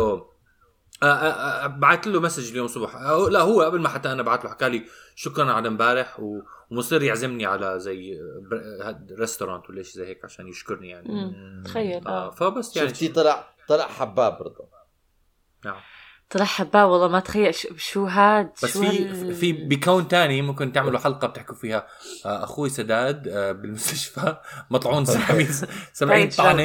آه 1.02 1.06
آه 1.06 1.64
آه 1.64 1.66
بعت 1.66 2.06
له 2.06 2.20
مسج 2.20 2.50
اليوم 2.50 2.64
الصبح 2.66 2.96
آه 2.96 3.28
لا 3.28 3.40
هو 3.40 3.62
قبل 3.62 3.80
ما 3.80 3.88
حتى 3.88 4.12
أنا 4.12 4.22
بعت 4.22 4.44
له 4.44 4.50
حكى 4.50 4.68
لي 4.68 4.84
شكرا 5.14 5.52
على 5.52 5.68
امبارح 5.68 6.20
و- 6.20 6.42
ومصير 6.70 7.02
يعزمني 7.02 7.46
على 7.46 7.80
زي 7.80 8.20
ريستورانت 9.18 9.70
ولا 9.70 9.82
شيء 9.82 9.92
زي 9.94 10.06
هيك 10.06 10.24
عشان 10.24 10.48
يشكرني 10.48 10.88
يعني. 10.88 11.32
تخيل 11.64 12.06
آه 12.06 12.26
آه. 12.26 12.30
فبس 12.30 12.76
يعني 12.76 12.88
شفتي 12.88 13.08
طلع؟ 13.08 13.57
طلع 13.68 13.86
حباب 13.88 14.38
برضه 14.38 14.68
نعم. 15.64 15.80
طلع 16.30 16.44
حباه 16.44 16.86
والله 16.86 17.08
ما 17.08 17.20
تخيل 17.20 17.54
شو, 17.54 17.68
شو 17.76 18.06
هاد 18.06 18.52
بس 18.62 18.72
شو 18.72 18.80
في 18.80 18.86
هال- 19.08 19.34
في 19.34 19.52
بكون 19.52 20.08
تاني 20.08 20.42
ممكن 20.42 20.72
تعملوا 20.72 20.98
حلقة 20.98 21.28
بتحكوا 21.28 21.54
فيها 21.54 21.86
آه، 22.26 22.44
أخوي 22.44 22.68
سداد 22.68 23.28
آه، 23.28 23.52
بالمستشفى. 23.52 24.36
مطعون 24.70 25.04
70 25.04 25.46
70 25.92 26.18
بعيد 26.18 26.32
شر 26.32 26.42
طعنة. 26.42 26.62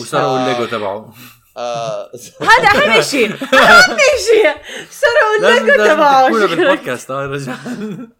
وسرقوا 0.00 0.38
الليجو 0.46 0.64
تبعه. 0.70 1.12
هذا 1.56 2.68
أهم 2.74 3.02
شيء 3.02 3.30
أهم 3.30 3.98
شيء 4.26 4.54
لازم 5.40 5.64
الليجو 5.64 5.76
لازم 5.76 5.94
تبعه 5.94 6.28
شكراً. 6.28 6.46
بالبودكاست 6.46 7.10
آه، 7.10 7.26
رجع 7.26 7.52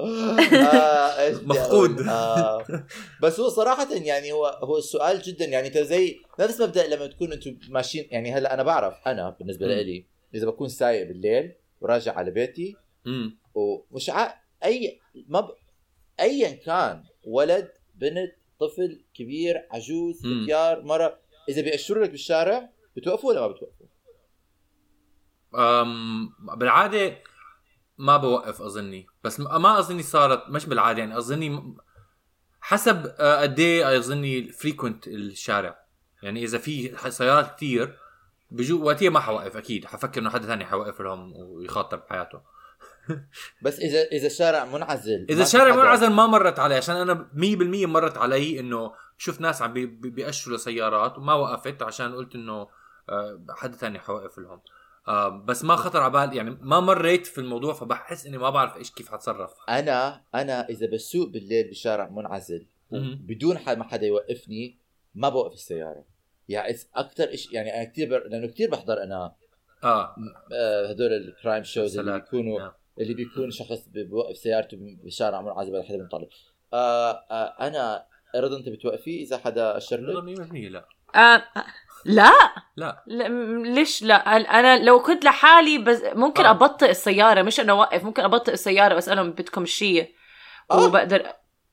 آه، 0.01 1.31
مفقود. 1.43 2.01
آه، 2.01 2.65
بس 3.23 3.41
هو 3.41 3.49
صراحة 3.49 3.89
يعني 3.95 4.33
هو 4.33 4.47
هو 4.47 4.79
السؤال 4.79 5.23
جدا 5.23 5.45
يعني 5.45 5.69
أنت 5.69 5.79
زي 5.79 6.21
نفس 6.41 6.61
مبدأ 6.61 6.87
لما 6.87 7.07
تكون 7.07 7.33
أنتم 7.33 7.59
ماشيين 7.69 8.09
يعني 8.11 8.33
هلأ 8.33 8.55
أنا 8.55 8.63
بعرف 8.63 8.95
أنا 9.07 9.37
بالنسبة. 9.39 9.67
لي 9.67 10.05
إذا 10.35 10.47
بكون 10.47 10.69
سايق 10.69 11.09
بالليل 11.09 11.53
وراجع 11.81 12.13
على 12.13 12.31
بيتي. 12.31 12.77
ومش 13.55 14.11
ع... 14.11 14.35
اي 14.65 15.01
ما 15.29 15.41
ب... 15.41 15.49
ايا 16.21 16.51
كان 16.51 17.03
ولد 17.25 17.69
بنت 17.95 18.33
طفل 18.61 19.05
كبير 19.15 19.67
عجوز 19.71 20.27
مم. 20.27 20.45
ختيار 20.45 20.83
مرة 20.83 21.19
إذا 21.49 21.63
بيأشروا 21.63 22.05
لك 22.05 22.11
بالشارع 22.11 22.71
بتوقفوا 22.97 23.29
ولا 23.31 23.41
ما 23.41 23.47
بتوقفوا؟ 23.49 23.87
أم 25.55 26.33
بالعادة 26.57 27.17
ما 27.99 28.17
بوقف 28.17 28.63
أظني 28.63 29.07
بس 29.25 29.41
ما 29.41 29.79
أظني 29.79 30.03
صارت 30.03 30.49
مش 30.49 30.67
بالعادة 30.67 30.99
يعني 30.99 31.19
أظني 31.19 31.75
حسب 32.61 33.15
آه، 33.19 33.43
قد 33.43 33.59
إيه 33.61 33.99
أظني 33.99 34.53
فريكونت 34.53 35.09
الشارع. 35.09 35.85
يعني 36.23 36.45
إذا 36.45 36.59
في 36.59 36.97
سيارات 37.11 37.55
كتير 37.57 37.99
بجو 38.51 38.85
وقتها 38.85 39.11
ما 39.11 39.21
حوقف 39.21 39.57
أكيد. 39.57 39.85
حفكر 39.85 40.21
إنه 40.21 40.31
حدا 40.31 40.47
ثاني 40.47 40.65
حوقف 40.65 41.01
لهم 41.01 41.33
ويخاطر 41.37 41.97
بحياته. 41.97 42.41
بس 43.63 43.79
اذا 43.79 44.03
إذا 44.03 44.27
الشارع 44.27 44.65
منعزل 44.65 45.27
إذا 45.31 45.43
الشارع 45.43 45.77
منعزل 45.77 46.11
ما 46.13 46.27
مرت 46.27 46.59
علي 46.59 46.75
عشان 46.75 46.97
أنا 46.97 47.31
100% 47.35 47.87
مرت 47.87 48.19
علي 48.19 48.61
إنه 48.61 48.93
شفت 49.19 49.41
ناس 49.41 49.63
عم 49.63 49.73
بي- 49.73 49.87
بي- 49.87 50.11
بيأشروا 50.11 50.57
لسيارات 50.57 51.19
وما 51.19 51.35
وقفت 51.35 51.83
عشان 51.83 52.15
قلت 52.15 52.35
إنه 52.35 52.69
آه، 53.09 53.45
حدا 53.51 53.77
ثاني 53.77 53.99
حوقف 53.99 54.39
لهم. 54.39 54.61
آه، 55.09 55.29
بس 55.29 55.65
ما 55.65 55.77
خطر 55.77 56.01
على 56.01 56.13
بالي 56.13 56.37
يعني 56.37 56.51
ما 56.61 56.81
مريت 56.81 57.27
في 57.27 57.39
الموضوع 57.39 57.73
فبحس 57.75 58.27
إني 58.27 58.39
ما 58.39 58.51
بعرف 58.51 58.77
إيش 58.77 58.91
كيف 58.91 59.13
حتصرف 59.13 59.51
أنا 59.69 60.23
أنا 60.35 60.69
إذا 60.69 60.87
بسوق 60.87 61.29
بالليل 61.29 61.71
بشارع 61.71 62.09
منعزل. 62.09 62.67
بدون 62.91 63.59
ح- 63.59 63.69
ما 63.71 63.85
حدا 63.85 64.07
يوقفني 64.07 64.79
ما 65.15 65.29
بوقف 65.29 65.53
السيارة. 65.55 66.05
يعني 66.49 66.77
أكثر 66.95 67.37
شيء 67.37 67.55
يعني 67.55 67.75
أنا 67.77 67.85
كثير 67.85 68.11
بر... 68.11 68.29
لأنه 68.29 68.47
كثير 68.47 68.71
بحضر 68.71 69.03
أنا. 69.03 69.35
آه. 69.85 70.15
آه، 70.53 70.87
هدول 70.91 71.13
الكرايم 71.13 71.63
شوز 71.65 71.99
اللي. 71.99 72.13
بيكونوا 72.21 72.59
نعم. 72.61 72.73
اللي 73.01 73.15
بيكون 73.15 73.51
شخص 73.51 73.89
بيوقف 73.89 74.37
سيارته 74.37 74.77
بشارع 74.81 75.41
منعزل 75.41 75.73
ولا 75.75 75.83
حدا 75.83 75.97
بينطلق 75.97 76.29
آه 76.73 77.11
آه 77.31 77.67
أنا 77.67 78.07
رضا 78.37 78.57
أنت 78.57 78.69
بتوقفي 78.69 79.23
إذا 79.23 79.39
حدا 79.39 79.77
أشر 79.77 80.01
لا 80.01 80.33
لك 80.33 80.49
100% 80.49 80.53
لا. 80.55 80.85
آه. 81.15 81.43
لا. 82.05 82.33
لا. 82.77 83.03
لا، 83.07 83.29
ليش 83.63 84.03
لا؟ 84.03 84.37
أنا 84.37 84.85
لو 84.85 85.03
كنت 85.03 85.25
لحالي 85.25 85.79
بس 85.79 86.03
ممكن 86.15 86.45
آه. 86.45 86.51
أبطئ 86.51 86.91
السيارة 86.91 87.43
مش 87.43 87.61
إنه 87.61 87.73
أوقف 87.73 88.05
ممكن 88.05 88.23
أبطئ 88.23 88.53
السيارة 88.53 88.95
وأسألهم 88.95 89.31
بدكم 89.31 89.65
شيء 89.67 90.15
آه. 90.71 90.85
وبقدر 90.85 91.33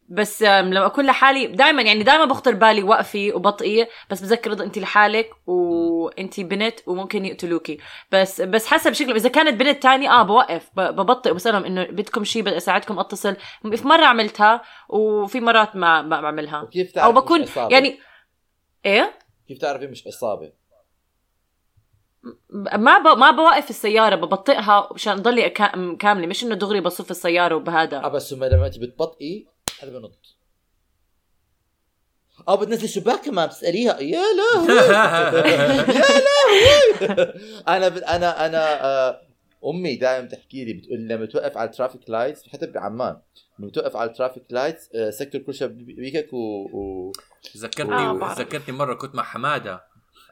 بس 0.09 0.41
لما 0.43 0.85
أكون 0.85 1.05
لحالي 1.05 1.47
دائما 1.47 1.81
يعني 1.81 2.03
دائما 2.03 2.25
بخطر 2.25 2.53
بالي 2.55 2.83
وقفي 2.83 3.33
وبطئي 3.33 3.87
بس 4.09 4.21
بذكر 4.21 4.63
انت 4.63 4.77
لحالك 4.77 5.29
وانت 5.47 6.39
بنت 6.39 6.79
وممكن 6.87 7.25
يقتلوكي. 7.25 7.77
بس 8.11 8.41
بس 8.41 8.67
حسب 8.67 8.93
شكله 8.93 9.15
إذا 9.15 9.29
كانت 9.29 9.59
بنت 9.59 9.83
تاني 9.83 10.09
آه 10.09 10.23
بوقف 10.23 10.69
ببطئ 10.75 11.31
وبسألهم 11.31 11.65
إنه 11.65 11.83
بدكم 11.83 12.23
شيء 12.23 12.41
بدي 12.41 12.57
أساعدكم 12.57 12.99
أتصل. 12.99 13.35
في 13.75 13.87
مرة 13.87 14.05
عملتها 14.05 14.61
وفي 14.89 15.39
مرات 15.39 15.75
ما 15.75 16.01
ما 16.01 16.21
بعملها. 16.21 16.69
أو 16.97 17.11
بكون 17.11 17.45
يعني 17.69 17.99
إيه؟ 18.85 19.13
كيف 19.51 19.61
تعرفي 19.61 19.87
مش 19.87 20.07
عصابه 20.07 20.51
ما 22.53 22.97
ب... 22.99 23.17
ما 23.17 23.31
بوقف 23.31 23.69
السيارة 23.69 24.15
ببطئها 24.15 24.89
مشان 24.93 25.15
ضلي 25.15 25.45
أكا... 25.45 25.95
كاملة. 25.99 26.27
مش 26.27 26.43
إنه 26.43 26.55
دغري 26.55 26.81
بصف 26.81 27.11
السيارة 27.11 27.53
آه 27.53 27.57
وبهذا 27.57 28.07
بس 28.07 28.33
لما 28.33 28.65
أنت 28.67 28.79
بتبطئي 28.79 29.47
هذا 29.83 29.99
بنط. 29.99 30.37
آه 32.47 32.55
بتنزل 32.55 32.89
شباك 32.89 33.21
كمان 33.25 33.47
بتسأليها. 33.47 33.99
يا 33.99 34.21
لهوي! 34.21 34.67
يا 35.95 36.21
لهوي! 36.25 37.33
أنا 37.67 37.87
ب... 37.87 37.97
أنا 37.97 38.45
أنا 38.45 38.85
آه 38.85 39.21
أمي 39.65 39.95
دائما 39.95 40.27
تحكي 40.27 40.65
لي 40.65 40.73
بتقول 40.73 40.99
لي 40.99 41.15
لما 41.15 41.25
توقف 41.25 41.57
على 41.57 41.69
ال 41.69 41.74
traffic 41.74 42.09
lights 42.09 42.47
حتى 42.47 42.67
بعمان 42.67 43.17
لما 43.59 43.71
توقف 43.71 43.95
على 43.95 44.09
ال 44.09 44.14
traffic 44.14 44.43
lights 44.49 44.95
آه 44.95 45.09
سكر 45.09 45.39
كل 45.39 45.53
شيء 45.53 45.67
بيكك 45.67 46.33
و, 46.33 46.37
و... 46.37 47.11
ذكرتني 47.57 47.95
آه،. 47.95 48.33
ذكرتني 48.33 48.77
مرة 48.77 48.93
كنت 48.93 49.15
مع 49.15 49.23
حمادة 49.23 49.83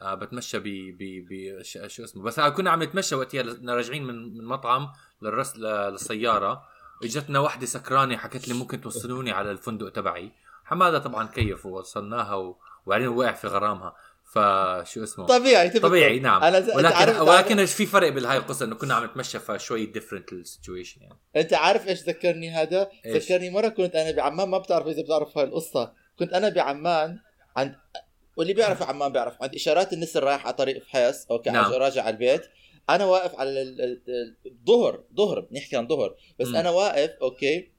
آه 0.02 0.14
بتمشى 0.14 0.58
ب 0.58 0.64
ب 0.98 1.26
ب 1.28 1.62
شو 1.62 2.04
اسمه 2.04 2.22
بس 2.22 2.40
كنا 2.40 2.70
عم 2.70 2.82
نتمشى 2.82 3.14
وقتها 3.14 3.42
راجعين 3.74 4.04
من 4.04 4.38
من 4.38 4.44
مطعم 4.44 4.92
للرس 5.22 5.56
للسيارة. 5.56 6.62
إجتنا 7.04 7.38
وحدة 7.38 7.66
سكرانة 7.66 8.16
حكت 8.16 8.48
لي 8.48 8.54
ممكن 8.54 8.80
توصلوني 8.80 9.30
على 9.30 9.50
الفندق 9.50 9.88
تبعي. 9.88 10.30
حمادة 10.64 10.98
طبعا 10.98 11.26
كيف 11.26 11.66
ووصلناها 11.66 12.34
و... 12.34 12.56
وبعدين 12.86 13.08
وقع 13.08 13.32
في 13.32 13.46
غرامها. 13.46 13.96
فشو 14.32 15.02
اسمه 15.02 15.26
طبيعي 15.26 15.70
تبقى. 15.70 15.88
طبيعي 15.88 16.18
نعم. 16.18 16.42
أنت 16.44 16.68
ولكن 16.74 16.94
عارف... 16.94 17.20
ولكن 17.20 17.64
في 17.64 17.86
فرق 17.86 18.08
بالهاي 18.08 18.36
القصة 18.36 18.64
إنه 18.64 18.74
كنا 18.74 18.94
عم 18.94 19.04
نتمشى 19.04 19.38
فشوي 19.38 19.86
different 19.86 20.32
ال 20.32 20.39
situation 20.39 21.02
يعني 21.02 21.18
أنت 21.36 21.54
عارف 21.54 21.88
إيش 21.88 22.02
ذكرني 22.02 22.50
هذا؟ 22.50 22.90
إيش؟ 23.06 23.24
ذكرني 23.24 23.50
مرة 23.50 23.68
كنت 23.68 23.94
أنا 23.96 24.10
بعمان 24.10 24.48
ما 24.48 24.58
بتعرف 24.58 24.86
إذا 24.86 25.02
بتعرف 25.02 25.38
هاي 25.38 25.44
القصة، 25.44 25.92
كنت 26.18 26.32
أنا 26.32 26.48
بعمان 26.48 27.18
عند 27.56 27.74
واللي 28.36 28.52
بيعرف 28.52 28.82
عمان 28.82 29.12
بيعرف 29.12 29.42
عند 29.42 29.54
إشارات 29.54 29.92
النسر 29.92 30.24
رايح 30.24 30.46
على 30.46 30.54
طريق 30.54 30.82
فحيص 30.82 31.26
okay 31.30 31.50
نعم. 31.50 31.72
راجع 31.72 32.02
على 32.02 32.12
البيت 32.12 32.42
أنا 32.90 33.04
واقف 33.04 33.34
على 33.34 33.50
ال- 33.62 33.80
ال- 33.80 34.02
ال- 34.08 34.36
الظهر 34.46 35.04
ظهر 35.16 35.40
بنحكي 35.40 35.76
عن 35.76 35.88
ظهر 35.88 36.14
بس 36.38 36.48
مم. 36.48 36.56
أنا 36.56 36.70
واقف 36.70 37.10
okay 37.22 37.70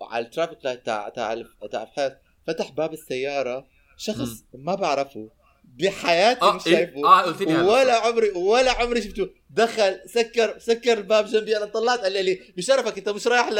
وعلى 0.00 0.24
ال 0.24 0.28
traffic 0.28 0.58
light 0.64 0.86
تاع 0.86 1.08
تاع 1.08 1.44
تاع 1.72 1.84
فحيص 1.84 2.12
فتح 2.46 2.70
باب 2.70 2.92
السيارة 2.92 3.66
شخص 3.96 4.44
ما 4.54 4.74
بعرفه 4.74 5.28
بحياتي 5.64 6.42
آه 6.42 6.52
مش 6.52 6.66
إيه؟ 6.66 6.72
شايفه 6.74 7.22
قلت 7.22 7.42
لي 7.42 7.52
هذا. 7.52 7.62
ولا 7.70 7.94
عمري 8.06 8.30
ولا 8.30 8.70
عمري 8.72 9.02
شفته 9.02 9.30
دخل 9.56 10.00
سكر 10.06 10.54
سكر 10.58 10.92
الباب 10.92 11.26
جنبي 11.26 11.56
أنا 11.56 11.66
طلعت 11.66 12.00
قال 12.00 12.24
لي 12.24 12.40
بشرفك 12.56 12.98
أنت 12.98 13.08
مش 13.08 13.26
رايح 13.26 13.48
ل 13.48 13.56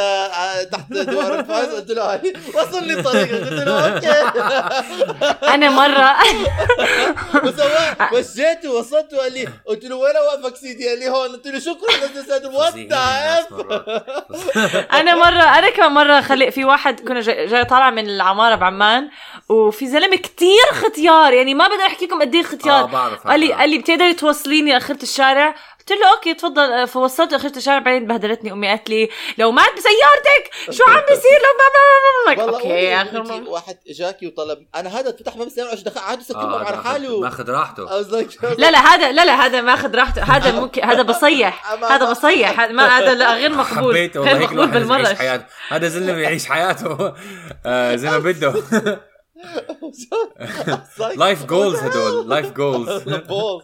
تحت 0.70 0.92
دوار 0.92 1.40
الفاز؟ 1.40 1.66
قلت 1.66 1.90
له 1.90 2.12
هاي 2.12 2.32
وصلني 2.54 2.92
الطريق. 2.92 3.32
قلت 3.32 3.52
له 3.52 3.94
okay. 3.94 4.10
أنا 5.54 5.70
مرة. 5.70 6.16
مشيته 8.18 8.70
وصلته 8.70 9.18
قال 9.18 9.32
لي 9.32 9.48
قلت 9.66 9.84
له 9.84 9.96
وين 9.96 10.14
واقفك 10.16 10.56
سيدي؟ 10.56 10.88
قال 10.88 10.98
لي 10.98 11.08
هون. 11.08 11.28
قلت 11.28 11.46
له 11.46 11.58
شكرا 11.58 11.90
What. 12.54 12.74
أنا 15.00 15.14
مرة 15.14 15.58
أنا 15.58 15.70
كمان 15.70 15.92
مرة 15.92 16.20
خلي 16.20 16.50
في 16.50 16.64
واحد 16.64 17.00
كنا 17.00 17.20
جاي, 17.20 17.64
طالعه 17.64 17.90
من 17.90 18.06
العمارة 18.06 18.54
بعمان 18.54 19.08
وفي 19.48 19.88
زلمة 19.88 20.16
كتير 20.16 20.64
ختيار. 20.72 21.32
يعني 21.32 21.54
ما 21.54 21.68
بقدر 21.68 21.86
احكي 21.86 22.06
لكم 22.06 22.20
قد 22.20 22.34
إيه 22.34 22.42
آه 22.42 22.46
ختيار 22.46 22.86
بعرف 22.86 23.26
قال 23.26 23.40
لي. 23.40 23.52
قال 23.52 23.70
لي 23.70 23.78
بتقدري 23.78 24.14
توصليني 24.14 24.76
اخرة 24.76 25.02
الشارع؟ 25.02 25.54
قلت 25.88 26.00
له 26.00 26.14
okay 26.14 26.34
تفضل 26.34 26.88
فوصلته 26.88 27.36
اخرة 27.36 27.56
الشارع 27.56 27.78
بعدين 27.78 28.06
بهدلتني 28.06 28.52
أمي 28.52 28.68
قالت 28.68 28.90
لي 28.90 29.08
لو 29.38 29.50
مات 29.50 29.70
بسيارتك 29.72 30.74
شو 30.78 30.84
عم 30.84 31.00
بيصير؟ 31.08 31.38
لو 31.42 31.52
ما 31.58 31.66
ما 31.74 32.36
ما 32.36 32.42
والله 32.44 32.58
okay 32.58 32.94
آخر 32.94 33.22
مرة. 33.22 33.48
واحد 33.48 33.78
إجاكي 33.88 34.26
وطلب. 34.26 34.66
أنا 34.74 35.00
هذا 35.00 35.12
فتح 35.12 35.36
باب 35.36 35.46
السياره 35.46 35.68
عشان 35.68 35.84
دخل 35.84 36.00
عاد 36.00 36.22
سكر 36.22 36.40
آه، 36.40 36.46
باب 36.46 36.66
على 36.66 36.82
حاله. 36.82 37.20
ماخذ 37.20 37.50
راحته. 37.50 38.00
لا 38.58 38.70
لا 38.70 38.78
هذا 38.78 39.12
لا 39.12 39.24
لا 39.24 39.46
هذا 39.46 39.60
ماخذ 39.60 39.94
راحته. 39.94 40.22
هذا 40.22 40.52
ممكن 40.60 40.84
هذا 40.84 41.02
بصيح. 41.02 41.72
هذا 41.92 42.10
بصيح. 42.10 42.60
هذا 42.60 42.72
ما 42.72 42.98
هذا 42.98 43.14
لا 43.14 43.34
غير 43.34 43.52
مقبول. 43.52 43.94
غير 43.94 44.38
مقبول 44.38 44.66
بالمرة 44.66 45.16
هذا 45.68 45.88
زلمة 45.88 46.18
يعيش 46.18 46.46
حياته. 46.46 47.14
آه 47.66 47.96
زي 47.96 48.10
ما 48.10 48.18
بده. 48.18 48.52
life 51.16 51.44
goals 51.46 51.78
هدول 51.78 52.28
life 52.30 52.52
goals 52.52 53.02
goals 53.08 53.62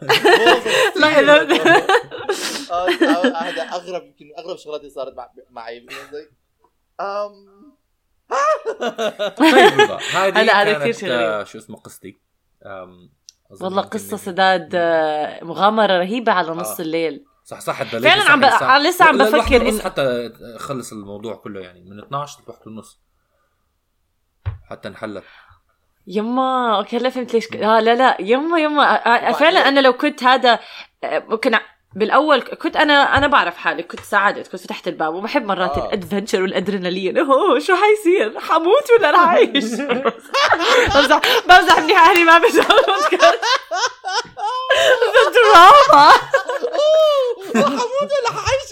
لا 0.96 1.22
لا 1.22 1.42
هذا 3.42 3.62
اغرب 3.62 4.02
يمكن 4.04 4.26
اغرب 4.38 4.56
شغلات 4.56 4.80
اللي 4.80 4.90
صارت 4.92 5.14
مع- 5.16 5.30
معي 5.50 5.86
طيب 6.12 6.28
هذه 10.14 10.40
هلا 10.40 10.62
هذا 10.62 10.78
كثير 10.78 10.92
شيء 10.92 11.10
آه،. 11.12 11.44
شو 11.44 11.58
اسمه 11.58 11.76
قصتي. 11.76 12.18
والله 13.60 13.82
نجي- 14.14 14.16
سداد 14.16 14.70
آه، 14.74 15.44
مغامرة 15.44 15.98
رهيبة 15.98 16.32
على 16.32 16.50
نص 16.50 16.80
آه. 16.80 16.82
الليل. 16.82 17.24
صح 17.44 17.60
صح 17.60 17.82
ضليت 17.82 18.04
فعلاً 18.04 18.20
لسه 18.22 18.30
عم 18.32 18.40
ب-. 18.40 18.44
لسه 18.86 19.04
عم 19.04 19.18
بفكر 19.18 19.78
إن- 19.78 19.82
حتى 19.84 20.32
خلص 20.58 20.92
الموضوع 20.92 21.34
كله 21.36 21.60
يعني 21.60 21.80
من 21.90 21.98
12 22.00 22.38
لواحدة 22.48 22.62
ونص 22.66 23.00
حتى 24.70 24.88
انحلت. 24.88 25.24
يما 26.11 26.76
okay 26.78 26.96
هلا 26.96 27.11
فهمت 27.11 27.34
ليش 27.34 27.46
ك... 27.48 27.56
آه 27.56 27.80
لا 27.80 27.94
لا 27.94 28.16
يما 28.20 28.59
يما. 28.59 28.82
آه، 28.82 29.09
آه، 29.09 29.32
فعلا 29.32 29.68
أنا 29.68 29.80
لو 29.80 29.92
كنت 29.92 30.24
هذا 30.24 30.59
آه، 31.04 31.22
ممكن 31.28 31.54
ع- 31.54 31.61
بالأول 31.96 32.40
كنت 32.42 32.76
أنا 32.76 33.16
أنا 33.18 33.26
بعرف 33.26 33.56
حالي 33.56 33.82
كنت 33.82 34.00
ساعدت 34.00 34.48
كنت 34.52 34.61
فتحت 34.61 34.88
الباب 34.88 35.14
وبحب 35.14 35.44
مرات 35.44 35.78
آه. 35.78 35.86
ال 35.86 35.92
adventure 35.92 36.42
والأدرينالين. 36.42 37.18
أوه 37.18 37.59
شو 37.59 37.74
حيصير؟ 37.76 38.40
حموت 38.40 38.90
ولا 38.98 39.11
رح 39.11 39.18
أعيش؟ 39.20 39.64
بمزح 40.94 41.20
بمزح 41.48 41.78
منيح 41.78 42.09
أهلي 42.09 42.24
ما 42.24 42.38
بيزعلوا 42.38 42.80
دراما 45.34 46.11
حمود 47.54 48.11
ولا 48.12 48.30
حعيش 48.40 48.70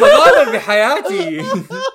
تغامر 0.00 0.52
بحياتي. 0.52 1.44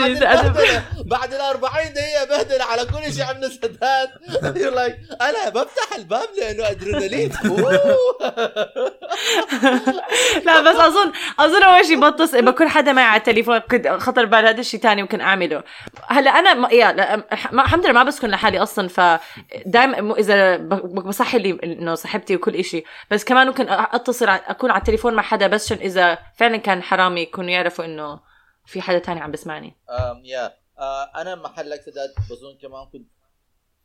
بعد 0.00 0.82
بعد 1.04 1.34
ال 1.34 1.40
40 1.40 1.92
دقيقة 1.92 2.24
بهدل 2.28 2.62
على 2.62 2.84
كل 2.84 3.12
شيء 3.14 3.24
عملنا 3.24 3.48
سداد. 3.48 4.08
Like 4.80 5.22
أنا 5.22 5.48
بفتح 5.48 5.96
الباب 5.96 6.28
لأنه 6.38 6.70
ادرينالين. 6.70 7.32
لا 10.46 10.60
بس 10.60 10.76
اظن 10.76 11.12
أظن 11.38 11.62
أول 11.62 11.84
شيء 11.84 12.08
بتصل 12.10 12.42
بكون 12.44 12.68
حدا 12.68 12.92
معي 12.92 13.04
على 13.04 13.18
التليفون 13.18 13.58
كنت 13.58 13.88
خطر 13.88 14.24
بال 14.24 14.46
هذا 14.46 14.60
الشيء 14.60 14.80
تاني 14.80 15.02
ممكن 15.02 15.20
أعمله. 15.20 15.62
هلأ 16.08 16.30
أنا 16.30 16.54
ما 16.54 16.68
يا 16.68 17.14
الحمد 17.52 17.84
لله 17.84 17.92
ما 17.92 18.02
بسكن 18.02 18.28
لحالي 18.30 18.58
أصلا 18.62 18.88
فدائما 18.88 20.14
إذا 20.18 20.56
ب- 20.56 20.94
بصحي 21.08 21.38
لي 21.38 21.58
إنه 21.64 21.94
صاحبتي 21.94 22.36
وكل 22.36 22.54
إشي. 22.54 22.84
بس 23.10 23.24
كمان 23.24 23.46
ممكن 23.46 23.66
أتصل 23.68 24.28
أكون 24.28 24.70
على 24.70 24.78
التليفون 24.78 25.14
مع 25.14 25.22
حدا 25.22 25.46
بس 25.46 25.66
عشان 25.72 25.78
إذا 25.84 26.18
فعلا 26.36 26.56
كان 26.56 26.82
حرامي 26.82 27.20
يكونوا 27.20 27.50
يعرفوا 27.50 27.84
إنه 27.84 28.29
في 28.70 28.80
حدا 28.80 28.98
تاني 28.98 29.20
عم 29.20 29.30
بسمعني 29.30 29.76
أم 29.90 30.24
يا 30.24 30.54
آه، 30.78 31.04
أنا 31.20 31.34
محلك 31.34 31.82
سداد 31.82 32.14
بظن 32.30 32.56
كمان 32.62 32.86
كنت 32.86 33.08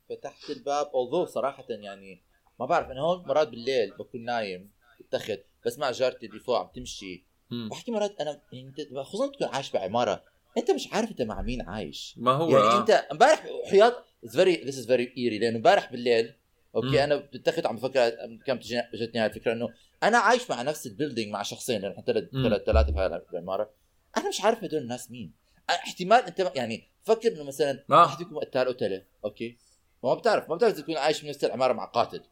فتحت 0.08 0.50
الباب 0.50 0.86
اوضو 0.94 1.24
صراحة 1.24 1.64
يعني 1.68 2.22
ما 2.60 2.66
بعرف 2.66 2.90
أنا 2.90 3.00
هون 3.00 3.24
مرات 3.26 3.48
بالليل 3.48 3.90
بكون 3.90 4.24
نايم 4.24 4.70
بالتخت 4.98 5.40
بسمع 5.66 5.90
جارتي 5.90 6.26
اللي 6.26 6.40
فوق 6.40 6.58
عم 6.58 6.68
تمشي. 6.74 7.24
بحكي 7.50 7.90
مرات 7.90 8.20
أنا 8.20 8.40
يعني 8.52 8.68
أنت 8.68 8.98
خصوصا 8.98 9.26
تكون 9.26 9.46
عايش 9.46 9.70
بعمارة 9.70 10.24
أنت 10.58 10.70
مش 10.70 10.88
عارف 10.92 11.10
أنت 11.10 11.22
مع 11.22 11.42
مين 11.42 11.62
عايش 11.62 12.14
ما 12.16 12.32
هو 12.32 12.50
يعني 12.50 12.62
آه. 12.62 12.80
أنت 12.80 12.90
امبارح 12.90 13.46
حياط 13.70 14.04
very 14.28 14.54
this 14.64 14.78
is 14.78 14.86
very 14.86 15.14
eerie 15.16 15.38
لأنه 15.38 15.56
امبارح 15.56 15.92
بالليل 15.92 16.34
okay 16.76 16.88
مم. 16.88 16.96
أنا 16.96 17.16
بالتخت 17.16 17.66
عم 17.66 17.76
بفكر 17.76 18.10
كم 18.46 18.58
اجتني 18.94 19.20
هاي 19.20 19.26
الفكرة 19.26 19.52
إنه 19.52 19.68
أنا 20.02 20.18
عايش 20.18 20.50
مع 20.50 20.62
نفس 20.62 20.86
ال 20.86 20.91
building 20.91 21.32
مع 21.32 21.42
شخصين 21.42 21.80
لأنه 21.80 22.02
ثلاث 22.06 22.24
مم. 22.32 22.58
ثلاثة 22.66 22.92
بهاي 22.92 23.22
العمارة 23.32 23.70
أنا 24.16 24.28
مش 24.28 24.40
عارف 24.40 24.64
هدول 24.64 24.80
الناس 24.80 25.10
مين. 25.10 25.32
احتمال 25.70 26.18
أنت 26.18 26.52
يعني 26.54 26.88
فكر 27.02 27.32
إنه 27.32 27.44
مثلا 27.44 27.84
آه. 27.90 28.00
واحد 28.00 28.18
فيكم 28.18 28.38
قتال 28.38 28.68
قتله. 28.68 29.04
okay؟ 29.24 29.56
ما 30.04 30.14
بتعرف 30.14 30.48
ما 30.48 30.56
بتعرف 30.56 30.74
إذا 30.74 30.82
تكون 30.82 30.96
عايش 30.96 31.22
بنفس 31.22 31.44
العماره 31.44 31.72
مع 31.72 31.84
قاتل 31.84 32.22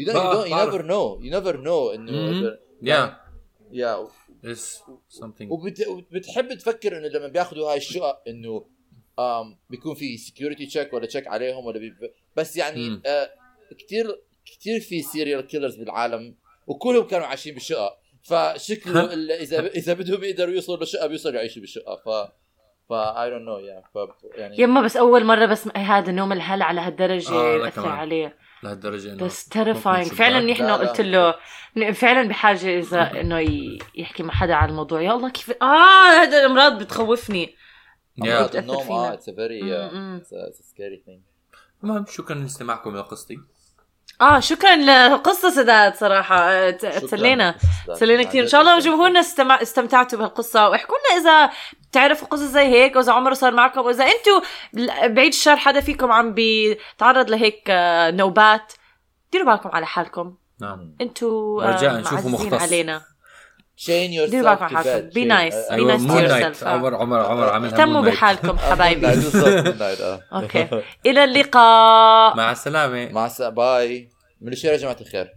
don't, 0.00 0.46
you 0.46 0.50
بعرف. 0.50 0.74
never 0.74 0.82
know. 0.82 1.22
You 1.24 1.30
never 1.30 1.56
know 1.56 1.94
إنه. 1.94 2.58
yeah 2.82 3.20
yeah 3.70 4.08
it's 4.44 4.82
something. 5.18 5.50
وبت... 5.50 5.86
وبتحب 5.86 6.54
تفكر 6.54 6.98
إنه 6.98 7.06
لما 7.08 7.28
بياخذوا 7.28 7.70
هاي 7.70 7.76
الشقق 7.76 8.22
إنه 8.28 8.60
um, 9.20 9.56
بيكون 9.70 9.94
في 9.94 10.16
security 10.16 10.66
check 10.66 10.92
ولا 10.92 11.06
check 11.06 11.26
عليهم 11.26 11.66
ولا 11.66 11.78
بي... 11.78 11.94
بس 12.36 12.56
يعني 12.56 12.88
مم. 12.88 13.02
آه 13.06 13.30
كثير 13.78 14.22
كثير 14.46 14.80
في 14.80 15.02
serial 15.02 15.40
killers 15.40 15.76
بالعالم 15.76 16.36
وكلهم 16.66 17.06
كانوا 17.06 17.26
عايشين 17.26 17.54
بالشقق. 17.54 17.98
فشكله 18.28 19.00
ال- 19.14 19.30
إذا 19.32 19.66
إذا 19.66 19.92
بدهم 19.92 20.24
يقدروا 20.24 20.54
يوصلوا 20.54 20.78
للشقه 20.78 21.06
بيوصلوا 21.06 21.34
يعيشوا 21.34 21.60
بالشقه 21.60 21.96
ف 21.96 22.08
ف 22.88 22.92
اي 22.92 23.30
دونت 23.30 23.42
نو 23.42 23.58
يا 23.58 23.82
ف 23.94 23.98
يعني 24.34 24.60
يما 24.60 24.80
بس 24.80 24.96
أول 24.96 25.24
مرة 25.24 25.46
بسمع 25.46 25.72
هذا 25.76 26.12
نوم 26.12 26.32
الهلا 26.32 26.64
على 26.64 26.80
هالدرجة 26.80 27.32
آه، 27.34 27.68
كمان. 27.68 27.88
عليه 27.88 28.36
لهالدرجة 28.62 29.12
إنه 29.12 29.24
بس 29.24 29.48
تيرفاينج 29.48 30.04
ممكن 30.04 30.16
فعلا. 30.16 30.40
نحن. 30.52 30.70
قلت 30.70 31.00
له 31.00 31.34
ن- 31.76 31.92
فعلا 31.92 32.28
بحاجة 32.28 32.78
إذا 32.78 33.10
إنه 33.20 33.38
ي- 33.40 33.78
يحكي 33.94 34.22
مع 34.22 34.34
حدا 34.34 34.54
عن 34.54 34.68
الموضوع 34.68 35.02
يا 35.02 35.12
الله 35.12 35.28
كيف 35.30 35.50
آه 35.62 36.22
هذا 36.22 36.40
الأمراض 36.40 36.82
بتخوفني 36.82 37.54
يا 38.24 38.58
النوم. 38.58 38.90
آه 38.92 39.12
اتس 39.12 39.30
فيري 39.30 39.62
م-م. 39.62 40.22
سكيري 40.52 41.02
ثينج 41.06 41.20
المهم 41.84 42.04
شكرا 42.08 42.34
لاستماعكم 42.36 42.96
لقصتي 42.96 43.38
آه 44.20 44.40
شكرا 44.40 44.76
لقصة 44.76 45.50
سداد 45.50 45.94
صراحة. 45.94 46.36
آه، 46.38 46.70
تسلينا. 46.70 47.54
تسلينا 47.94 48.22
كثير. 48.22 48.42
إن 48.42 48.48
شاء 48.48 48.60
الله 48.60 48.78
جمهورنا 48.78 49.20
استمع... 49.20 49.62
استمتعتوا 49.62 50.18
بهالقصة. 50.18 50.68
واحكوا 50.68 50.96
لنا 50.98 51.20
إذا 51.20 51.52
بتعرفوا 51.90 52.28
قصص 52.28 52.42
زي 52.42 52.64
هيك 52.64 52.96
وإذا 52.96 53.12
عمره 53.12 53.34
صار 53.34 53.52
معكم 53.52 53.80
وإذا 53.80 54.04
أنتم 54.04 54.46
بعيد 55.14 55.32
الشر 55.32 55.56
حدا 55.56 55.80
فيكم 55.80 56.12
عم 56.12 56.34
بيتعرض 56.34 57.30
لهيك 57.30 57.62
آه، 57.68 58.10
نوبات 58.10 58.72
ديروا 59.32 59.52
بالكم 59.52 59.70
على 59.72 59.86
حالكم. 59.86 60.34
نعم. 60.60 60.96
أنتوا 61.00 61.62
رجاء 61.62 61.94
آه، 61.94 62.00
نشوفوا 62.00 62.30
معززين 62.30 62.50
مختص. 62.50 62.62
علينا. 62.62 63.02
تشين 63.76 64.12
يور 64.12 64.48
على 64.48 64.56
حالكم 64.58 65.08
بي 65.08 65.24
نايس 65.24 65.54
بي 65.72 65.84
نايس 65.84 66.06
تو 66.06 66.18
نايت 66.18 66.62
عمر 66.64 66.94
عمر 66.94 67.18
عمر 67.20 67.48
عملها 67.48 67.72
اهتموا. 67.72 68.00
بحالكم 68.02 68.58
حبايبي. 68.70 69.00
بالضبط 69.06 69.82
أوكي. 70.34 70.68
إلى 71.06 71.24
اللقاء. 71.24 72.36
مع 72.36 72.52
السلامة. 72.52 73.08
مع 73.12 73.26
السلامه 73.26 73.54
باي 73.54 74.08
من 74.40 74.52
الشارع 74.52 74.74
يا 74.74 74.80
جماعة 74.80 74.96
الخير. 75.00 75.35